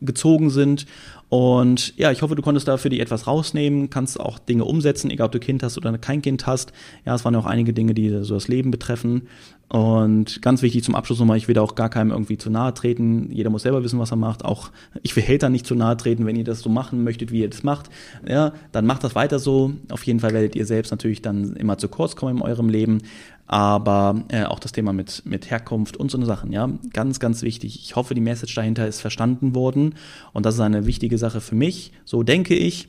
gezogen 0.00 0.50
sind. 0.50 0.86
Und 1.32 1.96
ja, 1.96 2.12
ich 2.12 2.20
hoffe, 2.20 2.34
du 2.34 2.42
konntest 2.42 2.68
da 2.68 2.76
für 2.76 2.90
dich 2.90 3.00
etwas 3.00 3.26
rausnehmen, 3.26 3.88
kannst 3.88 4.20
auch 4.20 4.38
Dinge 4.38 4.66
umsetzen, 4.66 5.10
egal 5.10 5.28
ob 5.28 5.32
du 5.32 5.40
Kind 5.40 5.62
hast 5.62 5.78
oder 5.78 5.96
kein 5.96 6.20
Kind 6.20 6.46
hast. 6.46 6.74
Ja, 7.06 7.14
es 7.14 7.24
waren 7.24 7.32
ja 7.32 7.40
auch 7.40 7.46
einige 7.46 7.72
Dinge, 7.72 7.94
die 7.94 8.10
so 8.22 8.34
das 8.34 8.48
Leben 8.48 8.70
betreffen. 8.70 9.28
Und 9.70 10.42
ganz 10.42 10.60
wichtig 10.60 10.84
zum 10.84 10.94
Abschluss 10.94 11.18
nochmal, 11.20 11.38
ich 11.38 11.48
will 11.48 11.54
da 11.54 11.62
auch 11.62 11.74
gar 11.74 11.88
keinem 11.88 12.10
irgendwie 12.10 12.36
zu 12.36 12.50
nahe 12.50 12.74
treten. 12.74 13.30
Jeder 13.32 13.48
muss 13.48 13.62
selber 13.62 13.82
wissen, 13.82 13.98
was 13.98 14.10
er 14.10 14.18
macht. 14.18 14.44
Auch 14.44 14.70
ich 15.02 15.16
will 15.16 15.22
Hater 15.26 15.48
nicht 15.48 15.66
zu 15.66 15.74
nahe 15.74 15.96
treten, 15.96 16.26
wenn 16.26 16.36
ihr 16.36 16.44
das 16.44 16.60
so 16.60 16.68
machen 16.68 17.02
möchtet, 17.02 17.32
wie 17.32 17.40
ihr 17.40 17.48
das 17.48 17.62
macht. 17.62 17.88
Ja, 18.28 18.52
dann 18.72 18.84
macht 18.84 19.02
das 19.02 19.14
weiter 19.14 19.38
so. 19.38 19.72
Auf 19.90 20.02
jeden 20.02 20.20
Fall 20.20 20.34
werdet 20.34 20.54
ihr 20.54 20.66
selbst 20.66 20.90
natürlich 20.90 21.22
dann 21.22 21.56
immer 21.56 21.78
zu 21.78 21.88
kurz 21.88 22.14
kommen 22.14 22.36
in 22.36 22.42
eurem 22.42 22.68
Leben. 22.68 22.98
Aber 23.52 24.24
äh, 24.28 24.44
auch 24.44 24.60
das 24.60 24.72
Thema 24.72 24.94
mit, 24.94 25.26
mit 25.26 25.50
Herkunft 25.50 25.98
und 25.98 26.10
so 26.10 26.16
eine 26.16 26.24
Sachen, 26.24 26.52
ja, 26.52 26.70
ganz, 26.94 27.20
ganz 27.20 27.42
wichtig. 27.42 27.78
Ich 27.82 27.96
hoffe, 27.96 28.14
die 28.14 28.22
Message 28.22 28.54
dahinter 28.54 28.88
ist 28.88 29.02
verstanden 29.02 29.54
worden. 29.54 29.96
Und 30.32 30.46
das 30.46 30.54
ist 30.54 30.60
eine 30.62 30.86
wichtige 30.86 31.18
Sache 31.18 31.42
für 31.42 31.54
mich. 31.54 31.92
So 32.06 32.22
denke 32.22 32.54
ich. 32.54 32.88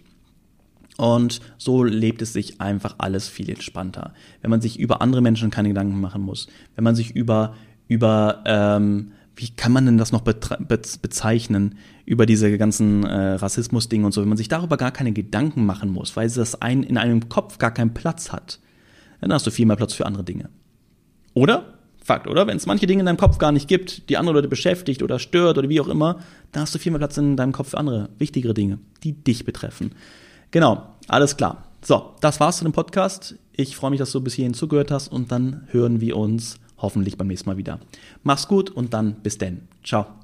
Und 0.95 1.41
so 1.57 1.83
lebt 1.83 2.21
es 2.21 2.31
sich 2.31 2.61
einfach 2.61 2.95
alles 2.99 3.27
viel 3.27 3.49
entspannter. 3.49 4.13
Wenn 4.41 4.51
man 4.51 4.61
sich 4.61 4.79
über 4.79 5.01
andere 5.01 5.21
Menschen 5.21 5.51
keine 5.51 5.67
Gedanken 5.67 5.99
machen 5.99 6.21
muss, 6.21 6.47
wenn 6.75 6.85
man 6.85 6.95
sich 6.95 7.13
über, 7.13 7.55
über 7.89 8.41
ähm, 8.45 9.11
wie 9.35 9.49
kann 9.49 9.73
man 9.73 9.85
denn 9.85 9.97
das 9.97 10.13
noch 10.13 10.21
bezeichnen, 10.21 11.75
über 12.05 12.25
diese 12.25 12.57
ganzen 12.57 13.03
äh, 13.03 13.33
Rassismus-Dinge 13.33 14.05
und 14.05 14.13
so, 14.13 14.21
wenn 14.21 14.29
man 14.29 14.37
sich 14.37 14.47
darüber 14.47 14.77
gar 14.77 14.91
keine 14.91 15.11
Gedanken 15.11 15.65
machen 15.65 15.91
muss, 15.91 16.15
weil 16.15 16.29
das 16.29 16.61
ein, 16.61 16.83
in 16.83 16.97
einem 16.97 17.27
Kopf 17.27 17.57
gar 17.57 17.71
keinen 17.71 17.93
Platz 17.93 18.31
hat, 18.31 18.59
dann 19.29 19.35
hast 19.35 19.47
du 19.47 19.51
viel 19.51 19.65
mehr 19.65 19.75
Platz 19.75 19.93
für 19.93 20.05
andere 20.05 20.23
Dinge. 20.23 20.49
Oder? 21.33 21.73
Fakt, 22.03 22.27
oder? 22.27 22.47
Wenn 22.47 22.57
es 22.57 22.65
manche 22.65 22.85
Dinge 22.85 22.99
in 22.99 23.05
deinem 23.05 23.17
Kopf 23.17 23.37
gar 23.37 23.51
nicht 23.51 23.67
gibt, 23.67 24.09
die 24.09 24.17
andere 24.17 24.35
Leute 24.35 24.49
beschäftigt 24.49 25.01
oder 25.03 25.19
stört 25.19 25.57
oder 25.57 25.69
wie 25.69 25.79
auch 25.79 25.87
immer, 25.87 26.19
dann 26.51 26.63
hast 26.63 26.75
du 26.75 26.79
viel 26.79 26.91
mehr 26.91 26.99
Platz 26.99 27.17
in 27.17 27.37
deinem 27.37 27.53
Kopf 27.53 27.69
für 27.69 27.77
andere, 27.77 28.09
wichtigere 28.17 28.53
Dinge, 28.53 28.79
die 29.03 29.13
dich 29.13 29.45
betreffen. 29.45 29.93
Genau, 30.51 30.83
alles 31.07 31.37
klar. 31.37 31.63
So, 31.81 32.11
das 32.21 32.39
war's 32.39 32.57
zu 32.57 32.65
dem 32.65 32.73
Podcast. 32.73 33.35
Ich 33.53 33.75
freue 33.75 33.91
mich, 33.91 33.99
dass 33.99 34.11
du 34.11 34.21
bis 34.21 34.33
hierhin 34.33 34.53
zugehört 34.53 34.91
hast 34.91 35.07
und 35.07 35.31
dann 35.31 35.67
hören 35.71 36.01
wir 36.01 36.17
uns 36.17 36.59
hoffentlich 36.77 37.17
beim 37.17 37.27
nächsten 37.27 37.49
Mal 37.49 37.57
wieder. 37.57 37.79
Mach's 38.23 38.47
gut 38.47 38.69
und 38.69 38.93
dann 38.93 39.15
bis 39.23 39.37
denn. 39.37 39.67
Ciao. 39.83 40.22